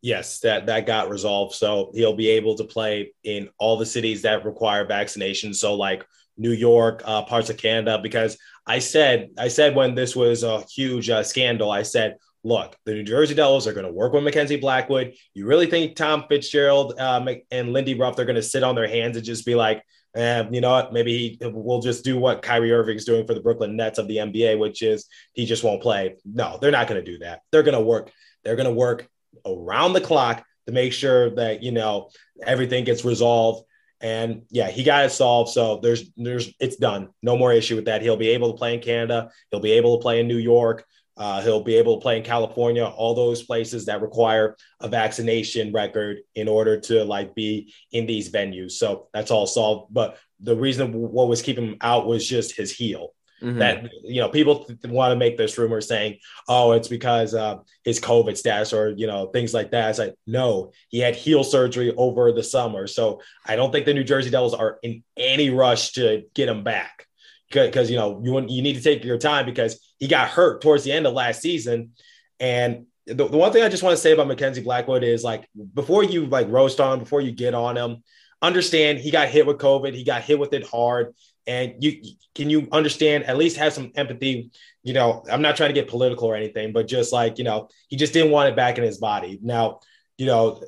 Yes, 0.00 0.40
that 0.40 0.66
that 0.66 0.86
got 0.86 1.10
resolved. 1.10 1.54
So 1.54 1.92
he'll 1.94 2.16
be 2.16 2.30
able 2.30 2.56
to 2.56 2.64
play 2.64 3.14
in 3.22 3.48
all 3.58 3.76
the 3.76 3.86
cities 3.86 4.22
that 4.22 4.44
require 4.44 4.84
vaccination. 4.84 5.54
So 5.54 5.74
like 5.74 6.04
New 6.36 6.50
York, 6.50 7.02
uh, 7.04 7.22
parts 7.22 7.50
of 7.50 7.56
Canada. 7.56 7.98
Because 8.02 8.36
I 8.66 8.80
said 8.80 9.30
I 9.38 9.48
said 9.48 9.76
when 9.76 9.94
this 9.94 10.16
was 10.16 10.42
a 10.42 10.62
huge 10.62 11.08
uh, 11.08 11.22
scandal, 11.22 11.70
I 11.70 11.82
said, 11.82 12.16
look, 12.44 12.76
the 12.84 12.94
New 12.94 13.04
Jersey 13.04 13.34
Devils 13.34 13.66
are 13.66 13.72
going 13.72 13.86
to 13.86 13.92
work 13.92 14.12
with 14.12 14.24
Mackenzie 14.24 14.56
Blackwood. 14.56 15.14
You 15.34 15.46
really 15.46 15.66
think 15.66 15.94
Tom 15.94 16.24
Fitzgerald 16.28 16.98
um, 16.98 17.28
and 17.50 17.72
Lindy 17.72 17.94
Ruff 17.94 18.16
they're 18.16 18.24
going 18.24 18.36
to 18.36 18.42
sit 18.42 18.64
on 18.64 18.74
their 18.74 18.88
hands 18.88 19.16
and 19.16 19.24
just 19.24 19.46
be 19.46 19.54
like, 19.54 19.84
eh, 20.14 20.44
you 20.50 20.60
know 20.60 20.70
what? 20.70 20.92
Maybe 20.92 21.38
we'll 21.40 21.80
just 21.80 22.04
do 22.04 22.18
what 22.18 22.42
Kyrie 22.42 22.72
Irving's 22.72 23.04
doing 23.04 23.26
for 23.26 23.34
the 23.34 23.40
Brooklyn 23.40 23.76
Nets 23.76 23.98
of 23.98 24.08
the 24.08 24.18
NBA, 24.18 24.58
which 24.58 24.82
is 24.82 25.06
he 25.32 25.46
just 25.46 25.64
won't 25.64 25.82
play. 25.82 26.16
No, 26.24 26.58
they're 26.60 26.70
not 26.70 26.88
going 26.88 27.02
to 27.02 27.10
do 27.10 27.18
that. 27.18 27.42
They're 27.50 27.62
going 27.62 27.78
to 27.78 27.84
work. 27.84 28.10
They're 28.44 28.56
going 28.56 28.68
to 28.68 28.74
work 28.74 29.08
around 29.46 29.92
the 29.92 30.00
clock 30.00 30.44
to 30.66 30.72
make 30.72 30.92
sure 30.92 31.30
that 31.36 31.62
you 31.62 31.72
know 31.72 32.10
everything 32.44 32.84
gets 32.84 33.04
resolved. 33.04 33.64
And 34.00 34.42
yeah, 34.50 34.68
he 34.68 34.82
got 34.82 35.04
it 35.04 35.10
solved. 35.10 35.50
So 35.50 35.78
there's 35.80 36.10
there's 36.16 36.52
it's 36.58 36.76
done. 36.76 37.10
No 37.22 37.36
more 37.36 37.52
issue 37.52 37.76
with 37.76 37.84
that. 37.84 38.02
He'll 38.02 38.16
be 38.16 38.30
able 38.30 38.52
to 38.52 38.58
play 38.58 38.74
in 38.74 38.80
Canada. 38.80 39.30
He'll 39.50 39.60
be 39.60 39.72
able 39.72 39.96
to 39.96 40.02
play 40.02 40.20
in 40.20 40.28
New 40.28 40.38
York. 40.38 40.84
Uh, 41.16 41.42
he'll 41.42 41.62
be 41.62 41.76
able 41.76 41.96
to 41.96 42.02
play 42.02 42.16
in 42.16 42.22
California, 42.22 42.84
all 42.84 43.14
those 43.14 43.42
places 43.42 43.86
that 43.86 44.00
require 44.00 44.56
a 44.80 44.88
vaccination 44.88 45.72
record 45.72 46.18
in 46.34 46.48
order 46.48 46.80
to 46.80 47.04
like 47.04 47.34
be 47.34 47.72
in 47.92 48.06
these 48.06 48.30
venues. 48.32 48.72
So 48.72 49.08
that's 49.12 49.30
all 49.30 49.46
solved. 49.46 49.92
But 49.92 50.18
the 50.40 50.56
reason 50.56 50.92
what 50.92 51.28
was 51.28 51.42
keeping 51.42 51.66
him 51.66 51.76
out 51.80 52.06
was 52.06 52.26
just 52.26 52.56
his 52.56 52.70
heel. 52.70 53.14
Mm-hmm. 53.42 53.58
That 53.58 53.90
you 54.04 54.20
know, 54.20 54.28
people 54.28 54.64
th- 54.64 54.78
want 54.84 55.10
to 55.10 55.16
make 55.16 55.36
this 55.36 55.58
rumor 55.58 55.80
saying, 55.80 56.18
"Oh, 56.48 56.72
it's 56.72 56.86
because 56.86 57.34
uh, 57.34 57.56
his 57.82 57.98
COVID 57.98 58.36
status 58.36 58.72
or 58.72 58.90
you 58.90 59.08
know 59.08 59.26
things 59.26 59.52
like 59.52 59.72
that." 59.72 59.90
It's 59.90 59.98
like, 59.98 60.14
no, 60.28 60.70
he 60.90 61.00
had 61.00 61.16
heel 61.16 61.42
surgery 61.42 61.92
over 61.96 62.30
the 62.30 62.44
summer, 62.44 62.86
so 62.86 63.20
I 63.44 63.56
don't 63.56 63.72
think 63.72 63.84
the 63.84 63.94
New 63.94 64.04
Jersey 64.04 64.30
Devils 64.30 64.54
are 64.54 64.78
in 64.84 65.02
any 65.16 65.50
rush 65.50 65.92
to 65.94 66.22
get 66.34 66.48
him 66.48 66.62
back 66.62 67.08
because 67.52 67.90
you 67.90 67.96
know 67.96 68.20
you 68.24 68.38
you 68.48 68.62
need 68.62 68.74
to 68.74 68.82
take 68.82 69.04
your 69.04 69.18
time 69.18 69.46
because 69.46 69.94
he 69.98 70.08
got 70.08 70.28
hurt 70.28 70.60
towards 70.60 70.84
the 70.84 70.92
end 70.92 71.06
of 71.06 71.12
last 71.12 71.40
season, 71.40 71.92
and 72.40 72.86
the, 73.06 73.14
the 73.14 73.36
one 73.36 73.52
thing 73.52 73.62
I 73.62 73.68
just 73.68 73.82
want 73.82 73.96
to 73.96 74.02
say 74.02 74.12
about 74.12 74.28
Mackenzie 74.28 74.62
Blackwood 74.62 75.02
is 75.02 75.24
like 75.24 75.48
before 75.74 76.04
you 76.04 76.26
like 76.26 76.48
roast 76.48 76.80
on, 76.80 76.98
before 76.98 77.20
you 77.20 77.32
get 77.32 77.54
on 77.54 77.76
him, 77.76 78.02
understand 78.40 78.98
he 78.98 79.10
got 79.10 79.28
hit 79.28 79.46
with 79.46 79.58
COVID, 79.58 79.94
he 79.94 80.04
got 80.04 80.22
hit 80.22 80.38
with 80.38 80.52
it 80.52 80.66
hard, 80.66 81.14
and 81.46 81.74
you 81.80 82.00
can 82.34 82.50
you 82.50 82.68
understand 82.72 83.24
at 83.24 83.36
least 83.36 83.56
have 83.56 83.72
some 83.72 83.92
empathy. 83.96 84.50
You 84.82 84.94
know, 84.94 85.24
I'm 85.30 85.42
not 85.42 85.56
trying 85.56 85.70
to 85.70 85.74
get 85.74 85.88
political 85.88 86.28
or 86.28 86.36
anything, 86.36 86.72
but 86.72 86.88
just 86.88 87.12
like 87.12 87.38
you 87.38 87.44
know, 87.44 87.68
he 87.88 87.96
just 87.96 88.12
didn't 88.12 88.32
want 88.32 88.48
it 88.48 88.56
back 88.56 88.78
in 88.78 88.84
his 88.84 88.98
body. 88.98 89.38
Now, 89.42 89.80
you 90.18 90.26
know, 90.26 90.62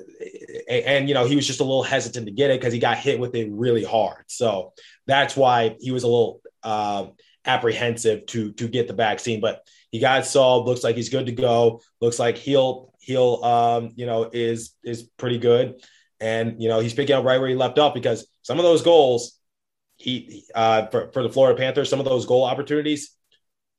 and, 0.69 0.85
and 0.85 1.09
you 1.09 1.15
know, 1.15 1.27
he 1.27 1.37
was 1.37 1.47
just 1.47 1.61
a 1.61 1.65
little 1.65 1.83
hesitant 1.83 2.27
to 2.27 2.33
get 2.33 2.51
it 2.51 2.61
because 2.61 2.73
he 2.73 2.79
got 2.79 2.99
hit 2.99 3.19
with 3.19 3.35
it 3.35 3.49
really 3.53 3.85
hard. 3.85 4.25
So 4.27 4.73
that's 5.07 5.37
why 5.37 5.77
he 5.81 5.91
was 5.91 6.03
a 6.03 6.09
little 6.09 6.41
uh, 6.65 7.07
apprehensive 7.45 8.27
to 8.27 8.53
to 8.53 8.69
get 8.69 8.89
the 8.89 8.95
vaccine. 8.95 9.41
But 9.41 9.67
he 9.91 10.01
got 10.01 10.27
solved. 10.27 10.67
Looks 10.67 10.83
like 10.83 10.97
he's 10.97 11.09
good 11.09 11.27
to 11.27 11.33
go. 11.33 11.81
Looks 12.01 12.19
like 12.19 12.39
he'll 12.39 12.93
he'll 13.01 13.45
um, 13.45 13.91
you 13.97 14.07
know 14.07 14.29
is 14.33 14.75
is 14.83 15.05
pretty 15.19 15.39
good, 15.39 15.83
and 16.21 16.61
you 16.61 16.69
know 16.69 16.81
he's 16.81 16.95
picking 16.95 17.15
up 17.15 17.25
right 17.25 17.39
where 17.39 17.49
he 17.49 17.55
left 17.55 17.79
off 17.79 17.95
because 17.95 18.27
some 18.43 18.59
of 18.59 18.65
those 18.65 18.83
goals 18.83 19.39
he 19.97 20.45
uh, 20.55 20.87
for 20.87 21.11
for 21.13 21.23
the 21.23 21.31
Florida 21.31 21.57
Panthers, 21.59 21.89
some 21.89 22.01
of 22.01 22.07
those 22.07 22.27
goal 22.27 22.45
opportunities 22.45 23.17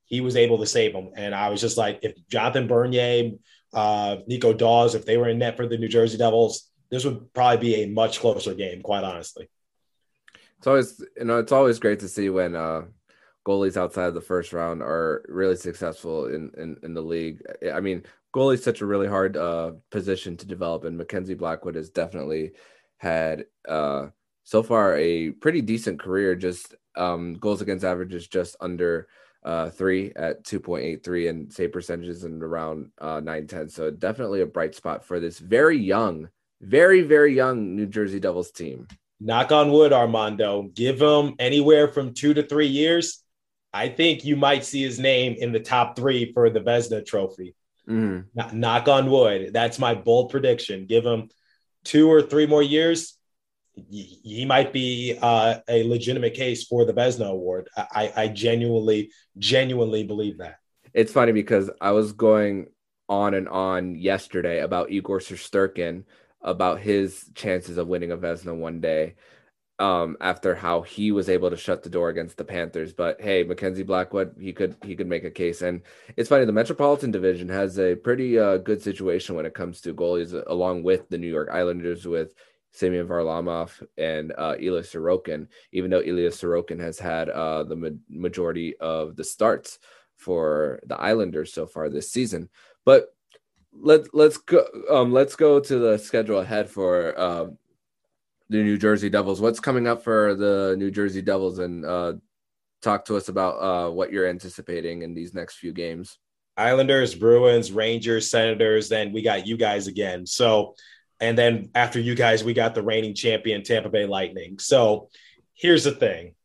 he 0.05 0.21
was 0.21 0.35
able 0.35 0.59
to 0.59 0.67
save 0.67 0.93
them, 0.93 1.09
and 1.15 1.33
I 1.33 1.49
was 1.49 1.59
just 1.59 1.77
like, 1.77 1.99
if 2.03 2.13
Jonathan 2.29 2.67
Bernier, 2.67 3.31
uh, 3.73 4.17
Nico 4.27 4.53
Daws, 4.53 4.93
if 4.95 5.05
they 5.05 5.17
were 5.17 5.29
in 5.29 5.39
net 5.39 5.57
for 5.57 5.67
the 5.67 5.77
New 5.77 5.87
Jersey 5.87 6.17
Devils, 6.17 6.69
this 6.91 7.03
would 7.03 7.33
probably 7.33 7.57
be 7.57 7.83
a 7.83 7.87
much 7.87 8.19
closer 8.19 8.53
game, 8.53 8.81
quite 8.81 9.03
honestly. 9.03 9.49
It's 10.57 10.67
always 10.67 11.03
you 11.17 11.25
know 11.25 11.39
it's 11.39 11.51
always 11.51 11.79
great 11.79 11.99
to 11.99 12.07
see 12.07 12.29
when 12.29 12.55
uh, 12.55 12.83
goalies 13.45 13.77
outside 13.77 14.07
of 14.07 14.13
the 14.13 14.21
first 14.21 14.53
round 14.53 14.81
are 14.81 15.23
really 15.27 15.55
successful 15.55 16.27
in 16.27 16.51
in, 16.57 16.77
in 16.83 16.93
the 16.93 17.01
league. 17.01 17.41
I 17.73 17.79
mean, 17.79 18.03
goalie's 18.33 18.63
such 18.63 18.81
a 18.81 18.85
really 18.85 19.07
hard 19.07 19.37
uh, 19.37 19.71
position 19.91 20.37
to 20.37 20.47
develop, 20.47 20.83
and 20.83 20.97
Mackenzie 20.97 21.33
Blackwood 21.33 21.75
has 21.75 21.89
definitely 21.89 22.53
had 22.97 23.45
uh, 23.67 24.07
so 24.43 24.63
far 24.63 24.97
a 24.97 25.31
pretty 25.31 25.61
decent 25.61 25.99
career. 25.99 26.35
Just 26.35 26.75
um, 26.95 27.35
goals 27.35 27.61
against 27.61 27.85
average 27.85 28.13
is 28.13 28.27
just 28.27 28.55
under 28.59 29.07
uh, 29.45 29.69
three 29.69 30.11
at 30.15 30.43
2.83 30.43 31.29
and 31.29 31.53
save 31.53 31.71
percentages 31.71 32.23
and 32.23 32.41
around 32.41 32.89
uh, 32.99 33.19
910. 33.19 33.69
So 33.69 33.91
definitely 33.91 34.41
a 34.41 34.45
bright 34.45 34.73
spot 34.73 35.05
for 35.05 35.19
this 35.19 35.37
very 35.37 35.77
young, 35.77 36.29
very, 36.61 37.01
very 37.01 37.35
young 37.35 37.75
New 37.75 37.85
Jersey 37.85 38.19
Devils 38.19 38.51
team. 38.51 38.87
Knock 39.19 39.51
on 39.51 39.71
wood, 39.71 39.93
Armando. 39.93 40.69
Give 40.73 41.01
him 41.01 41.35
anywhere 41.39 41.87
from 41.87 42.13
two 42.13 42.33
to 42.33 42.43
three 42.43 42.67
years. 42.67 43.23
I 43.73 43.89
think 43.89 44.25
you 44.25 44.35
might 44.35 44.65
see 44.65 44.81
his 44.81 44.99
name 44.99 45.35
in 45.37 45.51
the 45.51 45.59
top 45.59 45.95
three 45.95 46.33
for 46.33 46.49
the 46.49 46.61
Vezina 46.61 47.05
Trophy. 47.05 47.55
Mm-hmm. 47.87 48.59
Knock 48.59 48.87
on 48.87 49.09
wood. 49.09 49.51
That's 49.53 49.79
my 49.79 49.95
bold 49.95 50.31
prediction. 50.31 50.85
Give 50.85 51.05
him 51.05 51.29
two 51.83 52.09
or 52.09 52.21
three 52.21 52.47
more 52.47 52.63
years 52.63 53.15
he 53.89 54.45
might 54.45 54.71
be 54.71 55.17
uh, 55.21 55.59
a 55.67 55.83
legitimate 55.87 56.33
case 56.33 56.65
for 56.65 56.85
the 56.85 56.93
Vezina 56.93 57.29
Award. 57.29 57.69
I, 57.75 58.11
I 58.15 58.27
genuinely, 58.29 59.11
genuinely 59.37 60.03
believe 60.03 60.37
that. 60.37 60.57
It's 60.93 61.11
funny 61.11 61.33
because 61.33 61.69
I 61.81 61.91
was 61.91 62.13
going 62.13 62.67
on 63.09 63.33
and 63.33 63.49
on 63.49 63.95
yesterday 63.95 64.61
about 64.61 64.91
Igor 64.91 65.19
Shesterkin, 65.19 66.03
about 66.45 66.79
his 66.79 67.29
chances 67.35 67.77
of 67.77 67.87
winning 67.87 68.11
a 68.11 68.17
Vezina 68.17 68.55
one 68.55 68.79
day 68.79 69.15
um, 69.79 70.15
after 70.21 70.55
how 70.55 70.81
he 70.81 71.11
was 71.11 71.27
able 71.27 71.49
to 71.49 71.57
shut 71.57 71.83
the 71.83 71.89
door 71.89 72.09
against 72.09 72.37
the 72.37 72.45
Panthers. 72.45 72.93
But 72.93 73.19
hey, 73.19 73.43
Mackenzie 73.43 73.83
Blackwood, 73.83 74.35
he 74.39 74.53
could 74.53 74.75
he 74.83 74.95
could 74.95 75.07
make 75.07 75.25
a 75.25 75.31
case. 75.31 75.61
And 75.61 75.81
it's 76.15 76.29
funny, 76.29 76.45
the 76.45 76.53
Metropolitan 76.53 77.11
Division 77.11 77.49
has 77.49 77.77
a 77.77 77.95
pretty 77.95 78.39
uh, 78.39 78.57
good 78.57 78.81
situation 78.81 79.35
when 79.35 79.45
it 79.45 79.53
comes 79.53 79.81
to 79.81 79.93
goalies, 79.93 80.41
along 80.47 80.83
with 80.83 81.09
the 81.09 81.17
New 81.17 81.27
York 81.27 81.49
Islanders 81.51 82.05
with 82.05 82.33
Semyon 82.71 83.07
Varlamov 83.07 83.83
and 83.97 84.33
uh, 84.37 84.55
Ilya 84.59 84.83
Sorokin, 84.83 85.47
even 85.71 85.89
though 85.89 86.01
Ilya 86.01 86.29
Sorokin 86.29 86.79
has 86.79 86.99
had 86.99 87.29
uh, 87.29 87.63
the 87.63 87.75
ma- 87.75 87.89
majority 88.09 88.77
of 88.77 89.15
the 89.15 89.23
starts 89.23 89.79
for 90.15 90.79
the 90.85 90.99
Islanders 90.99 91.51
so 91.51 91.65
far 91.65 91.89
this 91.89 92.11
season. 92.11 92.49
But 92.85 93.14
let 93.79 94.13
let's 94.13 94.37
go 94.37 94.65
um, 94.89 95.11
let's 95.11 95.35
go 95.35 95.59
to 95.59 95.79
the 95.79 95.97
schedule 95.97 96.39
ahead 96.39 96.69
for 96.69 97.17
uh, 97.17 97.45
the 98.49 98.63
New 98.63 98.77
Jersey 98.77 99.09
Devils. 99.09 99.41
What's 99.41 99.59
coming 99.59 99.87
up 99.87 100.03
for 100.03 100.35
the 100.35 100.75
New 100.77 100.91
Jersey 100.91 101.21
Devils, 101.21 101.59
and 101.59 101.85
uh, 101.85 102.13
talk 102.81 103.05
to 103.05 103.17
us 103.17 103.29
about 103.29 103.55
uh, 103.55 103.91
what 103.91 104.11
you're 104.11 104.27
anticipating 104.27 105.01
in 105.01 105.13
these 105.13 105.33
next 105.33 105.55
few 105.55 105.73
games. 105.73 106.17
Islanders, 106.57 107.13
Bruins, 107.13 107.71
Rangers, 107.71 108.29
Senators, 108.29 108.87
then 108.87 109.11
we 109.11 109.21
got 109.21 109.45
you 109.45 109.57
guys 109.57 109.87
again. 109.87 110.25
So 110.25 110.75
and 111.19 111.37
then 111.37 111.69
after 111.75 111.99
you 111.99 112.15
guys, 112.15 112.43
we 112.43 112.53
got 112.53 112.75
the 112.75 112.83
reigning 112.83 113.15
champion 113.15 113.63
Tampa 113.63 113.89
Bay 113.89 114.05
Lightning. 114.05 114.59
So 114.59 115.09
here's 115.53 115.83
the 115.83 115.91
thing. 115.91 116.35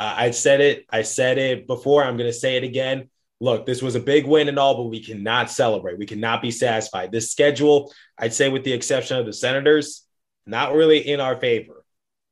I 0.00 0.30
said 0.30 0.60
it. 0.60 0.86
I 0.88 1.02
said 1.02 1.38
it 1.38 1.66
before. 1.66 2.04
I'm 2.04 2.16
going 2.16 2.30
to 2.30 2.38
say 2.38 2.56
it 2.56 2.62
again. 2.62 3.10
Look, 3.40 3.66
this 3.66 3.82
was 3.82 3.94
a 3.94 4.00
big 4.00 4.26
win 4.26 4.48
and 4.48 4.58
all, 4.58 4.76
but 4.76 4.90
we 4.90 5.02
cannot 5.02 5.50
celebrate. 5.50 5.98
We 5.98 6.06
cannot 6.06 6.42
be 6.42 6.50
satisfied. 6.50 7.12
This 7.12 7.30
schedule, 7.30 7.92
I'd 8.18 8.34
say, 8.34 8.48
with 8.48 8.64
the 8.64 8.72
exception 8.72 9.16
of 9.16 9.26
the 9.26 9.32
Senators, 9.32 10.04
not 10.44 10.74
really 10.74 10.98
in 10.98 11.20
our 11.20 11.36
favor, 11.36 11.84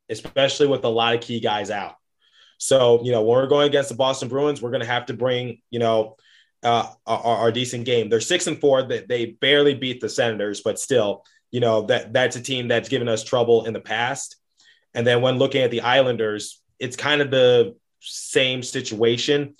especially 0.08 0.66
with 0.66 0.84
a 0.84 0.88
lot 0.88 1.14
of 1.14 1.20
key 1.20 1.38
guys 1.38 1.70
out. 1.70 1.94
So, 2.58 3.04
you 3.04 3.12
know, 3.12 3.22
when 3.22 3.36
we're 3.36 3.46
going 3.46 3.68
against 3.68 3.90
the 3.90 3.96
Boston 3.96 4.28
Bruins, 4.28 4.60
we're 4.60 4.70
going 4.70 4.80
to 4.80 4.86
have 4.86 5.06
to 5.06 5.14
bring, 5.14 5.60
you 5.70 5.78
know, 5.78 6.16
uh, 6.62 6.88
are, 7.06 7.36
are, 7.36 7.52
decent 7.52 7.84
game. 7.84 8.08
They're 8.08 8.20
six 8.20 8.46
and 8.46 8.58
four. 8.58 8.82
That 8.82 9.08
they 9.08 9.26
barely 9.26 9.74
beat 9.74 10.00
the 10.00 10.08
Senators, 10.08 10.62
but 10.62 10.80
still, 10.80 11.22
you 11.50 11.60
know 11.60 11.82
that 11.82 12.12
that's 12.12 12.34
a 12.34 12.40
team 12.40 12.66
that's 12.66 12.88
given 12.88 13.08
us 13.08 13.22
trouble 13.22 13.66
in 13.66 13.72
the 13.72 13.80
past. 13.80 14.36
And 14.94 15.06
then 15.06 15.20
when 15.20 15.38
looking 15.38 15.62
at 15.62 15.70
the 15.70 15.82
Islanders, 15.82 16.60
it's 16.78 16.96
kind 16.96 17.20
of 17.20 17.30
the 17.30 17.76
same 18.00 18.62
situation. 18.62 19.54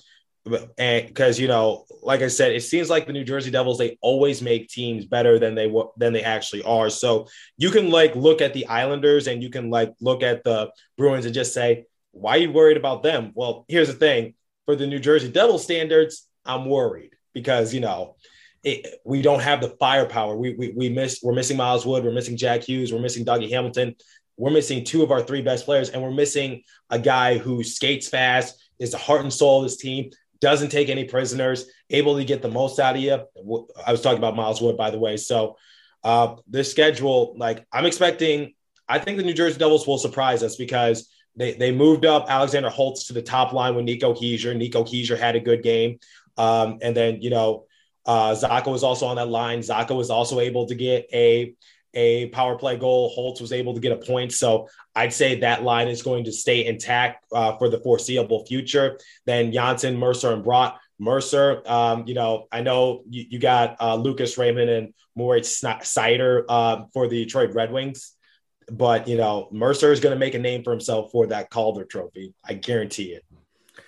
Because 0.48 1.40
you 1.40 1.48
know, 1.48 1.84
like 2.02 2.22
I 2.22 2.28
said, 2.28 2.52
it 2.52 2.62
seems 2.62 2.88
like 2.88 3.06
the 3.06 3.12
New 3.12 3.24
Jersey 3.24 3.50
Devils 3.50 3.78
they 3.78 3.98
always 4.00 4.40
make 4.42 4.68
teams 4.68 5.04
better 5.04 5.38
than 5.38 5.54
they 5.54 5.72
than 5.96 6.12
they 6.12 6.22
actually 6.22 6.62
are. 6.62 6.88
So 6.88 7.26
you 7.56 7.70
can 7.70 7.90
like 7.90 8.14
look 8.14 8.40
at 8.40 8.54
the 8.54 8.66
Islanders 8.66 9.26
and 9.26 9.42
you 9.42 9.50
can 9.50 9.70
like 9.70 9.94
look 10.00 10.22
at 10.22 10.44
the 10.44 10.70
Bruins 10.96 11.24
and 11.24 11.34
just 11.34 11.52
say, 11.52 11.86
why 12.12 12.36
are 12.36 12.38
you 12.38 12.52
worried 12.52 12.76
about 12.76 13.02
them? 13.02 13.32
Well, 13.34 13.64
here's 13.68 13.88
the 13.88 13.94
thing: 13.94 14.34
for 14.66 14.76
the 14.76 14.86
New 14.86 15.00
Jersey 15.00 15.30
Devil 15.30 15.58
standards, 15.58 16.28
I'm 16.44 16.66
worried 16.66 17.10
because 17.34 17.74
you 17.74 17.80
know 17.80 18.16
it, 18.62 19.00
we 19.04 19.22
don't 19.22 19.42
have 19.42 19.60
the 19.60 19.70
firepower. 19.80 20.36
We 20.36 20.54
we 20.54 20.72
we 20.76 20.88
miss 20.88 21.20
we're 21.22 21.34
missing 21.34 21.56
Miles 21.56 21.84
Wood, 21.84 22.04
we're 22.04 22.12
missing 22.12 22.36
Jack 22.36 22.62
Hughes, 22.62 22.92
we're 22.92 23.00
missing 23.00 23.24
Dougie 23.24 23.50
Hamilton. 23.50 23.94
We're 24.36 24.50
missing 24.50 24.84
two 24.84 25.02
of 25.02 25.10
our 25.10 25.22
three 25.22 25.40
best 25.40 25.64
players, 25.64 25.88
and 25.88 26.02
we're 26.02 26.10
missing 26.10 26.62
a 26.90 26.98
guy 26.98 27.38
who 27.38 27.64
skates 27.64 28.08
fast, 28.08 28.62
is 28.78 28.90
the 28.90 28.98
heart 28.98 29.22
and 29.22 29.32
soul 29.32 29.58
of 29.58 29.64
this 29.64 29.78
team, 29.78 30.10
doesn't 30.40 30.70
take 30.70 30.88
any 30.88 31.04
prisoners, 31.04 31.66
able 31.90 32.16
to 32.16 32.24
get 32.24 32.42
the 32.42 32.48
most 32.48 32.78
out 32.78 32.96
of 32.96 33.02
you. 33.02 33.14
I 33.86 33.92
was 33.92 34.00
talking 34.00 34.18
about 34.18 34.36
Miles 34.36 34.60
Wood, 34.60 34.76
by 34.76 34.90
the 34.90 34.98
way. 34.98 35.16
So 35.16 35.56
uh, 36.04 36.36
this 36.46 36.70
schedule, 36.70 37.34
like 37.36 37.66
I'm 37.72 37.86
expecting, 37.86 38.54
I 38.88 38.98
think 38.98 39.18
the 39.18 39.24
New 39.24 39.34
Jersey 39.34 39.58
Devils 39.58 39.86
will 39.86 39.98
surprise 39.98 40.42
us 40.42 40.56
because 40.56 41.08
they 41.36 41.54
they 41.54 41.72
moved 41.72 42.06
up 42.06 42.26
Alexander 42.28 42.70
Holtz 42.70 43.06
to 43.08 43.12
the 43.12 43.22
top 43.22 43.52
line 43.52 43.74
with 43.74 43.84
Nico 43.84 44.14
Hischier. 44.14 44.56
Nico 44.56 44.84
Hischier 44.84 45.18
had 45.18 45.36
a 45.36 45.40
good 45.40 45.62
game. 45.62 45.98
Um, 46.38 46.78
and 46.82 46.96
then, 46.96 47.20
you 47.22 47.30
know, 47.30 47.64
uh, 48.04 48.34
Zacha 48.34 48.70
was 48.70 48.84
also 48.84 49.06
on 49.06 49.16
that 49.16 49.28
line. 49.28 49.60
Zacha 49.60 49.96
was 49.96 50.10
also 50.10 50.40
able 50.40 50.66
to 50.66 50.74
get 50.74 51.08
a 51.12 51.54
a 51.96 52.28
power 52.28 52.56
play 52.56 52.76
goal. 52.76 53.08
Holtz 53.08 53.40
was 53.40 53.52
able 53.52 53.74
to 53.74 53.80
get 53.80 53.90
a 53.90 53.96
point. 53.96 54.32
So 54.32 54.68
I'd 54.94 55.12
say 55.12 55.40
that 55.40 55.64
line 55.64 55.88
is 55.88 56.02
going 56.02 56.24
to 56.24 56.32
stay 56.32 56.66
intact 56.66 57.24
uh, 57.32 57.56
for 57.56 57.68
the 57.68 57.80
foreseeable 57.80 58.46
future. 58.46 58.98
Then 59.24 59.50
Johnsson, 59.50 59.98
Mercer, 59.98 60.32
and 60.32 60.44
Bratt. 60.44 60.76
Mercer, 60.98 61.62
um, 61.66 62.04
you 62.06 62.14
know, 62.14 62.46
I 62.50 62.62
know 62.62 63.02
you, 63.10 63.26
you 63.28 63.38
got 63.38 63.76
uh, 63.80 63.96
Lucas 63.96 64.38
Raymond 64.38 64.70
and 64.70 64.94
Moritz 65.14 65.60
Seider 65.60 66.44
uh, 66.48 66.84
for 66.94 67.06
the 67.06 67.24
Detroit 67.24 67.52
Red 67.52 67.70
Wings, 67.70 68.14
but 68.70 69.06
you 69.06 69.18
know, 69.18 69.48
Mercer 69.52 69.92
is 69.92 70.00
going 70.00 70.14
to 70.14 70.18
make 70.18 70.34
a 70.34 70.38
name 70.38 70.62
for 70.62 70.70
himself 70.70 71.10
for 71.12 71.26
that 71.26 71.50
Calder 71.50 71.84
Trophy. 71.84 72.32
I 72.42 72.54
guarantee 72.54 73.12
it. 73.12 73.24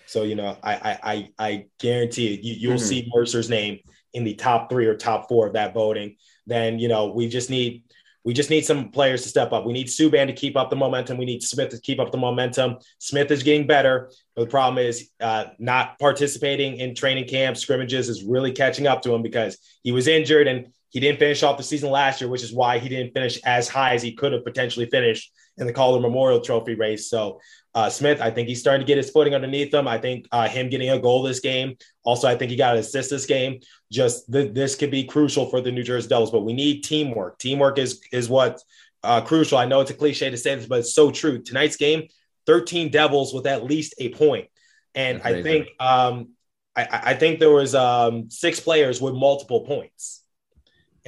So 0.05 0.23
you 0.23 0.35
know, 0.35 0.59
I 0.63 0.75
I 0.75 0.99
I, 1.03 1.29
I 1.39 1.67
guarantee 1.79 2.35
it, 2.35 2.41
you 2.41 2.55
you'll 2.55 2.77
mm-hmm. 2.77 2.87
see 2.87 3.11
Mercer's 3.15 3.49
name 3.49 3.79
in 4.13 4.25
the 4.25 4.35
top 4.35 4.71
three 4.71 4.87
or 4.87 4.95
top 4.95 5.29
four 5.29 5.47
of 5.47 5.55
that 5.55 5.75
voting. 5.75 6.17
Then 6.47 6.79
you 6.79 6.89
know 6.89 7.09
we 7.09 7.29
just 7.29 7.51
need 7.51 7.85
we 8.29 8.35
just 8.35 8.51
need 8.51 8.67
some 8.67 8.91
players 8.91 9.23
to 9.23 9.29
step 9.31 9.53
up. 9.53 9.65
We 9.65 9.73
need 9.73 9.87
Subban 9.87 10.27
to 10.27 10.35
keep 10.35 10.55
up 10.55 10.69
the 10.69 10.77
momentum. 10.77 11.17
We 11.17 11.25
need 11.25 11.43
Smith 11.43 11.71
to 11.71 11.81
keep 11.81 11.99
up 11.99 12.13
the 12.13 12.19
momentum. 12.19 12.77
Smith 12.99 13.31
is 13.31 13.43
getting 13.43 13.67
better. 13.67 14.13
But 14.37 14.43
the 14.43 14.51
problem 14.51 14.85
is 14.85 15.09
uh, 15.19 15.47
not 15.59 15.99
participating 15.99 16.77
in 16.77 16.95
training 16.95 17.27
camp 17.27 17.57
scrimmages 17.57 18.11
is 18.11 18.25
really 18.25 18.53
catching 18.53 18.87
up 18.87 19.01
to 19.05 19.15
him 19.15 19.23
because 19.23 19.57
he 19.83 19.93
was 19.93 20.09
injured 20.09 20.47
and 20.47 20.67
he 20.91 21.01
didn't 21.01 21.19
finish 21.19 21.43
off 21.43 21.57
the 21.57 21.63
season 21.63 21.91
last 21.91 22.21
year, 22.21 22.29
which 22.29 22.43
is 22.43 22.53
why 22.53 22.79
he 22.79 22.91
didn't 22.91 23.15
finish 23.15 23.41
as 23.47 23.67
high 23.67 23.95
as 23.95 24.03
he 24.03 24.13
could 24.13 24.35
have 24.35 24.45
potentially 24.45 24.91
finished 24.91 25.33
in 25.59 25.67
the 25.67 25.73
Calder 25.73 26.01
Memorial 26.01 26.41
Trophy 26.41 26.75
race. 26.75 27.11
So 27.11 27.41
uh, 27.75 27.91
Smith, 27.91 28.21
I 28.21 28.31
think 28.31 28.49
he's 28.49 28.61
starting 28.61 28.85
to 28.85 28.87
get 28.87 28.97
his 28.97 29.11
footing 29.11 29.35
underneath 29.35 29.73
him. 29.73 29.87
I 29.87 29.99
think 29.99 30.27
uh, 30.33 30.49
him 30.49 30.69
getting 30.69 30.91
a 30.91 30.99
goal 30.99 31.23
this 31.23 31.41
game. 31.41 31.77
Also, 32.03 32.29
I 32.29 32.37
think 32.37 32.51
he 32.51 32.57
got 32.57 32.75
an 32.75 32.81
assist 32.81 33.11
this 33.11 33.27
game. 33.27 33.61
Just 33.93 34.31
th- 34.33 34.53
this 34.55 34.75
could 34.75 34.91
be 34.91 35.05
crucial 35.05 35.51
for 35.51 35.61
the 35.61 35.71
New 35.71 35.83
Jersey 35.83 36.09
Devils, 36.09 36.31
but 36.31 36.41
we 36.41 36.55
need 36.55 36.83
teamwork. 36.83 37.39
Teamwork 37.39 37.79
is 37.79 38.01
is 38.13 38.29
what 38.29 38.61
uh, 39.03 39.21
crucial. 39.21 39.59
I 39.59 39.67
know 39.67 39.81
it's 39.81 39.91
a 39.91 39.95
cliche 39.95 40.31
to 40.31 40.37
say 40.37 40.55
this, 40.55 40.67
but 40.67 40.81
it's 40.81 40.95
so 40.95 41.11
true. 41.11 41.41
Tonight's 41.41 41.77
game, 41.77 42.09
13 42.47 42.91
Devils 42.91 43.33
with 43.33 43.47
at 43.47 43.65
least 43.65 43.95
a 43.99 44.09
point. 44.11 44.49
And 44.95 45.23
I 45.23 45.43
think 45.43 45.69
um, 45.79 46.31
I, 46.75 46.89
I, 46.91 47.15
think 47.15 47.39
there 47.39 47.51
was 47.51 47.75
um, 47.75 48.31
six 48.31 48.59
players 48.59 49.01
with 49.01 49.15
multiple 49.15 49.61
points. 49.61 50.25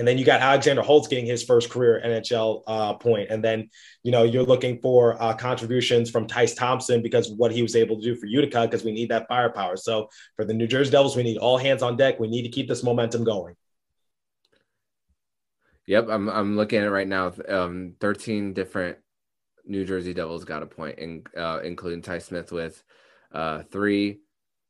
And 0.01 0.09
then 0.09 0.17
you 0.17 0.25
got 0.25 0.41
Alexander 0.41 0.81
Holtz 0.81 1.09
getting 1.09 1.27
his 1.27 1.43
first 1.43 1.69
career 1.69 2.01
NHL 2.03 2.63
uh, 2.67 2.95
point. 2.95 3.29
And 3.29 3.45
then, 3.45 3.69
you 4.03 4.11
know, 4.11 4.23
you're 4.23 4.45
looking 4.45 4.81
for 4.81 5.23
uh, 5.23 5.35
contributions 5.35 6.11
from 6.11 6.27
Tyce 6.27 6.57
Thompson 6.57 7.03
because 7.03 7.31
what 7.31 7.53
he 7.53 7.61
was 7.61 7.77
able 7.77 7.97
to 7.97 8.03
do 8.03 8.17
for 8.17 8.25
Utica 8.25 8.63
because 8.63 8.83
we 8.83 8.93
need 8.93 9.11
that 9.11 9.29
firepower. 9.29 9.77
So 9.77 10.09
for 10.37 10.47
the 10.47 10.55
New 10.55 10.67
Jersey 10.67 10.91
Devils, 10.91 11.17
we 11.17 11.23
need 11.23 11.37
all 11.37 11.59
hands 11.59 11.83
on 11.83 11.99
deck. 11.99 12.19
We 12.19 12.29
need 12.29 12.45
to 12.45 12.49
keep 12.49 12.67
this 12.67 12.83
momentum 12.83 13.25
going. 13.25 13.57
Yep, 15.85 16.07
I'm 16.09 16.31
I'm 16.31 16.57
looking 16.57 16.79
at 16.79 16.87
it 16.87 16.91
right 16.91 17.09
now. 17.09 17.35
Um, 17.47 17.97
13 18.01 18.55
different 18.55 18.97
New 19.67 19.85
Jersey 19.85 20.15
Devils 20.15 20.47
got 20.47 20.63
a 20.63 20.67
point, 20.67 20.99
in, 20.99 21.25
uh, 21.37 21.61
including 21.63 22.01
Ty 22.01 22.21
Smith 22.21 22.53
with 22.53 22.83
uh, 23.33 23.65
three, 23.71 24.21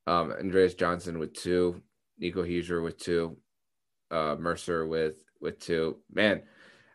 um, 0.09 0.33
Andreas 0.33 0.75
Johnsson 0.75 1.21
with 1.21 1.35
two, 1.35 1.83
Nico 2.19 2.43
Hischier 2.43 2.83
with 2.83 2.99
two, 2.99 3.37
uh, 4.11 4.37
Mercer 4.39 4.87
with 4.87 5.25
with 5.41 5.59
two. 5.59 5.99
Man, 6.13 6.43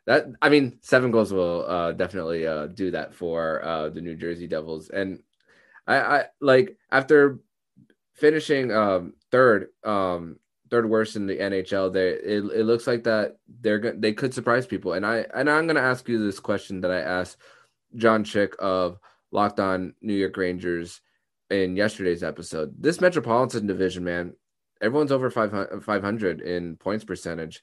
that 0.06 0.28
I 0.42 0.50
mean, 0.50 0.78
seven 0.82 1.12
goals 1.12 1.34
will 1.34 1.66
uh, 1.68 1.92
definitely 1.94 2.46
uh, 2.46 2.68
do 2.68 2.92
that 2.92 3.14
for 3.14 3.64
uh, 3.64 3.90
the 3.90 4.02
New 4.02 4.16
Jersey 4.16 4.48
Devils. 4.48 4.90
And 4.90 5.22
I, 5.88 5.98
I 5.98 6.26
like 6.42 6.78
after 6.92 7.40
finishing 8.14 8.72
um, 8.72 9.14
third, 9.32 9.70
um, 9.84 10.38
third 10.70 10.90
worst 10.90 11.16
in 11.16 11.28
the 11.28 11.38
NHL. 11.38 11.92
They 11.92 12.10
it, 12.10 12.44
it 12.54 12.66
looks 12.66 12.88
like 12.88 13.04
that 13.04 13.38
they're 13.62 13.94
they 13.98 14.14
could 14.14 14.34
surprise 14.34 14.66
people. 14.66 14.94
And 14.94 15.06
I 15.06 15.26
and 15.34 15.50
I'm 15.50 15.68
gonna 15.68 15.80
ask 15.80 16.08
you 16.08 16.24
this 16.24 16.40
question 16.40 16.82
that 16.82 16.92
I 16.92 17.00
asked 17.00 17.38
John 17.96 18.24
Chick 18.24 18.56
of 18.60 19.00
Locked 19.32 19.60
On 19.60 19.94
New 20.02 20.14
York 20.16 20.38
Rangers 20.38 21.02
in 21.50 21.76
yesterday's 21.76 22.24
episode. 22.24 22.74
This 22.80 23.02
Metropolitan 23.02 23.68
Division, 23.68 24.04
man, 24.04 24.34
everyone's 24.82 25.12
over 25.12 25.30
500, 25.30 25.84
500 25.84 26.42
in 26.42 26.76
points 26.78 27.06
percentage. 27.06 27.62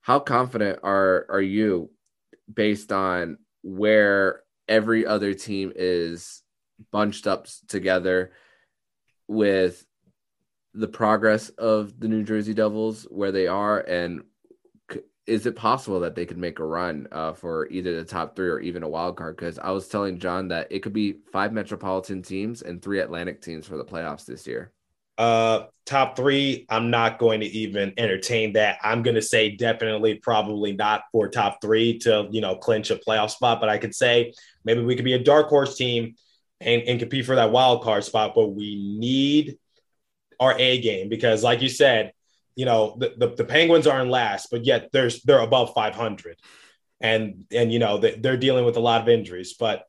How 0.00 0.18
confident 0.18 0.80
are 0.82 1.26
are 1.28 1.40
you 1.40 1.90
based 2.52 2.92
on 2.92 3.38
where 3.62 4.42
every 4.68 5.06
other 5.06 5.34
team 5.34 5.72
is 5.74 6.42
bunched 6.90 7.26
up 7.26 7.46
together 7.68 8.32
with 9.26 9.84
the 10.74 10.88
progress 10.88 11.48
of 11.50 11.98
the 11.98 12.08
New 12.08 12.24
Jersey 12.24 12.52
Devils, 12.52 13.04
where 13.04 13.32
they 13.32 13.46
are, 13.46 13.80
and 13.80 14.22
is 15.26 15.46
it 15.46 15.56
possible 15.56 16.00
that 16.00 16.14
they 16.14 16.26
could 16.26 16.36
make 16.36 16.58
a 16.58 16.64
run 16.64 17.08
uh, 17.10 17.32
for 17.32 17.66
either 17.68 17.96
the 17.96 18.04
top 18.04 18.36
three 18.36 18.48
or 18.48 18.60
even 18.60 18.82
a 18.82 18.88
wild 18.88 19.16
card? 19.16 19.36
Because 19.36 19.58
I 19.58 19.70
was 19.70 19.88
telling 19.88 20.18
John 20.18 20.48
that 20.48 20.70
it 20.70 20.80
could 20.80 20.92
be 20.92 21.20
five 21.32 21.52
Metropolitan 21.52 22.22
teams 22.22 22.60
and 22.60 22.82
three 22.82 23.00
Atlantic 23.00 23.40
teams 23.40 23.66
for 23.66 23.76
the 23.76 23.84
playoffs 23.84 24.26
this 24.26 24.46
year. 24.46 24.72
Uh, 25.16 25.66
top 25.86 26.16
three, 26.16 26.66
I'm 26.68 26.90
not 26.90 27.18
going 27.18 27.40
to 27.40 27.46
even 27.46 27.92
entertain 27.96 28.54
that. 28.54 28.78
I'm 28.82 29.02
going 29.02 29.14
to 29.14 29.22
say 29.22 29.50
definitely, 29.50 30.14
probably 30.16 30.72
not 30.72 31.04
for 31.12 31.28
top 31.28 31.58
three 31.60 31.98
to 32.00 32.28
you 32.30 32.40
know 32.40 32.56
clinch 32.56 32.90
a 32.90 32.96
playoff 32.96 33.30
spot. 33.30 33.60
But 33.60 33.68
I 33.68 33.78
could 33.78 33.94
say 33.94 34.32
maybe 34.64 34.82
we 34.82 34.96
could 34.96 35.04
be 35.04 35.12
a 35.12 35.22
dark 35.22 35.48
horse 35.48 35.76
team 35.76 36.14
and, 36.60 36.82
and 36.82 36.98
compete 36.98 37.26
for 37.26 37.36
that 37.36 37.52
wild 37.52 37.82
card 37.82 38.04
spot. 38.04 38.34
But 38.34 38.48
we 38.48 38.76
need 38.98 39.58
our 40.40 40.58
A 40.58 40.80
game 40.80 41.08
because, 41.08 41.44
like 41.44 41.62
you 41.62 41.68
said, 41.68 42.12
you 42.56 42.64
know 42.64 42.96
the, 42.98 43.14
the, 43.16 43.34
the, 43.34 43.44
Penguins 43.44 43.86
are 43.86 44.00
in 44.00 44.10
last, 44.10 44.48
but 44.50 44.64
yet 44.64 44.90
there's 44.92 45.22
they're 45.22 45.40
above 45.40 45.74
500, 45.74 46.38
and 47.00 47.44
and 47.52 47.72
you 47.72 47.78
know 47.78 47.98
they're 47.98 48.36
dealing 48.36 48.64
with 48.64 48.76
a 48.76 48.80
lot 48.80 49.02
of 49.02 49.08
injuries. 49.08 49.54
But 49.54 49.84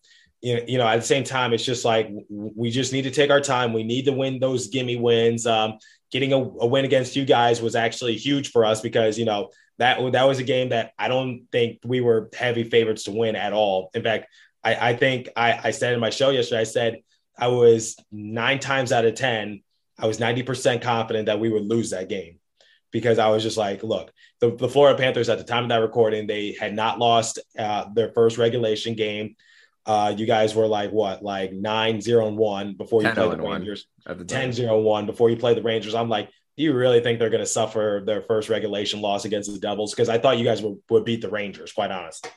you 0.46 0.78
know, 0.78 0.88
at 0.88 0.98
the 0.98 1.06
same 1.06 1.24
time, 1.24 1.54
it's 1.54 1.66
just 1.66 1.86
like 1.86 2.10
we 2.30 2.70
just 2.70 2.94
need 2.94 3.04
to 3.04 3.12
take 3.12 3.32
our 3.32 3.42
time. 3.42 3.74
We 3.74 3.84
need 3.84 4.06
to 4.06 4.12
win 4.12 4.40
those 4.40 4.68
gimme 4.68 4.98
wins. 4.98 5.48
Um, 5.48 5.80
getting 6.12 6.34
a, 6.34 6.38
a 6.38 6.66
win 6.66 6.86
against 6.86 7.16
you 7.16 7.26
guys 7.26 7.62
was 7.62 7.76
actually 7.76 8.16
huge 8.16 8.52
for 8.52 8.64
us 8.64 8.82
because 8.82 9.18
you 9.18 9.26
know 9.26 9.50
that 9.80 10.00
that 10.12 10.28
was 10.28 10.40
a 10.40 10.44
game 10.44 10.70
that 10.70 10.94
I 11.00 11.08
don't 11.08 11.48
think 11.52 11.80
we 11.84 12.02
were 12.02 12.30
heavy 12.38 12.64
favorites 12.64 13.04
to 13.06 13.12
win 13.12 13.36
at 13.36 13.54
all. 13.54 13.90
In 13.94 14.04
fact, 14.04 14.28
I, 14.64 14.90
I 14.90 14.96
think 14.96 15.30
I, 15.36 15.60
I 15.64 15.72
said 15.72 15.94
in 15.94 16.00
my 16.00 16.10
show 16.12 16.30
yesterday, 16.30 16.62
I 16.62 16.66
said 16.66 17.02
I 17.38 17.48
was 17.48 17.98
nine 18.12 18.60
times 18.60 18.92
out 18.92 19.06
of 19.06 19.16
ten 19.16 19.62
I 19.98 20.08
was 20.08 20.18
90% 20.18 20.82
confident 20.82 21.28
that 21.28 21.40
we 21.40 21.50
would 21.50 21.66
lose 21.66 21.92
that 21.92 22.10
game 22.10 22.40
because 22.92 23.20
I 23.20 23.30
was 23.30 23.44
just 23.44 23.58
like, 23.58 23.84
look, 23.84 24.12
the, 24.40 24.56
the 24.56 24.70
Florida 24.70 24.98
Panthers 24.98 25.30
at 25.30 25.38
the 25.38 25.44
time 25.44 25.64
of 25.64 25.70
that 25.70 25.78
recording, 25.78 26.28
they 26.28 26.56
had 26.60 26.74
not 26.74 27.00
lost 27.00 27.40
uh, 27.58 27.86
their 27.94 28.12
first 28.14 28.38
regulation 28.38 28.96
game. 28.96 29.36
Uh, 29.86 30.14
you 30.18 30.26
guys 30.26 30.56
were 30.56 30.68
like 30.68 30.92
what, 30.92 31.24
like 31.24 31.54
9 31.54 32.02
0 32.02 32.28
and 32.28 32.38
1 32.38 32.74
before 32.74 33.04
you 33.04 33.12
played 33.12 33.32
the 33.32 33.42
Rangers, 33.44 33.88
10 34.26 34.52
0 34.54 34.80
1 34.82 35.06
before 35.06 35.30
you 35.30 35.38
played 35.38 35.58
the 35.58 35.62
Rangers. 35.62 35.94
I'm 35.94 36.10
like, 36.10 36.30
do 36.58 36.64
you 36.64 36.74
really 36.74 37.02
think 37.02 37.20
they're 37.20 37.30
going 37.30 37.44
to 37.44 37.46
suffer 37.46 38.02
their 38.06 38.22
first 38.22 38.50
regulation 38.50 39.02
loss 39.02 39.26
against 39.26 39.52
the 39.52 39.60
Devils? 39.60 39.94
Because 39.94 40.10
I 40.10 40.18
thought 40.18 40.38
you 40.38 40.46
guys 40.46 40.62
would, 40.62 40.78
would 40.90 41.06
beat 41.06 41.22
the 41.22 41.30
Rangers, 41.30 41.74
quite 41.74 41.92
honestly. 41.92 42.30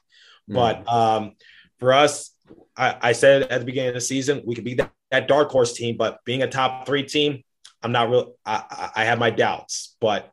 Mm. 0.50 0.54
But 0.54 0.92
um, 0.92 1.32
for 1.78 1.92
us, 1.92 2.30
I, 2.76 2.96
I, 3.00 3.12
said 3.12 3.42
at 3.42 3.60
the 3.60 3.66
beginning 3.66 3.90
of 3.90 3.94
the 3.94 4.00
season, 4.00 4.42
we 4.44 4.54
could 4.54 4.64
be 4.64 4.74
that, 4.74 4.92
that 5.10 5.28
dark 5.28 5.50
horse 5.50 5.72
team, 5.72 5.96
but 5.96 6.24
being 6.24 6.42
a 6.42 6.48
top 6.48 6.86
three 6.86 7.04
team, 7.04 7.44
I'm 7.82 7.92
not 7.92 8.10
real. 8.10 8.34
I, 8.44 8.90
I 8.96 9.04
have 9.04 9.18
my 9.18 9.30
doubts, 9.30 9.96
but 10.00 10.32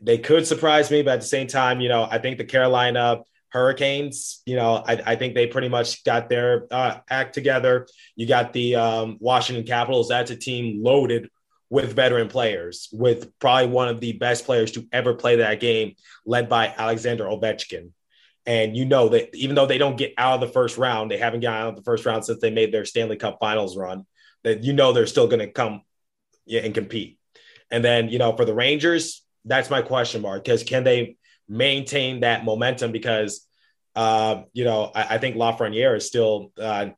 they 0.00 0.18
could 0.18 0.46
surprise 0.46 0.90
me. 0.90 1.02
But 1.02 1.14
at 1.14 1.20
the 1.20 1.26
same 1.26 1.46
time, 1.46 1.80
you 1.80 1.88
know, 1.88 2.06
I 2.10 2.18
think 2.18 2.36
the 2.38 2.44
Carolina 2.44 3.22
Hurricanes, 3.50 4.42
you 4.44 4.56
know, 4.56 4.82
I, 4.86 5.00
I 5.06 5.16
think 5.16 5.34
they 5.34 5.46
pretty 5.46 5.68
much 5.68 6.04
got 6.04 6.28
their 6.28 6.66
uh, 6.70 6.98
act 7.08 7.34
together. 7.34 7.86
You 8.14 8.26
got 8.26 8.52
the 8.52 8.76
um, 8.76 9.16
Washington 9.20 9.64
Capitals. 9.64 10.08
That's 10.08 10.30
a 10.30 10.36
team 10.36 10.82
loaded 10.82 11.30
with 11.70 11.94
veteran 11.94 12.28
players, 12.28 12.88
with 12.92 13.36
probably 13.38 13.68
one 13.68 13.88
of 13.88 14.00
the 14.00 14.12
best 14.12 14.44
players 14.44 14.72
to 14.72 14.86
ever 14.92 15.14
play 15.14 15.36
that 15.36 15.60
game, 15.60 15.94
led 16.24 16.48
by 16.48 16.72
Alexander 16.76 17.24
Ovechkin. 17.24 17.90
And 18.46 18.76
you 18.76 18.84
know 18.84 19.08
that 19.08 19.34
even 19.34 19.56
though 19.56 19.66
they 19.66 19.78
don't 19.78 19.96
get 19.96 20.14
out 20.16 20.34
of 20.34 20.40
the 20.40 20.52
first 20.52 20.78
round, 20.78 21.10
they 21.10 21.18
haven't 21.18 21.40
gotten 21.40 21.62
out 21.62 21.68
of 21.70 21.76
the 21.76 21.82
first 21.82 22.06
round 22.06 22.24
since 22.24 22.40
they 22.40 22.50
made 22.50 22.72
their 22.72 22.84
Stanley 22.84 23.16
Cup 23.16 23.38
Finals 23.40 23.76
run. 23.76 24.06
That 24.44 24.62
you 24.62 24.72
know 24.72 24.92
they're 24.92 25.06
still 25.06 25.26
going 25.26 25.40
to 25.40 25.50
come 25.50 25.82
and 26.48 26.72
compete. 26.72 27.18
And 27.70 27.84
then, 27.84 28.08
you 28.08 28.18
know, 28.18 28.36
for 28.36 28.44
the 28.44 28.54
Rangers, 28.54 29.24
that's 29.44 29.70
my 29.70 29.82
question 29.82 30.22
mark 30.22 30.44
because 30.44 30.62
can 30.62 30.84
they 30.84 31.16
maintain 31.48 32.20
that 32.20 32.44
momentum? 32.44 32.92
Because, 32.92 33.46
uh, 33.94 34.42
you 34.52 34.64
know, 34.64 34.90
I, 34.94 35.14
I 35.14 35.18
think 35.18 35.36
Lafreniere 35.36 35.96
is 35.96 36.06
still, 36.06 36.52
uh, 36.60 36.90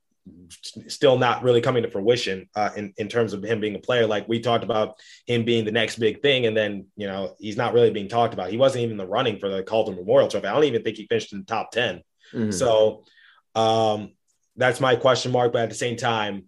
still 0.89 1.19
not 1.19 1.43
really 1.43 1.61
coming 1.61 1.83
to 1.83 1.91
fruition 1.91 2.49
uh, 2.55 2.71
in, 2.77 2.93
in 2.97 3.09
terms 3.09 3.33
of 3.33 3.43
him 3.43 3.61
being 3.61 3.75
a 3.75 3.81
player. 3.81 4.07
Like 4.07 4.29
we 4.29 4.41
talked 4.41 4.65
about 4.65 4.97
him 5.27 5.45
being 5.45 5.65
the 5.65 5.73
next 5.73 5.99
big 5.99 6.23
thing. 6.23 6.47
And 6.47 6.57
then, 6.57 6.87
you 6.97 7.07
know, 7.07 7.35
he's 7.39 7.57
not 7.57 7.75
really 7.75 7.91
being 7.91 8.09
talked 8.09 8.35
about. 8.35 8.51
He 8.51 8.57
wasn't 8.57 8.85
even 8.85 8.97
the 8.97 9.07
running 9.07 9.39
for 9.39 9.49
the 9.49 9.63
Calder 9.63 9.93
Memorial 9.93 10.29
Trophy. 10.29 10.47
I 10.47 10.55
don't 10.55 10.65
even 10.65 10.83
think 10.83 10.97
he 10.97 11.07
finished 11.07 11.33
in 11.33 11.41
the 11.41 11.45
top 11.45 11.71
10. 11.73 12.03
Mm-hmm. 12.33 12.51
So 12.51 13.05
um, 13.55 14.13
that's 14.57 14.81
my 14.81 14.97
question 14.97 15.33
mark. 15.33 15.53
But 15.53 15.63
at 15.63 15.69
the 15.69 15.75
same 15.75 15.97
time, 15.97 16.45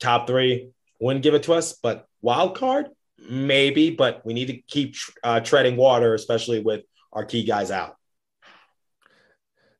top 0.00 0.26
three, 0.26 0.70
wouldn't 1.00 1.22
give 1.22 1.34
it 1.34 1.44
to 1.44 1.54
us. 1.54 1.74
But 1.74 2.06
wild 2.22 2.56
card, 2.56 2.88
maybe. 3.18 3.90
But 3.90 4.24
we 4.24 4.34
need 4.34 4.46
to 4.46 4.56
keep 4.58 4.96
uh, 5.22 5.40
treading 5.40 5.76
water, 5.76 6.14
especially 6.14 6.60
with 6.60 6.82
our 7.14 7.24
key 7.24 7.44
guys 7.44 7.70
out. 7.70 7.96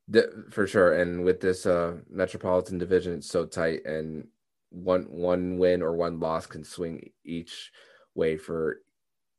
The, 0.07 0.45
for 0.51 0.67
sure, 0.67 0.93
and 0.93 1.23
with 1.23 1.41
this 1.41 1.65
uh, 1.65 1.95
Metropolitan 2.09 2.77
Division, 2.77 3.13
it's 3.13 3.29
so 3.29 3.45
tight, 3.45 3.85
and 3.85 4.27
one 4.69 5.03
one 5.03 5.57
win 5.57 5.81
or 5.81 5.95
one 5.95 6.19
loss 6.19 6.45
can 6.45 6.63
swing 6.63 7.11
each 7.23 7.71
way 8.13 8.37
for 8.37 8.81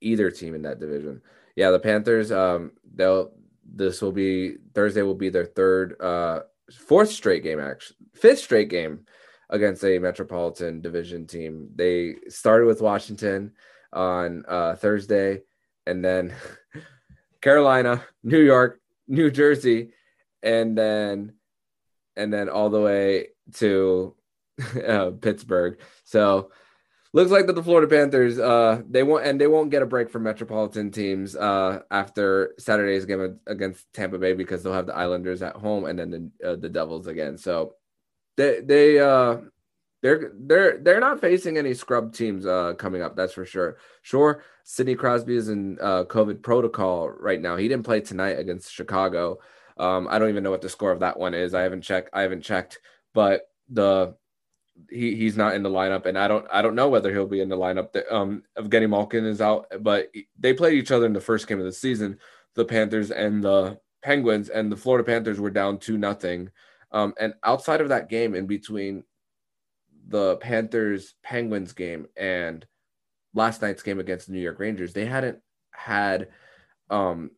either 0.01 0.31
team 0.31 0.55
in 0.55 0.63
that 0.63 0.81
division. 0.81 1.23
Yeah, 1.55 1.71
the 1.71 1.79
Panthers. 1.79 2.33
Um, 2.33 2.73
they'll 2.95 3.33
this 3.65 4.03
will 4.03 4.13
be 4.13 4.57
Thursday. 4.75 5.03
Will 5.03 5.15
be 5.15 5.29
their 5.29 5.47
third, 5.47 6.01
uh, 6.01 6.41
fourth 6.73 7.11
straight 7.11 7.43
game, 7.43 7.61
actually, 7.61 7.97
fifth 8.15 8.41
straight 8.41 8.69
game 8.69 9.07
against 9.51 9.85
a 9.85 9.99
Metropolitan 9.99 10.81
Division 10.81 11.27
team. 11.27 11.69
They 11.75 12.17
started 12.29 12.67
with 12.67 12.83
Washington 12.83 13.53
on 13.93 14.45
uh, 14.49 14.75
Thursday, 14.75 15.43
and 15.87 16.05
then 16.05 16.35
Carolina, 17.47 18.03
New 18.25 18.41
York, 18.41 18.81
New 19.07 19.31
Jersey, 19.31 19.93
and 20.43 20.77
then 20.77 21.35
and 22.17 22.33
then 22.33 22.49
all 22.49 22.71
the 22.71 22.81
way 22.81 23.29
to 23.55 24.17
uh, 24.85 25.13
Pittsburgh. 25.13 25.79
So 26.03 26.51
looks 27.13 27.31
like 27.31 27.47
that 27.47 27.53
the 27.53 27.63
Florida 27.63 27.87
Panthers 27.87 28.41
uh 28.41 28.83
they 28.91 29.05
won't 29.05 29.25
and 29.25 29.41
they 29.41 29.47
won't 29.47 29.71
get 29.71 29.83
a 29.83 29.87
break 29.87 30.11
from 30.11 30.25
metropolitan 30.25 30.91
teams 30.91 31.37
uh 31.37 31.83
after 31.91 32.53
Saturday's 32.59 33.07
game 33.07 33.39
against 33.47 33.87
Tampa 33.95 34.19
Bay 34.19 34.33
because 34.33 34.65
they'll 34.65 34.73
have 34.73 34.89
the 34.89 34.97
Islanders 34.97 35.41
at 35.41 35.55
home 35.55 35.85
and 35.85 35.97
then 35.97 36.11
the 36.11 36.49
uh, 36.49 36.57
the 36.57 36.69
Devils 36.69 37.07
again. 37.07 37.39
So 37.39 37.75
they 38.37 38.61
they 38.61 38.99
uh 38.99 39.37
they're 40.07 40.33
they're 40.47 40.79
they're 40.79 41.01
not 41.01 41.21
facing 41.21 41.59
any 41.59 41.75
scrub 41.75 42.13
teams 42.13 42.47
uh 42.47 42.75
coming 42.75 43.03
up 43.03 43.17
that's 43.17 43.33
for 43.35 43.45
sure 43.45 43.77
sure 44.03 44.45
sidney 44.65 44.95
crosby 44.95 45.37
is 45.37 45.49
in 45.49 45.79
uh 45.81 46.05
covid 46.05 46.43
protocol 46.43 47.09
right 47.09 47.41
now 47.41 47.57
he 47.57 47.69
didn't 47.69 47.85
play 47.85 48.01
tonight 48.01 48.39
against 48.39 48.73
chicago 48.73 49.39
Um, 49.79 50.09
I 50.09 50.19
don't 50.19 50.31
even 50.31 50.43
know 50.45 50.51
what 50.51 50.63
the 50.63 50.69
score 50.71 50.93
of 50.93 51.01
that 51.01 51.19
one 51.19 51.35
is. 51.35 51.53
I 51.53 51.61
haven't 51.63 51.83
checked. 51.83 52.09
I 52.13 52.23
haven't 52.23 52.41
checked, 52.43 52.79
but 53.13 53.51
the 53.69 54.17
he 54.91 55.15
he's 55.17 55.37
not 55.37 55.55
in 55.55 55.63
the 55.63 55.71
lineup, 55.71 56.07
and 56.07 56.17
I 56.19 56.29
don't 56.29 56.47
I 56.51 56.63
don't 56.63 56.75
know 56.75 56.89
whether 56.89 57.13
he'll 57.13 57.27
be 57.27 57.43
in 57.43 57.51
the 57.51 57.59
lineup. 57.59 57.93
That, 57.93 58.07
um, 58.15 58.43
Evgeny 58.57 58.89
Malkin 58.89 59.27
is 59.27 59.41
out, 59.41 59.67
but 59.81 60.09
they 60.39 60.55
played 60.55 60.79
each 60.79 60.93
other 60.93 61.07
in 61.07 61.13
the 61.13 61.21
first 61.21 61.47
game 61.47 61.59
of 61.59 61.67
the 61.67 61.73
season, 61.73 62.19
the 62.55 62.65
Panthers 62.65 63.11
and 63.11 63.45
the 63.45 63.79
Penguins, 64.03 64.49
and 64.49 64.73
the 64.73 64.77
Florida 64.77 65.05
Panthers 65.05 65.39
were 65.41 65.51
down 65.53 65.79
two 65.79 65.99
nothing. 65.99 66.51
Um, 66.91 67.13
and 67.21 67.35
outside 67.43 67.83
of 67.83 67.91
that 67.91 68.09
game, 68.09 68.35
in 68.35 68.47
between 68.47 69.05
the 70.09 70.37
Panthers 70.37 71.15
Penguins 71.23 71.73
game 71.73 72.07
and 72.17 72.65
last 73.35 73.63
night's 73.63 73.83
game 73.83 74.01
against 74.01 74.27
the 74.27 74.33
New 74.33 74.41
York 74.41 74.59
Rangers, 74.59 74.93
they 74.93 75.07
hadn't 75.07 75.39
had 75.73 76.29
um 76.91 77.31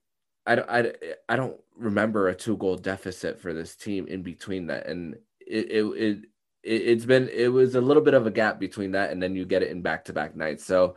I, 0.46 0.56
I, 0.80 0.92
I 1.28 1.36
don't 1.36 1.56
remember 1.76 2.28
a 2.28 2.34
two 2.34 2.56
goal 2.56 2.76
deficit 2.76 3.38
for 3.38 3.52
this 3.52 3.76
team 3.76 4.06
in 4.06 4.22
between 4.22 4.68
that. 4.68 4.86
And 4.86 5.16
it, 5.40 5.70
it, 5.70 5.84
it 5.84 6.18
it's 6.62 7.04
been 7.04 7.28
it 7.28 7.48
was 7.48 7.74
a 7.74 7.80
little 7.80 8.02
bit 8.02 8.14
of 8.14 8.26
a 8.26 8.30
gap 8.30 8.58
between 8.58 8.92
that 8.92 9.10
and 9.10 9.22
then 9.22 9.36
you 9.36 9.44
get 9.44 9.62
it 9.62 9.70
in 9.70 9.82
back 9.82 10.06
to 10.06 10.12
back 10.12 10.34
nights. 10.34 10.64
So 10.64 10.96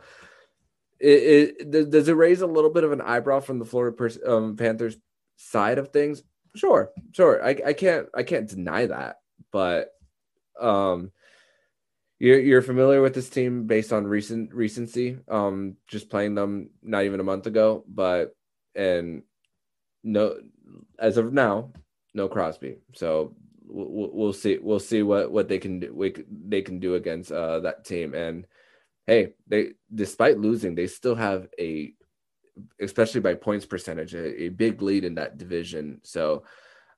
it, 0.98 1.56
it, 1.60 1.90
does 1.90 2.08
it 2.08 2.16
raise 2.16 2.40
a 2.42 2.46
little 2.46 2.70
bit 2.70 2.84
of 2.84 2.92
an 2.92 3.00
eyebrow 3.00 3.40
from 3.40 3.58
the 3.58 3.64
Florida 3.64 3.96
pers- 3.96 4.18
um, 4.26 4.56
Panthers 4.56 4.96
side 5.36 5.78
of 5.78 5.88
things? 5.88 6.22
Sure 6.54 6.90
sure. 7.12 7.44
I, 7.44 7.56
I 7.66 7.72
can't 7.72 8.08
I 8.14 8.22
can't 8.22 8.48
deny 8.48 8.86
that. 8.86 9.16
But 9.50 9.90
um 10.60 11.10
you're 12.22 12.38
you're 12.38 12.62
familiar 12.62 13.02
with 13.02 13.14
this 13.14 13.28
team 13.28 13.66
based 13.66 13.92
on 13.92 14.06
recent 14.06 14.54
recency, 14.54 15.18
um, 15.28 15.76
just 15.88 16.08
playing 16.08 16.36
them 16.36 16.70
not 16.80 17.02
even 17.02 17.18
a 17.18 17.24
month 17.24 17.48
ago, 17.48 17.84
but 17.88 18.36
and 18.76 19.24
no, 20.04 20.36
as 21.00 21.16
of 21.16 21.32
now, 21.32 21.72
no 22.14 22.28
Crosby. 22.28 22.76
So 22.94 23.34
we'll, 23.66 24.10
we'll 24.12 24.32
see 24.32 24.56
we'll 24.62 24.78
see 24.78 25.02
what 25.02 25.32
what 25.32 25.48
they 25.48 25.58
can 25.58 25.80
do 25.80 25.92
we, 25.92 26.14
they 26.30 26.62
can 26.62 26.78
do 26.78 26.94
against 26.94 27.32
uh, 27.32 27.58
that 27.58 27.84
team. 27.84 28.14
And 28.14 28.46
hey, 29.08 29.32
they 29.48 29.72
despite 29.92 30.38
losing, 30.38 30.76
they 30.76 30.86
still 30.86 31.16
have 31.16 31.48
a 31.58 31.92
especially 32.80 33.20
by 33.20 33.34
points 33.34 33.66
percentage 33.66 34.14
a, 34.14 34.44
a 34.44 34.48
big 34.50 34.80
lead 34.80 35.02
in 35.04 35.16
that 35.16 35.38
division. 35.38 36.00
So 36.04 36.44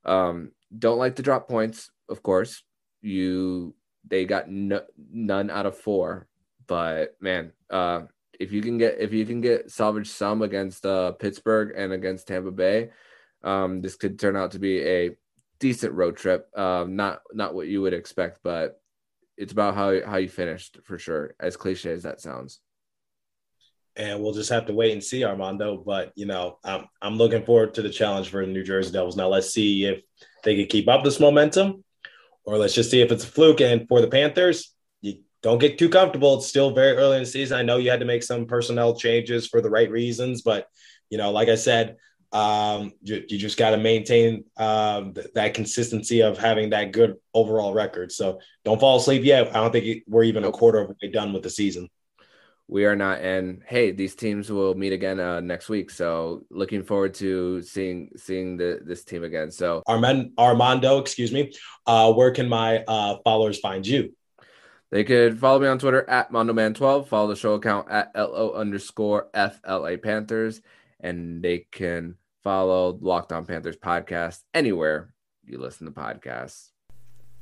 um, 0.05 0.53
don't 0.79 0.99
like 0.99 1.17
to 1.17 1.23
drop 1.23 1.49
points, 1.49 1.91
of 2.11 2.23
course. 2.23 2.63
You 3.01 3.75
they 4.07 4.25
got 4.25 4.49
no, 4.49 4.83
none 5.13 5.51
out 5.51 5.67
of 5.67 5.77
four. 5.77 6.27
But 6.67 7.17
man, 7.21 7.53
uh, 7.71 8.03
if 8.39 8.53
you 8.53 8.63
can 8.63 8.79
get 8.79 8.97
if 8.99 9.13
you 9.13 9.25
can 9.27 9.41
get 9.41 9.71
salvage 9.71 10.09
some 10.09 10.43
against 10.43 10.85
uh, 10.87 11.13
Pittsburgh 11.13 11.73
and 11.77 11.93
against 11.93 12.29
Tampa 12.29 12.51
Bay, 12.51 12.91
um, 13.43 13.81
this 13.81 13.97
could 13.97 14.19
turn 14.19 14.37
out 14.37 14.53
to 14.53 14.59
be 14.59 14.81
a 14.81 15.17
decent 15.59 15.93
road 15.93 16.17
trip. 16.17 16.49
Um, 16.59 16.97
not 16.97 17.21
not 17.33 17.55
what 17.55 17.69
you 17.69 17.83
would 17.83 17.95
expect, 17.95 18.41
but 18.43 18.81
it's 19.37 19.53
about 19.53 19.75
how 19.75 20.05
how 20.05 20.17
you 20.17 20.29
finished 20.29 20.79
for 20.85 20.99
sure. 20.99 21.35
As 21.39 21.57
cliche 21.57 21.93
as 21.93 22.03
that 22.03 22.21
sounds. 22.21 22.61
And 23.97 24.21
we'll 24.21 24.35
just 24.35 24.51
have 24.51 24.67
to 24.67 24.73
wait 24.73 24.93
and 24.93 25.05
see, 25.05 25.25
Armando. 25.25 25.77
But 25.77 26.13
you 26.17 26.27
know, 26.27 26.59
I'm 26.65 26.87
I'm 27.01 27.17
looking 27.17 27.45
forward 27.45 27.75
to 27.75 27.83
the 27.83 27.91
challenge 27.91 28.29
for 28.29 28.45
the 28.45 28.51
New 28.51 28.65
Jersey 28.65 28.93
Devils. 28.93 29.17
Now 29.17 29.29
let's 29.29 29.51
see 29.51 29.85
if 29.85 30.03
they 30.43 30.57
can 30.57 30.67
keep 30.67 30.89
up 30.89 31.05
this 31.05 31.21
momentum 31.21 31.85
or 32.45 32.59
let's 32.59 32.75
just 32.75 32.91
see 32.91 33.01
if 33.01 33.11
it's 33.11 33.25
a 33.25 33.29
fluke. 33.29 33.61
And 33.61 33.89
for 33.89 34.01
the 34.01 34.09
Panthers, 34.09 34.75
you 35.01 35.21
don't 35.43 35.59
get 35.59 35.79
too 35.79 35.89
comfortable. 35.89 36.37
It's 36.37 36.47
still 36.47 36.73
very 36.73 36.97
early 36.97 37.17
in 37.17 37.23
the 37.23 37.29
season. 37.29 37.59
I 37.59 37.63
know 37.63 37.77
you 37.77 37.91
had 37.91 38.01
to 38.01 38.07
make 38.07 38.23
some 38.23 38.47
personnel 38.47 38.97
changes 38.97 39.47
for 39.47 39.61
the 39.61 39.71
right 39.71 39.91
reasons, 39.91 40.43
but 40.43 40.69
you 41.11 41.19
know, 41.19 41.31
like 41.31 41.49
I 41.49 41.55
said, 41.55 41.97
um, 42.33 42.93
you, 43.03 43.25
you 43.29 43.39
just 43.39 43.57
got 43.57 43.71
to 43.71 43.77
maintain 43.77 44.45
um, 44.57 45.15
th- 45.15 45.29
that 45.35 45.55
consistency 45.55 46.21
of 46.21 46.37
having 46.37 46.71
that 46.71 46.91
good 46.91 47.15
overall 47.33 47.73
record. 47.73 48.11
So 48.11 48.41
don't 48.65 48.81
fall 48.81 48.97
asleep 48.97 49.23
yet. 49.23 49.55
I 49.55 49.61
don't 49.61 49.71
think 49.71 50.03
we're 50.09 50.25
even 50.25 50.45
a 50.45 50.51
quarter 50.51 50.81
of 50.81 50.89
the 50.89 50.97
way 51.01 51.13
done 51.13 51.33
with 51.33 51.45
the 51.45 51.51
season 51.51 51.89
we 52.67 52.87
are 52.87 52.97
not 52.97 53.21
and 53.21 53.63
hey 53.67 53.91
these 53.91 54.15
teams 54.15 54.51
will 54.51 54.75
meet 54.75 54.93
again 54.93 55.21
uh, 55.21 55.41
next 55.41 55.69
week. 55.69 55.91
So 55.91 56.45
looking 56.51 56.83
forward 56.83 57.15
to 57.15 57.63
seeing 57.63 58.11
seeing 58.17 58.57
the 58.57 58.81
this 58.85 59.05
team 59.05 59.25
again. 59.25 59.51
So 59.51 59.83
Armand, 59.87 60.33
armando 60.39 60.99
excuse 60.99 61.33
me 61.33 61.53
uh 61.87 62.13
where 62.13 62.31
can 62.31 62.49
my 62.49 62.83
uh 62.85 63.19
followers 63.25 63.59
find 63.59 63.87
you? 63.87 64.15
They 64.91 65.05
could 65.05 65.39
follow 65.39 65.59
me 65.59 65.67
on 65.67 65.79
twitter 65.79 66.09
at 66.09 66.31
mondoman12 66.31 67.09
follow 67.09 67.29
the 67.29 67.37
show 67.37 67.55
account 67.55 67.91
at 67.91 68.13
lo 68.15 68.53
underscore 68.55 69.29
fla 69.35 69.99
panthers 69.99 70.61
and 71.01 71.43
they 71.43 71.67
can 71.71 72.15
follow 72.45 72.97
locked 73.01 73.33
on 73.33 73.45
panthers 73.45 73.77
podcast 73.77 74.43
anywhere 74.53 75.13
you 75.45 75.59
listen 75.59 75.87
to 75.87 75.93
podcasts 75.93 76.71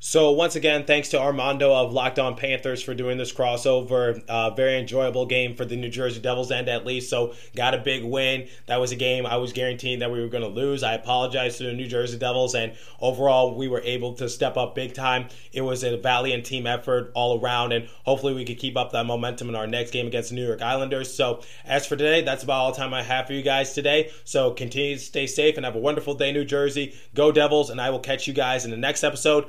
so 0.05 0.32
once 0.32 0.57
again, 0.57 0.84
thanks 0.84 1.11
to 1.11 1.20
Armando 1.20 1.72
of 1.72 1.92
Locked 1.92 2.18
On 2.18 2.34
Panthers 2.34 2.82
for 2.82 2.92
doing 2.92 3.18
this 3.18 3.32
crossover. 3.32 4.20
Uh, 4.26 4.50
very 4.50 4.76
enjoyable 4.76 5.26
game 5.26 5.55
for 5.55 5.64
the 5.64 5.76
New 5.76 5.90
Jersey 5.90 6.20
Devils 6.20 6.50
end 6.50 6.68
at 6.68 6.84
least. 6.84 7.09
So 7.09 7.34
got 7.55 7.72
a 7.72 7.78
big 7.78 8.03
win. 8.03 8.48
That 8.66 8.80
was 8.80 8.90
a 8.90 8.96
game 8.96 9.26
I 9.26 9.36
was 9.36 9.53
guaranteeing 9.53 10.00
that 10.00 10.11
we 10.11 10.20
were 10.20 10.26
going 10.26 10.42
to 10.42 10.48
lose. 10.48 10.82
I 10.82 10.94
apologize 10.94 11.57
to 11.59 11.66
the 11.66 11.72
New 11.72 11.86
Jersey 11.86 12.18
Devils, 12.18 12.57
and 12.57 12.72
overall 13.00 13.55
we 13.55 13.68
were 13.68 13.80
able 13.82 14.14
to 14.14 14.28
step 14.28 14.57
up 14.57 14.74
big 14.74 14.92
time. 14.92 15.28
It 15.53 15.61
was 15.61 15.84
a 15.84 15.96
valiant 15.96 16.46
team 16.46 16.66
effort 16.66 17.12
all 17.14 17.38
around, 17.40 17.70
and 17.70 17.86
hopefully 18.05 18.34
we 18.34 18.44
could 18.44 18.59
keep 18.59 18.76
up 18.76 18.90
that 18.90 19.07
momentum 19.07 19.50
in 19.50 19.55
our 19.55 19.68
next 19.68 19.92
game 19.92 20.09
against 20.09 20.30
the 20.30 20.34
New 20.34 20.44
York 20.44 20.62
Islanders. 20.62 21.14
So 21.14 21.42
as 21.64 21.86
for 21.86 21.94
today, 21.94 22.22
that's 22.22 22.42
about 22.42 22.59
all 22.59 22.72
time 22.72 22.92
I 22.92 23.05
have 23.05 23.28
for 23.28 23.34
you 23.34 23.42
guys 23.42 23.72
today. 23.72 24.11
So 24.24 24.50
continue 24.50 24.96
to 24.96 25.00
stay 25.00 25.28
safe 25.28 25.57
and 25.57 25.64
have 25.64 25.76
a 25.76 25.78
wonderful 25.78 26.14
day, 26.14 26.32
New 26.32 26.44
Jersey. 26.44 26.96
Go 27.14 27.30
Devils, 27.30 27.70
and 27.70 27.80
I 27.80 27.90
will 27.90 28.00
catch 28.00 28.26
you 28.26 28.34
guys 28.34 28.64
in 28.64 28.72
the 28.72 28.76
next 28.76 29.05
episode. 29.05 29.48